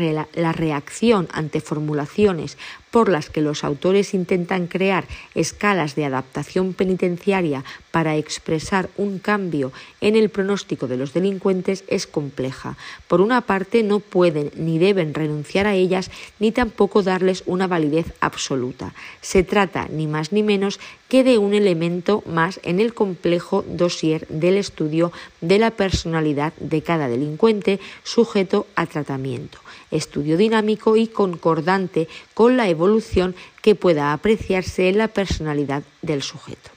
reacción 0.54 1.28
ante 1.34 1.60
formulaciones 1.60 2.58
por 2.98 3.10
las 3.10 3.30
que 3.30 3.42
los 3.42 3.64
autores 3.64 4.16
intentan 4.16 4.66
crear 4.66 5.06
escalas 5.36 5.94
de 5.94 6.06
adaptación 6.06 6.74
penitenciaria 6.74 7.64
para 7.92 8.16
expresar 8.16 8.90
un 8.98 9.20
cambio 9.20 9.72
en 10.02 10.16
el 10.16 10.32
pronóstico 10.32 10.88
de 10.88 10.98
los 10.98 11.14
delincuentes 11.14 11.84
es 11.90 12.08
compleja. 12.08 12.76
Por 13.08 13.22
una 13.22 13.42
parte, 13.42 13.84
no 13.84 14.00
pueden 14.00 14.50
ni 14.56 14.80
deben 14.80 15.14
renunciar 15.14 15.68
a 15.68 15.76
ellas 15.76 16.10
ni 16.40 16.52
tampoco 16.52 17.04
darles 17.04 17.44
una 17.46 17.68
validez 17.68 18.16
absoluta. 18.20 18.96
Se 19.22 19.44
trata 19.44 19.88
ni 19.92 20.08
más 20.08 20.32
ni 20.32 20.42
menos 20.42 20.80
que 21.08 21.24
de 21.24 21.38
un 21.38 21.54
elemento 21.54 22.24
más 22.26 22.60
en 22.64 22.80
el 22.80 22.96
complejo 22.96 23.64
dossier 23.68 24.26
del 24.28 24.58
estudio 24.58 25.12
de 25.42 25.60
la 25.60 25.70
personalidad 25.70 26.54
de 26.60 26.82
cada 26.82 27.08
delincuente 27.08 27.80
sujeto 28.04 28.66
a 28.76 28.88
tratamiento 28.88 29.60
estudio 29.92 30.38
dinámico 30.38 30.98
y 30.98 31.08
concordante 31.08 32.08
con 32.34 32.58
la 32.58 32.68
evolución 32.70 33.36
que 33.62 33.76
pueda 33.76 34.14
apreciarse 34.14 34.90
en 34.90 34.98
la 34.98 35.08
personalidad 35.08 35.84
del 36.02 36.22
sujeto. 36.22 36.72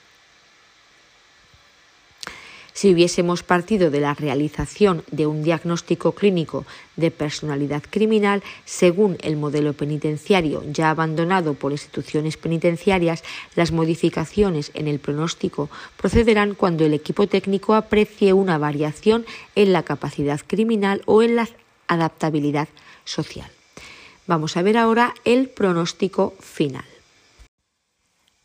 Si 2.80 2.90
hubiésemos 2.90 3.42
partido 3.42 3.90
de 3.90 4.00
la 4.00 4.14
realización 4.14 5.04
de 5.10 5.26
un 5.26 5.42
diagnóstico 5.42 6.12
clínico 6.12 6.64
de 6.96 7.10
personalidad 7.10 7.82
criminal, 7.90 8.42
según 8.64 9.18
el 9.20 9.36
modelo 9.36 9.74
penitenciario 9.74 10.64
ya 10.66 10.88
abandonado 10.88 11.52
por 11.52 11.72
instituciones 11.72 12.38
penitenciarias, 12.38 13.22
las 13.54 13.70
modificaciones 13.70 14.70
en 14.72 14.88
el 14.88 14.98
pronóstico 14.98 15.68
procederán 15.98 16.54
cuando 16.54 16.86
el 16.86 16.94
equipo 16.94 17.26
técnico 17.26 17.74
aprecie 17.74 18.32
una 18.32 18.56
variación 18.56 19.26
en 19.56 19.74
la 19.74 19.82
capacidad 19.82 20.40
criminal 20.46 21.02
o 21.04 21.22
en 21.22 21.36
la 21.36 21.50
adaptabilidad 21.86 22.68
social. 23.10 23.50
Vamos 24.26 24.56
a 24.56 24.62
ver 24.62 24.76
ahora 24.78 25.14
el 25.24 25.48
pronóstico 25.48 26.34
final. 26.40 26.84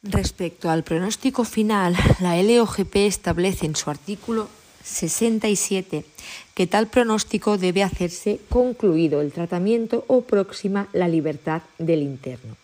Respecto 0.02 0.70
al 0.70 0.84
pronóstico 0.84 1.44
final, 1.46 1.96
la 2.20 2.42
LOGP 2.42 2.96
establece 2.98 3.66
en 3.66 3.76
su 3.76 3.90
artículo 3.90 4.50
67 4.84 6.06
que 6.54 6.68
tal 6.68 6.88
pronóstico 6.88 7.58
debe 7.58 7.84
hacerse 7.84 8.40
concluido 8.50 9.22
el 9.22 9.32
tratamiento 9.32 10.06
o 10.08 10.22
próxima 10.22 10.88
la 10.94 11.08
libertad 11.08 11.64
del 11.80 12.02
interno 12.02 12.56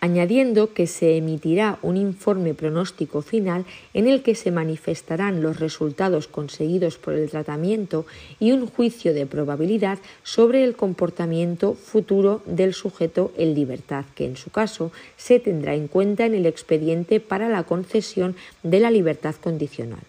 añadiendo 0.00 0.72
que 0.72 0.86
se 0.86 1.16
emitirá 1.16 1.78
un 1.82 1.96
informe 1.96 2.54
pronóstico 2.54 3.22
final 3.22 3.64
en 3.94 4.06
el 4.06 4.22
que 4.22 4.34
se 4.34 4.50
manifestarán 4.50 5.42
los 5.42 5.58
resultados 5.58 6.28
conseguidos 6.28 6.98
por 6.98 7.14
el 7.14 7.28
tratamiento 7.28 8.06
y 8.38 8.52
un 8.52 8.66
juicio 8.66 9.12
de 9.12 9.26
probabilidad 9.26 9.98
sobre 10.22 10.64
el 10.64 10.76
comportamiento 10.76 11.74
futuro 11.74 12.42
del 12.46 12.74
sujeto 12.74 13.32
en 13.36 13.54
libertad, 13.54 14.04
que 14.14 14.26
en 14.26 14.36
su 14.36 14.50
caso 14.50 14.92
se 15.16 15.40
tendrá 15.40 15.74
en 15.74 15.88
cuenta 15.88 16.26
en 16.26 16.34
el 16.34 16.46
expediente 16.46 17.20
para 17.20 17.48
la 17.48 17.64
concesión 17.64 18.36
de 18.62 18.80
la 18.80 18.90
libertad 18.90 19.34
condicional. 19.34 20.00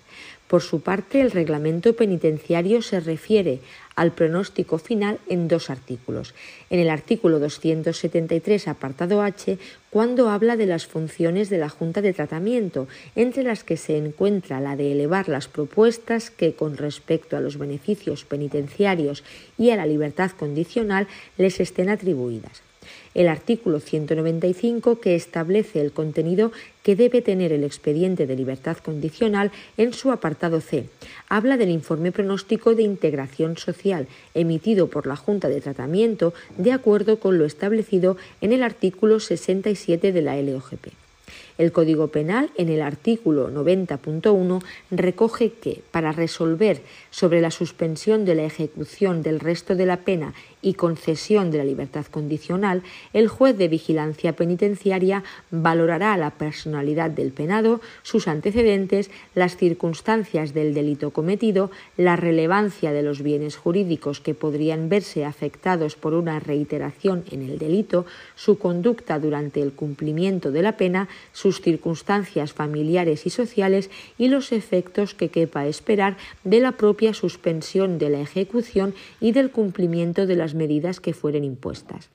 Por 0.49 0.63
su 0.63 0.81
parte, 0.81 1.21
el 1.21 1.29
reglamento 1.29 1.95
penitenciario 1.95 2.81
se 2.81 2.99
refiere 2.99 3.59
al 3.95 4.13
pronóstico 4.13 4.79
final 4.79 5.19
en 5.29 5.47
dos 5.47 5.69
artículos. 5.69 6.33
En 6.71 6.79
el 6.79 6.89
artículo 6.89 7.37
273, 7.37 8.67
apartado 8.67 9.21
H, 9.21 9.59
cuando 9.91 10.29
habla 10.29 10.57
de 10.57 10.65
las 10.65 10.87
funciones 10.87 11.51
de 11.51 11.59
la 11.59 11.69
Junta 11.69 12.01
de 12.01 12.13
Tratamiento, 12.13 12.87
entre 13.15 13.43
las 13.43 13.63
que 13.63 13.77
se 13.77 13.95
encuentra 13.97 14.59
la 14.59 14.75
de 14.75 14.91
elevar 14.91 15.29
las 15.29 15.47
propuestas 15.47 16.31
que, 16.31 16.55
con 16.55 16.77
respecto 16.77 17.37
a 17.37 17.41
los 17.41 17.59
beneficios 17.59 18.25
penitenciarios 18.25 19.23
y 19.55 19.69
a 19.69 19.75
la 19.75 19.85
libertad 19.85 20.31
condicional, 20.31 21.07
les 21.37 21.59
estén 21.59 21.89
atribuidas 21.89 22.63
el 23.13 23.27
artículo 23.27 23.79
195 23.79 24.99
que 24.99 25.15
establece 25.15 25.81
el 25.81 25.91
contenido 25.91 26.51
que 26.83 26.95
debe 26.95 27.21
tener 27.21 27.51
el 27.51 27.63
expediente 27.63 28.27
de 28.27 28.35
libertad 28.35 28.77
condicional 28.77 29.51
en 29.77 29.93
su 29.93 30.11
apartado 30.11 30.61
C. 30.61 30.85
Habla 31.27 31.57
del 31.57 31.69
informe 31.69 32.11
pronóstico 32.11 32.75
de 32.75 32.83
integración 32.83 33.57
social 33.57 34.07
emitido 34.33 34.87
por 34.87 35.07
la 35.07 35.15
Junta 35.15 35.49
de 35.49 35.61
Tratamiento 35.61 36.33
de 36.57 36.71
acuerdo 36.71 37.19
con 37.19 37.37
lo 37.37 37.45
establecido 37.45 38.17
en 38.41 38.53
el 38.53 38.63
artículo 38.63 39.19
67 39.19 40.11
de 40.11 40.21
la 40.21 40.41
LOGP. 40.41 40.87
El 41.59 41.73
Código 41.73 42.07
Penal, 42.07 42.49
en 42.55 42.69
el 42.69 42.81
artículo 42.81 43.51
90.1, 43.51 44.63
recoge 44.91 45.51
que, 45.51 45.81
para 45.91 46.13
resolver 46.13 46.81
sobre 47.11 47.41
la 47.41 47.51
suspensión 47.51 48.23
de 48.23 48.35
la 48.35 48.45
ejecución 48.45 49.21
del 49.23 49.41
resto 49.41 49.75
de 49.75 49.85
la 49.85 49.97
pena 49.97 50.33
y 50.61 50.73
concesión 50.73 51.51
de 51.51 51.59
la 51.59 51.63
libertad 51.63 52.05
condicional, 52.05 52.83
el 53.13 53.27
juez 53.27 53.57
de 53.57 53.67
vigilancia 53.67 54.33
penitenciaria 54.33 55.23
valorará 55.51 56.17
la 56.17 56.31
personalidad 56.31 57.09
del 57.11 57.31
penado, 57.31 57.81
sus 58.03 58.27
antecedentes, 58.27 59.09
las 59.35 59.55
circunstancias 59.57 60.53
del 60.53 60.73
delito 60.73 61.11
cometido, 61.11 61.71
la 61.97 62.15
relevancia 62.15 62.91
de 62.91 63.03
los 63.03 63.21
bienes 63.21 63.55
jurídicos 63.55 64.19
que 64.19 64.33
podrían 64.33 64.89
verse 64.89 65.25
afectados 65.25 65.95
por 65.95 66.13
una 66.13 66.39
reiteración 66.39 67.23
en 67.31 67.43
el 67.43 67.57
delito, 67.57 68.05
su 68.35 68.57
conducta 68.57 69.19
durante 69.19 69.61
el 69.61 69.71
cumplimiento 69.71 70.51
de 70.51 70.61
la 70.61 70.77
pena, 70.77 71.07
sus 71.31 71.61
circunstancias 71.61 72.53
familiares 72.53 73.25
y 73.25 73.29
sociales 73.29 73.89
y 74.17 74.27
los 74.27 74.51
efectos 74.51 75.13
que 75.13 75.29
quepa 75.29 75.67
esperar 75.67 76.17
de 76.43 76.59
la 76.59 76.73
propia 76.73 77.13
suspensión 77.13 77.97
de 77.97 78.09
la 78.09 78.21
ejecución 78.21 78.93
y 79.19 79.31
del 79.31 79.51
cumplimiento 79.51 80.25
de 80.25 80.35
las 80.35 80.48
medidas 80.55 80.99
que 80.99 81.13
fueren 81.13 81.43
impuestas. 81.43 82.09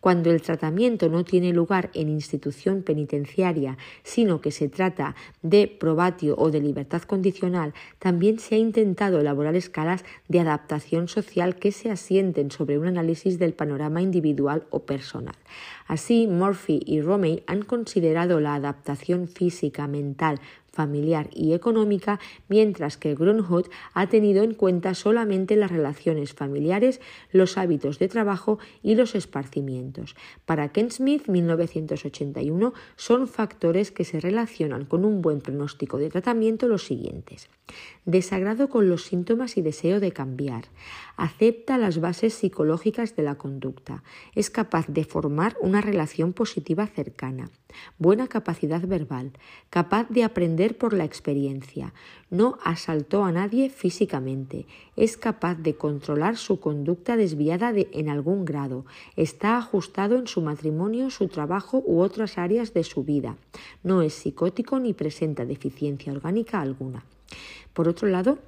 Cuando 0.00 0.30
el 0.30 0.42
tratamiento 0.42 1.08
no 1.08 1.24
tiene 1.24 1.52
lugar 1.52 1.90
en 1.94 2.08
institución 2.08 2.82
penitenciaria, 2.82 3.76
sino 4.04 4.40
que 4.40 4.52
se 4.52 4.68
trata 4.68 5.16
de 5.42 5.66
probatio 5.66 6.36
o 6.38 6.50
de 6.50 6.60
libertad 6.60 7.02
condicional, 7.02 7.74
también 7.98 8.38
se 8.38 8.54
ha 8.54 8.58
intentado 8.58 9.18
elaborar 9.18 9.56
escalas 9.56 10.04
de 10.28 10.40
adaptación 10.40 11.08
social 11.08 11.56
que 11.56 11.72
se 11.72 11.90
asienten 11.90 12.50
sobre 12.50 12.78
un 12.78 12.86
análisis 12.86 13.38
del 13.38 13.54
panorama 13.54 14.00
individual 14.00 14.64
o 14.70 14.80
personal. 14.80 15.34
Así, 15.86 16.26
Murphy 16.26 16.80
y 16.84 17.00
Romey 17.00 17.42
han 17.46 17.62
considerado 17.62 18.40
la 18.40 18.54
adaptación 18.54 19.28
física, 19.28 19.86
mental, 19.86 20.40
familiar 20.76 21.30
y 21.32 21.54
económica, 21.54 22.20
mientras 22.48 22.98
que 22.98 23.14
Grunhood 23.14 23.66
ha 23.94 24.08
tenido 24.08 24.44
en 24.44 24.52
cuenta 24.52 24.94
solamente 24.94 25.56
las 25.56 25.70
relaciones 25.70 26.34
familiares, 26.34 27.00
los 27.32 27.56
hábitos 27.56 27.98
de 27.98 28.08
trabajo 28.08 28.58
y 28.82 28.94
los 28.94 29.14
esparcimientos. 29.14 30.14
Para 30.44 30.68
Ken 30.68 30.90
Smith, 30.90 31.28
1981, 31.28 32.74
son 32.96 33.26
factores 33.26 33.90
que 33.90 34.04
se 34.04 34.20
relacionan 34.20 34.84
con 34.84 35.06
un 35.06 35.22
buen 35.22 35.40
pronóstico 35.40 35.96
de 35.96 36.10
tratamiento 36.10 36.68
los 36.68 36.84
siguientes. 36.84 37.48
Desagrado 38.04 38.68
con 38.68 38.88
los 38.90 39.04
síntomas 39.04 39.56
y 39.56 39.62
deseo 39.62 39.98
de 39.98 40.12
cambiar. 40.12 40.66
Acepta 41.16 41.78
las 41.78 42.00
bases 42.00 42.34
psicológicas 42.34 43.16
de 43.16 43.22
la 43.22 43.36
conducta. 43.36 44.02
Es 44.34 44.50
capaz 44.50 44.86
de 44.86 45.04
formar 45.04 45.56
una 45.60 45.80
relación 45.80 46.34
positiva 46.34 46.86
cercana. 46.86 47.50
Buena 47.98 48.26
capacidad 48.26 48.86
verbal. 48.86 49.32
Capaz 49.70 50.08
de 50.10 50.24
aprender 50.24 50.76
por 50.76 50.92
la 50.92 51.04
experiencia. 51.04 51.94
No 52.30 52.58
asaltó 52.62 53.24
a 53.24 53.32
nadie 53.32 53.70
físicamente. 53.70 54.66
Es 54.96 55.16
capaz 55.16 55.54
de 55.56 55.74
controlar 55.74 56.36
su 56.36 56.60
conducta 56.60 57.16
desviada 57.16 57.72
en 57.74 58.08
algún 58.08 58.44
grado. 58.44 58.84
Está 59.16 59.56
ajustado 59.56 60.16
en 60.18 60.26
su 60.26 60.42
matrimonio, 60.42 61.10
su 61.10 61.28
trabajo 61.28 61.82
u 61.86 62.00
otras 62.00 62.36
áreas 62.36 62.74
de 62.74 62.84
su 62.84 63.04
vida. 63.04 63.36
No 63.82 64.02
es 64.02 64.14
psicótico 64.14 64.78
ni 64.80 64.92
presenta 64.92 65.46
deficiencia 65.46 66.12
orgánica 66.12 66.60
alguna. 66.60 67.04
Por 67.72 67.88
otro 67.88 68.08
lado, 68.08 68.38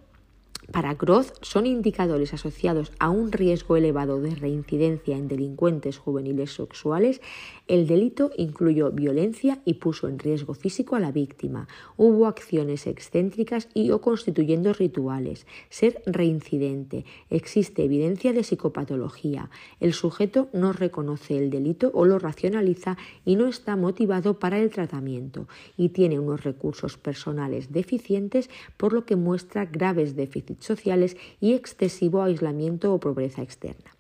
para 0.72 0.94
Groth 0.94 1.32
son 1.40 1.64
indicadores 1.64 2.34
asociados 2.34 2.92
a 2.98 3.08
un 3.08 3.32
riesgo 3.32 3.76
elevado 3.76 4.20
de 4.20 4.34
reincidencia 4.34 5.16
en 5.16 5.26
delincuentes 5.26 5.96
juveniles 5.96 6.52
sexuales. 6.52 7.22
El 7.68 7.86
delito 7.86 8.30
incluyó 8.36 8.90
violencia 8.90 9.60
y 9.64 9.74
puso 9.74 10.08
en 10.08 10.18
riesgo 10.18 10.52
físico 10.52 10.94
a 10.94 11.00
la 11.00 11.10
víctima. 11.10 11.68
Hubo 11.96 12.26
acciones 12.26 12.86
excéntricas 12.86 13.68
y 13.72 13.92
o 13.92 14.02
constituyendo 14.02 14.74
rituales. 14.74 15.46
Ser 15.70 16.02
reincidente. 16.04 17.06
Existe 17.30 17.84
evidencia 17.84 18.34
de 18.34 18.44
psicopatología. 18.44 19.50
El 19.80 19.94
sujeto 19.94 20.48
no 20.52 20.74
reconoce 20.74 21.38
el 21.38 21.48
delito 21.48 21.90
o 21.94 22.04
lo 22.04 22.18
racionaliza 22.18 22.98
y 23.24 23.36
no 23.36 23.46
está 23.46 23.76
motivado 23.76 24.38
para 24.38 24.58
el 24.58 24.68
tratamiento 24.70 25.48
y 25.78 25.90
tiene 25.90 26.18
unos 26.18 26.44
recursos 26.44 26.98
personales 26.98 27.72
deficientes 27.72 28.50
por 28.76 28.92
lo 28.92 29.06
que 29.06 29.16
muestra 29.16 29.64
graves 29.64 30.14
déficits 30.14 30.47
sociales 30.60 31.16
y 31.40 31.54
excesivo 31.54 32.22
aislamiento 32.22 32.92
o 32.94 33.00
pobreza 33.00 33.42
externa. 33.42 33.97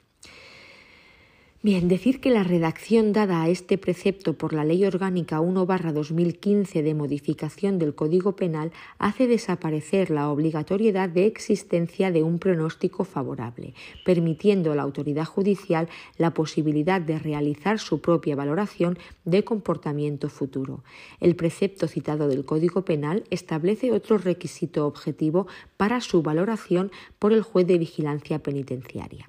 Bien, 1.60 1.88
decir 1.88 2.20
que 2.20 2.30
la 2.30 2.44
redacción 2.44 3.12
dada 3.12 3.42
a 3.42 3.48
este 3.48 3.78
precepto 3.78 4.34
por 4.34 4.52
la 4.52 4.62
Ley 4.62 4.84
Orgánica 4.84 5.40
1-2015 5.40 6.82
de 6.84 6.94
modificación 6.94 7.80
del 7.80 7.96
Código 7.96 8.36
Penal 8.36 8.70
hace 9.00 9.26
desaparecer 9.26 10.10
la 10.10 10.30
obligatoriedad 10.30 11.08
de 11.08 11.26
existencia 11.26 12.12
de 12.12 12.22
un 12.22 12.38
pronóstico 12.38 13.02
favorable, 13.02 13.74
permitiendo 14.04 14.70
a 14.70 14.76
la 14.76 14.82
autoridad 14.82 15.24
judicial 15.24 15.88
la 16.16 16.32
posibilidad 16.32 17.00
de 17.00 17.18
realizar 17.18 17.80
su 17.80 18.00
propia 18.00 18.36
valoración 18.36 18.96
de 19.24 19.42
comportamiento 19.42 20.28
futuro. 20.28 20.84
El 21.18 21.34
precepto 21.34 21.88
citado 21.88 22.28
del 22.28 22.44
Código 22.44 22.84
Penal 22.84 23.24
establece 23.30 23.90
otro 23.90 24.18
requisito 24.18 24.86
objetivo 24.86 25.48
para 25.76 26.00
su 26.02 26.22
valoración 26.22 26.92
por 27.18 27.32
el 27.32 27.42
juez 27.42 27.66
de 27.66 27.78
vigilancia 27.78 28.38
penitenciaria. 28.38 29.28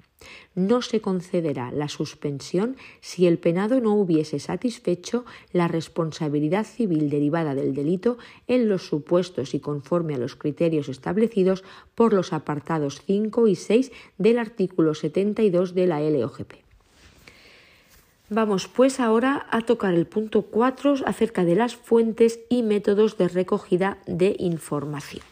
No 0.54 0.82
se 0.82 1.00
concederá 1.00 1.70
la 1.72 1.88
suspensión 1.88 2.76
si 3.00 3.26
el 3.26 3.38
penado 3.38 3.80
no 3.80 3.94
hubiese 3.94 4.38
satisfecho 4.38 5.24
la 5.52 5.68
responsabilidad 5.68 6.64
civil 6.64 7.08
derivada 7.08 7.54
del 7.54 7.74
delito 7.74 8.18
en 8.46 8.68
los 8.68 8.86
supuestos 8.86 9.54
y 9.54 9.60
conforme 9.60 10.14
a 10.14 10.18
los 10.18 10.36
criterios 10.36 10.88
establecidos 10.88 11.64
por 11.94 12.12
los 12.12 12.32
apartados 12.32 13.02
5 13.06 13.48
y 13.48 13.54
6 13.54 13.92
del 14.18 14.38
artículo 14.38 14.94
72 14.94 15.74
de 15.74 15.86
la 15.86 16.00
LOGP. 16.00 16.54
Vamos 18.32 18.68
pues 18.68 19.00
ahora 19.00 19.46
a 19.50 19.62
tocar 19.62 19.92
el 19.92 20.06
punto 20.06 20.42
4 20.42 20.94
acerca 21.04 21.44
de 21.44 21.56
las 21.56 21.74
fuentes 21.74 22.38
y 22.48 22.62
métodos 22.62 23.18
de 23.18 23.26
recogida 23.26 23.98
de 24.06 24.36
información. 24.38 25.29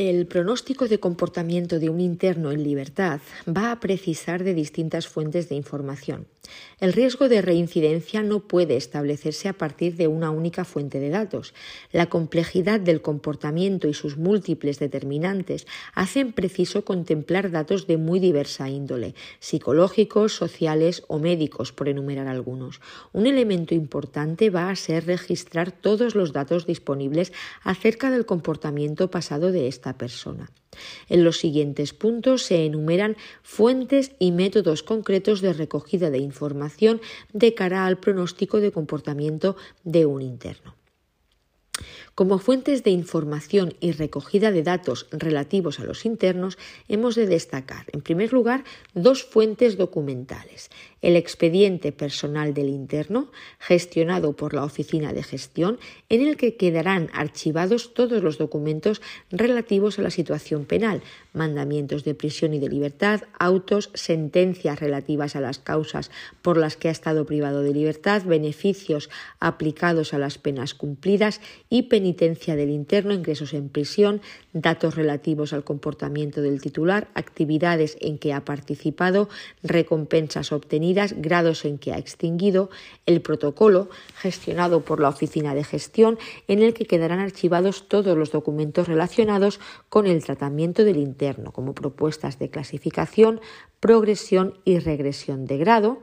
El 0.00 0.26
pronóstico 0.26 0.88
de 0.88 0.98
comportamiento 0.98 1.78
de 1.78 1.90
un 1.90 2.00
interno 2.00 2.52
en 2.52 2.62
libertad 2.62 3.20
va 3.46 3.70
a 3.70 3.80
precisar 3.80 4.44
de 4.44 4.54
distintas 4.54 5.06
fuentes 5.06 5.50
de 5.50 5.56
información. 5.56 6.26
El 6.80 6.94
riesgo 6.94 7.28
de 7.28 7.42
reincidencia 7.42 8.22
no 8.22 8.40
puede 8.40 8.76
establecerse 8.76 9.48
a 9.48 9.52
partir 9.52 9.96
de 9.96 10.08
una 10.08 10.30
única 10.30 10.64
fuente 10.64 10.98
de 10.98 11.10
datos. 11.10 11.52
La 11.92 12.06
complejidad 12.06 12.80
del 12.80 13.02
comportamiento 13.02 13.88
y 13.88 13.94
sus 13.94 14.16
múltiples 14.16 14.78
determinantes 14.78 15.66
hacen 15.94 16.32
preciso 16.32 16.84
contemplar 16.84 17.50
datos 17.50 17.86
de 17.86 17.98
muy 17.98 18.18
diversa 18.20 18.70
índole, 18.70 19.14
psicológicos, 19.38 20.32
sociales 20.32 21.02
o 21.08 21.18
médicos, 21.18 21.72
por 21.72 21.88
enumerar 21.88 22.26
algunos. 22.26 22.80
Un 23.12 23.26
elemento 23.26 23.74
importante 23.74 24.48
va 24.48 24.70
a 24.70 24.76
ser 24.76 25.06
registrar 25.06 25.70
todos 25.70 26.14
los 26.14 26.32
datos 26.32 26.66
disponibles 26.66 27.32
acerca 27.62 28.10
del 28.10 28.24
comportamiento 28.24 29.10
pasado 29.10 29.52
de 29.52 29.68
esta 29.68 29.89
persona. 29.98 30.50
En 31.08 31.24
los 31.24 31.38
siguientes 31.38 31.92
puntos 31.92 32.44
se 32.44 32.64
enumeran 32.64 33.16
fuentes 33.42 34.12
y 34.18 34.32
métodos 34.32 34.82
concretos 34.82 35.40
de 35.40 35.52
recogida 35.52 36.10
de 36.10 36.18
información 36.18 37.00
de 37.32 37.54
cara 37.54 37.86
al 37.86 37.98
pronóstico 37.98 38.60
de 38.60 38.72
comportamiento 38.72 39.56
de 39.84 40.06
un 40.06 40.22
interno. 40.22 40.76
Como 42.14 42.38
fuentes 42.38 42.84
de 42.84 42.90
información 42.90 43.74
y 43.80 43.92
recogida 43.92 44.50
de 44.50 44.62
datos 44.62 45.06
relativos 45.10 45.80
a 45.80 45.84
los 45.84 46.04
internos, 46.04 46.58
hemos 46.88 47.14
de 47.14 47.26
destacar, 47.26 47.86
en 47.92 48.02
primer 48.02 48.32
lugar, 48.32 48.64
dos 48.92 49.24
fuentes 49.24 49.78
documentales. 49.78 50.70
El 51.02 51.16
expediente 51.16 51.92
personal 51.92 52.52
del 52.54 52.68
interno, 52.68 53.30
gestionado 53.58 54.34
por 54.34 54.54
la 54.54 54.64
Oficina 54.64 55.12
de 55.12 55.22
Gestión, 55.22 55.78
en 56.08 56.26
el 56.26 56.36
que 56.36 56.56
quedarán 56.56 57.08
archivados 57.12 57.94
todos 57.94 58.22
los 58.22 58.38
documentos 58.38 59.00
relativos 59.30 59.98
a 59.98 60.02
la 60.02 60.10
situación 60.10 60.64
penal, 60.64 61.02
mandamientos 61.32 62.04
de 62.04 62.14
prisión 62.14 62.54
y 62.54 62.58
de 62.58 62.68
libertad, 62.68 63.22
autos, 63.38 63.90
sentencias 63.94 64.80
relativas 64.80 65.36
a 65.36 65.40
las 65.40 65.58
causas 65.58 66.10
por 66.42 66.56
las 66.56 66.76
que 66.76 66.88
ha 66.88 66.92
estado 66.92 67.24
privado 67.26 67.62
de 67.62 67.72
libertad, 67.72 68.22
beneficios 68.24 69.10
aplicados 69.38 70.12
a 70.12 70.18
las 70.18 70.38
penas 70.38 70.74
cumplidas 70.74 71.40
y 71.68 71.82
penitencia 71.82 72.56
del 72.56 72.70
interno, 72.70 73.14
ingresos 73.14 73.54
en 73.54 73.68
prisión, 73.68 74.20
datos 74.52 74.96
relativos 74.96 75.52
al 75.52 75.64
comportamiento 75.64 76.42
del 76.42 76.60
titular, 76.60 77.08
actividades 77.14 77.96
en 78.00 78.18
que 78.18 78.32
ha 78.32 78.44
participado, 78.44 79.28
recompensas 79.62 80.52
obtenidas, 80.52 80.89
grados 81.16 81.64
en 81.64 81.78
que 81.78 81.92
ha 81.92 81.98
extinguido, 81.98 82.70
el 83.06 83.20
protocolo 83.20 83.88
gestionado 84.16 84.80
por 84.82 85.00
la 85.00 85.08
Oficina 85.08 85.54
de 85.54 85.64
Gestión, 85.64 86.18
en 86.48 86.62
el 86.62 86.74
que 86.74 86.86
quedarán 86.86 87.18
archivados 87.18 87.88
todos 87.88 88.16
los 88.16 88.30
documentos 88.30 88.88
relacionados 88.88 89.60
con 89.88 90.06
el 90.06 90.24
tratamiento 90.24 90.84
del 90.84 90.96
interno, 90.96 91.52
como 91.52 91.74
propuestas 91.74 92.38
de 92.38 92.50
clasificación, 92.50 93.40
progresión 93.80 94.58
y 94.64 94.78
regresión 94.78 95.46
de 95.46 95.58
grado, 95.58 96.02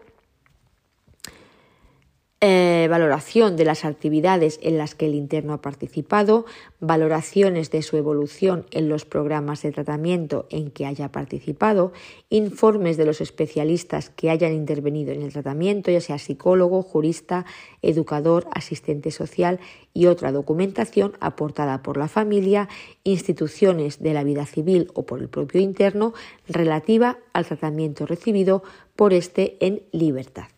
eh, 2.39 2.85
valoración 2.87 3.55
de 3.55 3.65
las 3.65 3.83
actividades 3.83 4.59
en 4.61 4.77
las 4.77 4.93
que 4.93 5.07
el 5.07 5.15
interno 5.15 5.53
ha 5.53 5.61
participado, 5.61 6.45
valoraciones 6.79 7.71
de 7.71 7.81
su 7.81 7.97
evolución 7.97 8.67
en 8.69 8.89
los 8.89 9.05
programas 9.05 9.63
de 9.63 9.71
tratamiento 9.71 10.45
en 10.51 10.69
que 10.69 10.85
haya 10.85 11.11
participado, 11.11 11.93
informes 12.29 12.95
de 12.95 13.05
los 13.05 13.21
especialistas 13.21 14.11
que 14.11 14.29
hayan 14.29 14.53
intervenido 14.53 15.13
en 15.13 15.23
el 15.23 15.33
tratamiento, 15.33 15.89
ya 15.89 15.99
sea 15.99 16.19
psicólogo, 16.19 16.83
jurista, 16.83 17.47
educador, 17.81 18.47
asistente 18.53 19.09
social 19.09 19.59
y 19.95 20.05
otra 20.05 20.31
documentación 20.31 21.13
aportada 21.19 21.81
por 21.81 21.97
la 21.97 22.07
familia, 22.07 22.69
instituciones 23.03 24.03
de 24.03 24.13
la 24.13 24.23
vida 24.23 24.45
civil 24.45 24.91
o 24.93 25.07
por 25.07 25.21
el 25.21 25.29
propio 25.29 25.59
interno 25.59 26.13
relativa 26.47 27.17
al 27.33 27.47
tratamiento 27.47 28.05
recibido 28.05 28.61
por 28.95 29.13
este 29.13 29.57
en 29.59 29.81
libertad. 29.91 30.49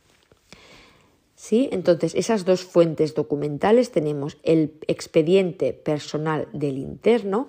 ¿Sí? 1.40 1.70
Entonces, 1.72 2.16
esas 2.16 2.44
dos 2.44 2.66
fuentes 2.66 3.16
documentales 3.16 3.92
tenemos 3.92 4.38
el 4.44 4.74
expediente 4.88 5.72
personal 5.72 6.50
del 6.52 6.78
interno 6.78 7.48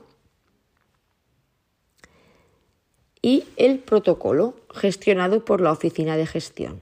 y 3.21 3.43
el 3.57 3.81
protocolo 3.81 4.55
gestionado 4.73 5.45
por 5.45 5.61
la 5.61 5.73
oficina 5.73 6.17
de 6.17 6.27
gestión. 6.27 6.81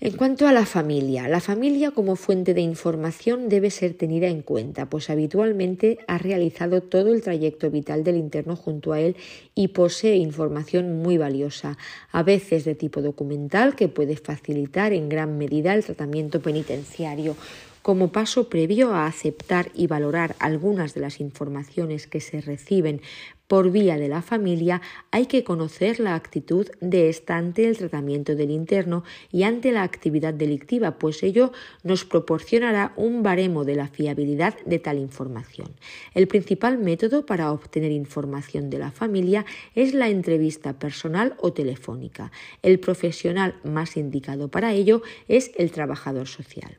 En 0.00 0.16
cuanto 0.16 0.46
a 0.46 0.52
la 0.52 0.64
familia, 0.64 1.26
la 1.26 1.40
familia 1.40 1.90
como 1.90 2.14
fuente 2.14 2.54
de 2.54 2.60
información 2.60 3.48
debe 3.48 3.68
ser 3.68 3.94
tenida 3.94 4.28
en 4.28 4.42
cuenta, 4.42 4.88
pues 4.88 5.10
habitualmente 5.10 5.98
ha 6.06 6.18
realizado 6.18 6.82
todo 6.82 7.12
el 7.12 7.20
trayecto 7.20 7.68
vital 7.68 8.04
del 8.04 8.16
interno 8.16 8.54
junto 8.54 8.92
a 8.92 9.00
él 9.00 9.16
y 9.56 9.68
posee 9.68 10.14
información 10.14 11.02
muy 11.02 11.18
valiosa, 11.18 11.78
a 12.12 12.22
veces 12.22 12.64
de 12.64 12.76
tipo 12.76 13.02
documental, 13.02 13.74
que 13.74 13.88
puede 13.88 14.16
facilitar 14.16 14.92
en 14.92 15.08
gran 15.08 15.36
medida 15.36 15.74
el 15.74 15.84
tratamiento 15.84 16.40
penitenciario. 16.40 17.34
Como 17.82 18.12
paso 18.12 18.48
previo 18.48 18.94
a 18.94 19.06
aceptar 19.06 19.72
y 19.74 19.88
valorar 19.88 20.36
algunas 20.38 20.94
de 20.94 21.00
las 21.00 21.18
informaciones 21.18 22.06
que 22.06 22.20
se 22.20 22.40
reciben 22.40 23.00
por 23.48 23.70
vía 23.72 23.96
de 23.96 24.08
la 24.08 24.22
familia, 24.22 24.80
hay 25.10 25.26
que 25.26 25.42
conocer 25.42 25.98
la 25.98 26.14
actitud 26.14 26.68
de 26.80 27.08
esta 27.08 27.36
ante 27.36 27.66
el 27.66 27.76
tratamiento 27.76 28.36
del 28.36 28.50
interno 28.50 29.04
y 29.32 29.42
ante 29.42 29.72
la 29.72 29.82
actividad 29.82 30.34
delictiva, 30.34 30.98
pues 30.98 31.22
ello 31.22 31.52
nos 31.82 32.04
proporcionará 32.04 32.92
un 32.96 33.22
baremo 33.22 33.64
de 33.64 33.74
la 33.74 33.88
fiabilidad 33.88 34.54
de 34.64 34.78
tal 34.78 34.98
información. 34.98 35.68
El 36.14 36.28
principal 36.28 36.78
método 36.78 37.26
para 37.26 37.50
obtener 37.50 37.90
información 37.90 38.70
de 38.70 38.78
la 38.78 38.90
familia 38.90 39.44
es 39.74 39.94
la 39.94 40.08
entrevista 40.08 40.78
personal 40.78 41.34
o 41.38 41.52
telefónica. 41.52 42.30
El 42.62 42.78
profesional 42.78 43.54
más 43.64 43.96
indicado 43.96 44.48
para 44.48 44.72
ello 44.74 45.02
es 45.26 45.50
el 45.56 45.72
trabajador 45.72 46.28
social. 46.28 46.78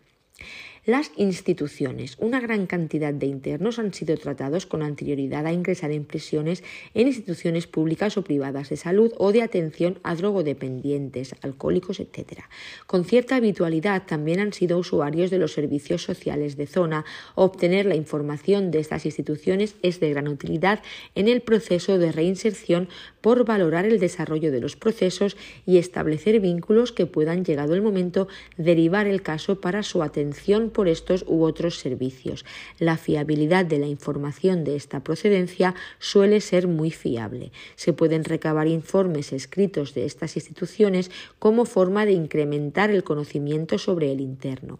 Las 0.89 1.11
instituciones. 1.17 2.15
Una 2.17 2.39
gran 2.39 2.65
cantidad 2.65 3.13
de 3.13 3.27
internos 3.27 3.77
han 3.77 3.93
sido 3.93 4.17
tratados 4.17 4.65
con 4.65 4.81
anterioridad 4.81 5.45
a 5.45 5.53
ingresar 5.53 5.91
en 5.91 6.03
prisiones 6.03 6.63
en 6.95 7.05
instituciones 7.05 7.67
públicas 7.67 8.17
o 8.17 8.23
privadas 8.23 8.69
de 8.69 8.75
salud 8.75 9.13
o 9.19 9.31
de 9.31 9.43
atención 9.43 9.99
a 10.01 10.15
drogodependientes, 10.15 11.35
alcohólicos, 11.43 11.99
etc. 11.99 12.39
Con 12.87 13.05
cierta 13.05 13.35
habitualidad 13.35 14.07
también 14.07 14.39
han 14.39 14.51
sido 14.51 14.79
usuarios 14.79 15.29
de 15.29 15.37
los 15.37 15.53
servicios 15.53 16.01
sociales 16.01 16.57
de 16.57 16.65
zona. 16.65 17.05
Obtener 17.35 17.85
la 17.85 17.93
información 17.93 18.71
de 18.71 18.79
estas 18.79 19.05
instituciones 19.05 19.75
es 19.83 19.99
de 19.99 20.09
gran 20.09 20.27
utilidad 20.27 20.81
en 21.13 21.27
el 21.27 21.41
proceso 21.41 21.99
de 21.99 22.11
reinserción 22.11 22.89
por 23.21 23.45
valorar 23.45 23.85
el 23.85 23.99
desarrollo 23.99 24.51
de 24.51 24.59
los 24.59 24.75
procesos 24.75 25.37
y 25.67 25.77
establecer 25.77 26.39
vínculos 26.39 26.91
que 26.91 27.05
puedan, 27.05 27.45
llegado 27.45 27.75
el 27.75 27.83
momento, 27.83 28.27
derivar 28.57 29.05
el 29.05 29.21
caso 29.21 29.61
para 29.61 29.83
su 29.83 30.01
atención 30.01 30.71
por 30.78 30.78
estos 30.87 31.25
u 31.27 31.43
otros 31.43 31.77
servicios. 31.77 32.45
La 32.79 32.97
fiabilidad 32.97 33.65
de 33.65 33.79
la 33.79 33.87
información 33.87 34.63
de 34.63 34.75
esta 34.75 35.03
procedencia 35.03 35.75
suele 35.99 36.41
ser 36.41 36.67
muy 36.67 36.91
fiable. 36.91 37.51
Se 37.75 37.93
pueden 37.93 38.23
recabar 38.23 38.67
informes 38.67 39.33
escritos 39.33 39.93
de 39.93 40.05
estas 40.05 40.35
instituciones 40.35 41.11
como 41.39 41.65
forma 41.65 42.05
de 42.05 42.13
incrementar 42.13 42.89
el 42.89 43.03
conocimiento 43.03 43.77
sobre 43.77 44.11
el 44.11 44.21
interno 44.21 44.79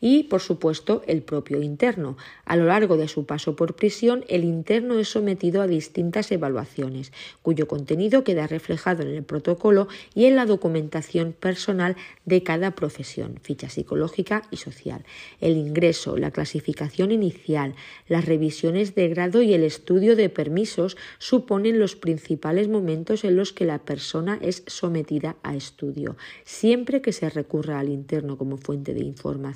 y, 0.00 0.24
por 0.24 0.40
supuesto, 0.40 1.02
el 1.06 1.22
propio 1.22 1.62
interno. 1.62 2.16
A 2.44 2.56
lo 2.56 2.66
largo 2.66 2.96
de 2.96 3.08
su 3.08 3.26
paso 3.26 3.56
por 3.56 3.76
prisión, 3.76 4.24
el 4.28 4.44
interno 4.44 4.98
es 4.98 5.08
sometido 5.08 5.62
a 5.62 5.66
distintas 5.66 6.32
evaluaciones, 6.32 7.12
cuyo 7.42 7.68
contenido 7.68 8.24
queda 8.24 8.46
reflejado 8.46 9.02
en 9.02 9.08
el 9.08 9.22
protocolo 9.22 9.88
y 10.14 10.24
en 10.24 10.36
la 10.36 10.46
documentación 10.46 11.32
personal 11.32 11.96
de 12.24 12.42
cada 12.42 12.72
profesión, 12.72 13.38
ficha 13.42 13.68
psicológica 13.68 14.42
y 14.50 14.56
social. 14.56 15.04
El 15.40 15.56
ingreso, 15.56 16.16
la 16.16 16.30
clasificación 16.30 17.12
inicial, 17.12 17.74
las 18.08 18.24
revisiones 18.24 18.94
de 18.94 19.08
grado 19.08 19.42
y 19.42 19.52
el 19.52 19.64
estudio 19.64 20.16
de 20.16 20.28
permisos 20.28 20.96
suponen 21.18 21.78
los 21.78 21.96
principales 21.96 22.68
momentos 22.68 23.24
en 23.24 23.36
los 23.36 23.52
que 23.52 23.66
la 23.66 23.78
persona 23.78 24.38
es 24.40 24.62
sometida 24.66 25.36
a 25.42 25.54
estudio. 25.54 26.16
Siempre 26.44 27.02
que 27.02 27.12
se 27.12 27.28
recurra 27.28 27.78
al 27.78 27.88
interno 27.88 28.38
como 28.38 28.56
fuente 28.56 28.94
de 28.94 29.00
información, 29.00 29.49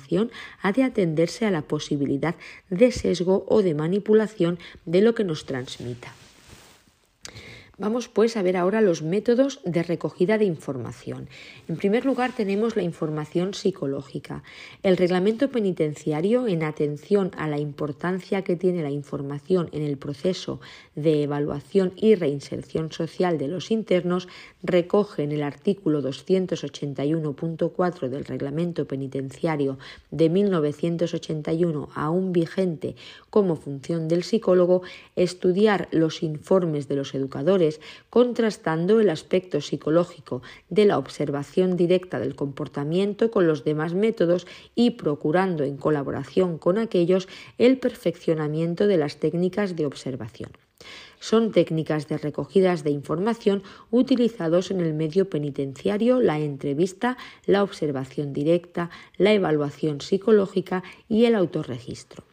ha 0.61 0.71
de 0.71 0.83
atenderse 0.83 1.45
a 1.45 1.51
la 1.51 1.61
posibilidad 1.61 2.35
de 2.69 2.91
sesgo 2.91 3.45
o 3.47 3.61
de 3.61 3.73
manipulación 3.73 4.59
de 4.85 5.01
lo 5.01 5.15
que 5.15 5.23
nos 5.23 5.45
transmita. 5.45 6.13
Vamos 7.77 8.07
pues 8.07 8.37
a 8.37 8.41
ver 8.41 8.55
ahora 8.55 8.79
los 8.79 9.01
métodos 9.01 9.59
de 9.65 9.83
recogida 9.83 10.37
de 10.37 10.45
información. 10.45 11.27
En 11.67 11.75
primer 11.75 12.05
lugar 12.05 12.31
tenemos 12.33 12.77
la 12.77 12.83
información 12.83 13.53
psicológica. 13.53 14.43
El 14.81 14.95
reglamento 14.95 15.49
penitenciario, 15.49 16.47
en 16.47 16.63
atención 16.63 17.31
a 17.37 17.49
la 17.49 17.59
importancia 17.59 18.43
que 18.43 18.55
tiene 18.55 18.81
la 18.81 18.91
información 18.91 19.67
en 19.73 19.83
el 19.83 19.97
proceso 19.97 20.61
de 20.95 21.23
evaluación 21.23 21.91
y 21.97 22.15
reinserción 22.15 22.93
social 22.93 23.37
de 23.37 23.49
los 23.49 23.71
internos, 23.71 24.29
recoge 24.63 25.23
en 25.23 25.33
el 25.33 25.43
artículo 25.43 26.01
281.4 26.01 28.07
del 28.07 28.23
reglamento 28.23 28.87
penitenciario 28.87 29.77
de 30.11 30.29
1981 30.29 31.89
aún 31.93 32.31
vigente 32.31 32.95
como 33.29 33.57
función 33.57 34.07
del 34.07 34.23
psicólogo 34.23 34.81
estudiar 35.17 35.89
los 35.91 36.23
informes 36.23 36.87
de 36.87 36.95
los 36.95 37.13
educadores 37.13 37.64
contrastando 38.09 38.99
el 38.99 39.09
aspecto 39.09 39.61
psicológico 39.61 40.41
de 40.69 40.85
la 40.85 40.97
observación 40.97 41.77
directa 41.77 42.19
del 42.19 42.35
comportamiento 42.35 43.31
con 43.31 43.47
los 43.47 43.63
demás 43.63 43.93
métodos 43.93 44.47
y 44.75 44.91
procurando 44.91 45.63
en 45.63 45.77
colaboración 45.77 46.57
con 46.57 46.77
aquellos 46.77 47.27
el 47.57 47.77
perfeccionamiento 47.77 48.87
de 48.87 48.97
las 48.97 49.17
técnicas 49.17 49.75
de 49.75 49.85
observación. 49.85 50.51
Son 51.19 51.51
técnicas 51.51 52.07
de 52.07 52.17
recogidas 52.17 52.83
de 52.83 52.91
información 52.91 53.63
utilizados 53.89 54.69
en 54.71 54.81
el 54.81 54.93
medio 54.93 55.29
penitenciario, 55.29 56.19
la 56.19 56.39
entrevista, 56.39 57.17
la 57.45 57.63
observación 57.63 58.33
directa, 58.33 58.89
la 59.17 59.33
evaluación 59.33 60.01
psicológica 60.01 60.83
y 61.07 61.25
el 61.25 61.35
autorregistro. 61.35 62.23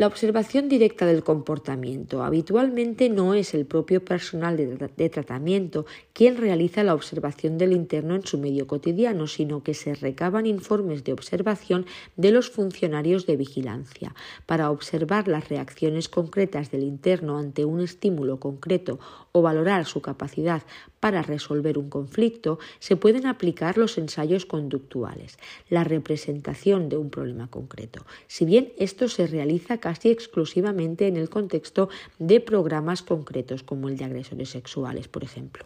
La 0.00 0.06
observación 0.06 0.70
directa 0.70 1.04
del 1.04 1.22
comportamiento 1.22 2.22
habitualmente 2.22 3.10
no 3.10 3.34
es 3.34 3.52
el 3.52 3.66
propio 3.66 4.02
personal 4.02 4.56
de, 4.56 5.10
tratamiento 5.10 5.84
quien 6.14 6.38
realiza 6.38 6.82
la 6.82 6.94
observación 6.94 7.58
del 7.58 7.72
interno 7.72 8.14
en 8.14 8.24
su 8.24 8.38
medio 8.38 8.66
cotidiano, 8.66 9.26
sino 9.26 9.62
que 9.62 9.74
se 9.74 9.94
recaban 9.94 10.46
informes 10.46 11.04
de 11.04 11.12
observación 11.12 11.84
de 12.16 12.30
los 12.30 12.48
funcionarios 12.48 13.26
de 13.26 13.36
vigilancia. 13.36 14.14
Para 14.46 14.70
observar 14.70 15.28
las 15.28 15.50
reacciones 15.50 16.08
concretas 16.08 16.70
del 16.70 16.84
interno 16.84 17.36
ante 17.36 17.66
un 17.66 17.82
estímulo 17.82 18.40
concreto 18.40 19.00
o 19.32 19.42
valorar 19.42 19.86
su 19.86 20.00
capacidad 20.00 20.62
para 20.98 21.22
resolver 21.22 21.78
un 21.78 21.88
conflicto, 21.88 22.58
se 22.78 22.96
pueden 22.96 23.26
aplicar 23.26 23.78
los 23.78 23.96
ensayos 23.98 24.46
conductuales, 24.46 25.38
la 25.68 25.84
representación 25.84 26.88
de 26.88 26.96
un 26.96 27.10
problema 27.10 27.48
concreto. 27.48 28.04
Si 28.26 28.44
bien 28.44 28.72
esto 28.78 29.08
se 29.08 29.26
realiza 29.26 29.78
casi 29.78 30.10
exclusivamente 30.10 31.06
en 31.06 31.16
el 31.16 31.28
contexto 31.28 31.88
de 32.18 32.40
programas 32.40 33.02
concretos 33.02 33.62
como 33.62 33.88
el 33.88 33.96
de 33.96 34.04
agresores 34.04 34.50
sexuales, 34.50 35.08
por 35.08 35.24
ejemplo. 35.24 35.64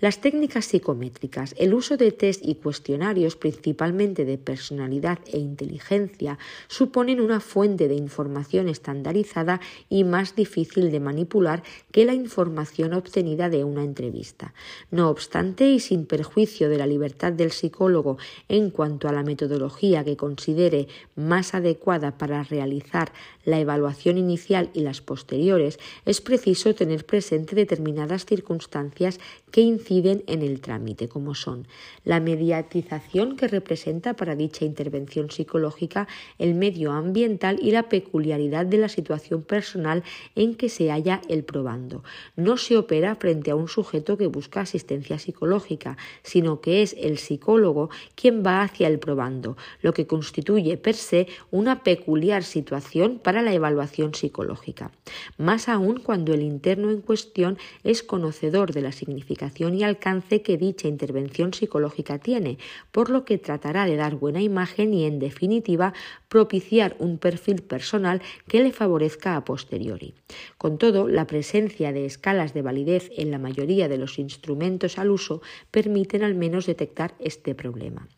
Las 0.00 0.20
técnicas 0.20 0.66
psicométricas, 0.66 1.54
el 1.58 1.74
uso 1.74 1.96
de 1.96 2.12
test 2.12 2.44
y 2.44 2.56
cuestionarios, 2.56 3.36
principalmente 3.36 4.24
de 4.24 4.38
personalidad 4.38 5.18
e 5.32 5.38
inteligencia, 5.38 6.38
suponen 6.68 7.20
una 7.20 7.40
fuente 7.40 7.88
de 7.88 7.94
información 7.94 8.68
estandarizada 8.68 9.60
y 9.88 10.04
más 10.04 10.34
difícil 10.34 10.90
de 10.90 11.00
manipular 11.00 11.62
que 11.92 12.04
la 12.04 12.14
información 12.14 12.92
obtenida 12.92 13.48
de 13.48 13.64
una 13.64 13.84
entrevista. 13.84 14.52
No 14.90 15.10
obstante, 15.10 15.68
y 15.68 15.80
sin 15.80 16.06
perjuicio 16.06 16.68
de 16.68 16.78
la 16.78 16.86
libertad 16.86 17.32
del 17.32 17.52
psicólogo 17.52 18.18
en 18.48 18.70
cuanto 18.70 19.08
a 19.08 19.12
la 19.12 19.22
metodología 19.22 20.04
que 20.04 20.16
considere 20.16 20.88
más 21.14 21.54
adecuada 21.54 22.18
para 22.18 22.42
realizar 22.42 23.12
la 23.44 23.58
evaluación 23.58 24.18
inicial 24.18 24.70
y 24.74 24.80
las 24.80 25.00
posteriores, 25.00 25.78
es 26.04 26.20
preciso 26.20 26.74
tener 26.74 27.06
presente 27.06 27.54
determinadas 27.54 28.26
circunstancias 28.26 29.20
que 29.50 29.60
inciden 29.60 30.24
en 30.26 30.42
el 30.42 30.60
trámite, 30.60 31.08
como 31.08 31.34
son 31.34 31.66
la 32.04 32.20
mediatización 32.20 33.36
que 33.36 33.48
representa 33.48 34.14
para 34.14 34.34
dicha 34.34 34.64
intervención 34.64 35.30
psicológica 35.30 36.08
el 36.38 36.54
medio 36.54 36.92
ambiental 36.92 37.58
y 37.62 37.70
la 37.70 37.88
peculiaridad 37.88 38.66
de 38.66 38.78
la 38.78 38.88
situación 38.88 39.42
personal 39.42 40.02
en 40.34 40.54
que 40.54 40.68
se 40.68 40.90
halla 40.90 41.20
el 41.28 41.44
probando. 41.44 42.02
No 42.36 42.56
se 42.56 42.76
opera 42.76 43.14
frente 43.16 43.50
a 43.50 43.56
un 43.56 43.68
sujeto 43.68 44.16
que 44.16 44.26
busca 44.26 44.60
asistencia 44.60 45.18
psicológica, 45.18 45.96
sino 46.22 46.60
que 46.60 46.82
es 46.82 46.94
el 46.98 47.18
psicólogo 47.18 47.90
quien 48.14 48.44
va 48.44 48.62
hacia 48.62 48.88
el 48.88 48.98
probando, 48.98 49.56
lo 49.82 49.92
que 49.92 50.06
constituye 50.06 50.76
per 50.76 50.94
se 50.94 51.26
una 51.50 51.82
peculiar 51.82 52.44
situación 52.44 53.18
para 53.22 53.33
la 53.42 53.52
evaluación 53.52 54.14
psicológica. 54.14 54.90
Más 55.38 55.68
aún 55.68 56.00
cuando 56.00 56.34
el 56.34 56.42
interno 56.42 56.90
en 56.90 57.00
cuestión 57.00 57.58
es 57.82 58.02
conocedor 58.02 58.72
de 58.72 58.82
la 58.82 58.92
significación 58.92 59.74
y 59.74 59.82
alcance 59.82 60.42
que 60.42 60.56
dicha 60.56 60.88
intervención 60.88 61.54
psicológica 61.54 62.18
tiene, 62.18 62.58
por 62.92 63.10
lo 63.10 63.24
que 63.24 63.38
tratará 63.38 63.86
de 63.86 63.96
dar 63.96 64.16
buena 64.16 64.42
imagen 64.42 64.94
y, 64.94 65.04
en 65.04 65.18
definitiva, 65.18 65.94
propiciar 66.28 66.96
un 66.98 67.18
perfil 67.18 67.62
personal 67.62 68.22
que 68.48 68.62
le 68.62 68.72
favorezca 68.72 69.36
a 69.36 69.44
posteriori. 69.44 70.14
Con 70.58 70.78
todo, 70.78 71.08
la 71.08 71.26
presencia 71.26 71.92
de 71.92 72.06
escalas 72.06 72.54
de 72.54 72.62
validez 72.62 73.10
en 73.16 73.30
la 73.30 73.38
mayoría 73.38 73.88
de 73.88 73.98
los 73.98 74.18
instrumentos 74.18 74.98
al 74.98 75.10
uso 75.10 75.42
permiten 75.70 76.22
al 76.22 76.34
menos 76.34 76.66
detectar 76.66 77.14
este 77.18 77.54
problema. 77.54 78.08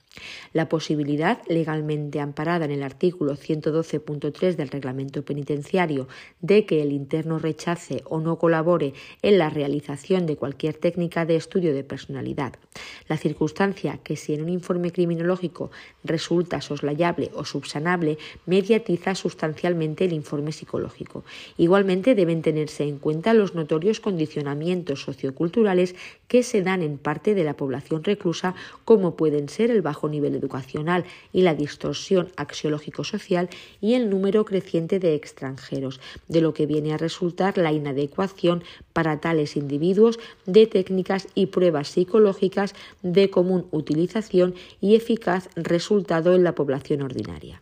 La 0.53 0.69
posibilidad, 0.69 1.41
legalmente 1.49 2.21
amparada 2.21 2.64
en 2.64 2.71
el 2.71 2.83
artículo 2.83 3.37
112.3 3.37 4.57
del 4.57 4.69
reglamento 4.69 5.25
penitenciario, 5.25 6.09
de 6.41 6.67
que 6.67 6.83
el 6.83 6.93
interno 6.93 7.39
rechace 7.39 8.03
o 8.05 8.21
no 8.21 8.39
colabore 8.39 8.95
en 9.23 9.39
la 9.39 9.51
realización 9.51 10.27
de 10.27 10.37
cualquier 10.37 10.75
técnica 10.75 11.25
de 11.27 11.37
estudio 11.37 11.75
de 11.75 11.85
personalidad. 11.85 12.55
La 13.09 13.17
circunstancia 13.17 13.99
que 14.03 14.17
si 14.17 14.35
en 14.35 14.43
un 14.43 14.49
informe 14.49 14.93
criminológico 14.93 15.71
resulta 16.05 16.61
soslayable 16.61 17.31
o 17.35 17.45
subsanable, 17.45 18.19
mediatiza 18.47 19.14
sustancialmente 19.14 20.05
el 20.05 20.12
informe 20.12 20.53
psicológico. 20.53 21.25
Igualmente 21.57 22.14
deben 22.14 22.43
tenerse 22.43 22.85
en 22.85 22.99
cuenta 22.99 23.35
los 23.35 23.55
notorios 23.55 24.01
condicionamientos 24.01 25.03
socioculturales 25.03 25.95
que 26.29 26.43
se 26.43 26.62
dan 26.62 26.83
en 26.83 26.99
parte 26.99 27.35
de 27.35 27.45
la 27.45 27.57
población 27.57 28.05
reclusa, 28.05 28.55
como 28.85 29.17
pueden 29.17 29.49
ser 29.49 29.71
el 29.71 29.83
nivel 30.09 30.35
educacional 30.35 31.05
y 31.33 31.43
la 31.43 31.55
distorsión 31.55 32.29
axiológico-social 32.37 33.49
y 33.81 33.95
el 33.95 34.11
número 34.11 34.45
creciente 34.45 34.99
de 34.99 35.15
extranjeros, 35.15 36.01
de 36.29 36.41
lo 36.41 36.55
que 36.55 36.67
viene 36.67 36.93
a 36.93 36.99
resultar 36.99 37.59
la 37.59 37.73
inadecuación 37.73 38.65
para 38.93 39.21
tales 39.21 39.57
individuos 39.57 40.19
de 40.47 40.67
técnicas 40.67 41.29
y 41.35 41.47
pruebas 41.47 41.89
psicológicas 41.89 42.75
de 43.03 43.31
común 43.31 43.67
utilización 43.71 44.55
y 44.81 44.95
eficaz 44.95 45.49
resultado 45.57 46.35
en 46.35 46.45
la 46.45 46.55
población 46.55 47.03
ordinaria. 47.03 47.61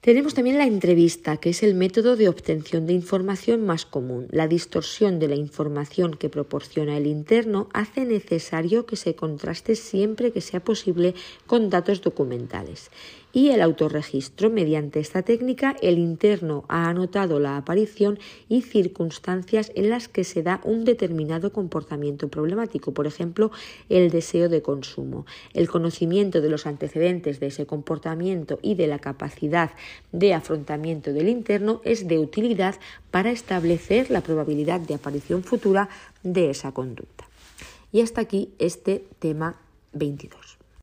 Tenemos 0.00 0.34
también 0.34 0.58
la 0.58 0.64
entrevista, 0.64 1.38
que 1.38 1.50
es 1.50 1.64
el 1.64 1.74
método 1.74 2.14
de 2.14 2.28
obtención 2.28 2.86
de 2.86 2.92
información 2.92 3.66
más 3.66 3.84
común. 3.84 4.28
La 4.30 4.46
distorsión 4.46 5.18
de 5.18 5.26
la 5.26 5.34
información 5.34 6.14
que 6.14 6.28
proporciona 6.28 6.96
el 6.96 7.08
interno 7.08 7.68
hace 7.72 8.04
necesario 8.04 8.86
que 8.86 8.94
se 8.94 9.16
contraste 9.16 9.74
siempre 9.74 10.30
que 10.30 10.40
sea 10.40 10.60
posible 10.60 11.14
con 11.48 11.68
datos 11.68 12.00
documentales 12.00 12.92
y 13.38 13.50
el 13.50 13.62
autorregistro. 13.62 14.50
Mediante 14.50 14.98
esta 14.98 15.22
técnica, 15.22 15.76
el 15.80 15.96
interno 15.96 16.64
ha 16.66 16.88
anotado 16.88 17.38
la 17.38 17.56
aparición 17.56 18.18
y 18.48 18.62
circunstancias 18.62 19.70
en 19.76 19.90
las 19.90 20.08
que 20.08 20.24
se 20.24 20.42
da 20.42 20.60
un 20.64 20.84
determinado 20.84 21.52
comportamiento 21.52 22.26
problemático, 22.26 22.92
por 22.92 23.06
ejemplo, 23.06 23.52
el 23.88 24.10
deseo 24.10 24.48
de 24.48 24.60
consumo. 24.60 25.24
El 25.54 25.68
conocimiento 25.68 26.40
de 26.40 26.48
los 26.48 26.66
antecedentes 26.66 27.38
de 27.38 27.46
ese 27.46 27.64
comportamiento 27.64 28.58
y 28.60 28.74
de 28.74 28.88
la 28.88 28.98
capacidad 28.98 29.70
de 30.10 30.34
afrontamiento 30.34 31.12
del 31.12 31.28
interno 31.28 31.80
es 31.84 32.08
de 32.08 32.18
utilidad 32.18 32.74
para 33.12 33.30
establecer 33.30 34.10
la 34.10 34.20
probabilidad 34.20 34.80
de 34.80 34.94
aparición 34.94 35.44
futura 35.44 35.88
de 36.24 36.50
esa 36.50 36.72
conducta. 36.72 37.28
Y 37.92 38.00
hasta 38.00 38.20
aquí 38.20 38.50
este 38.58 39.04
tema 39.20 39.54
22. 39.92 40.47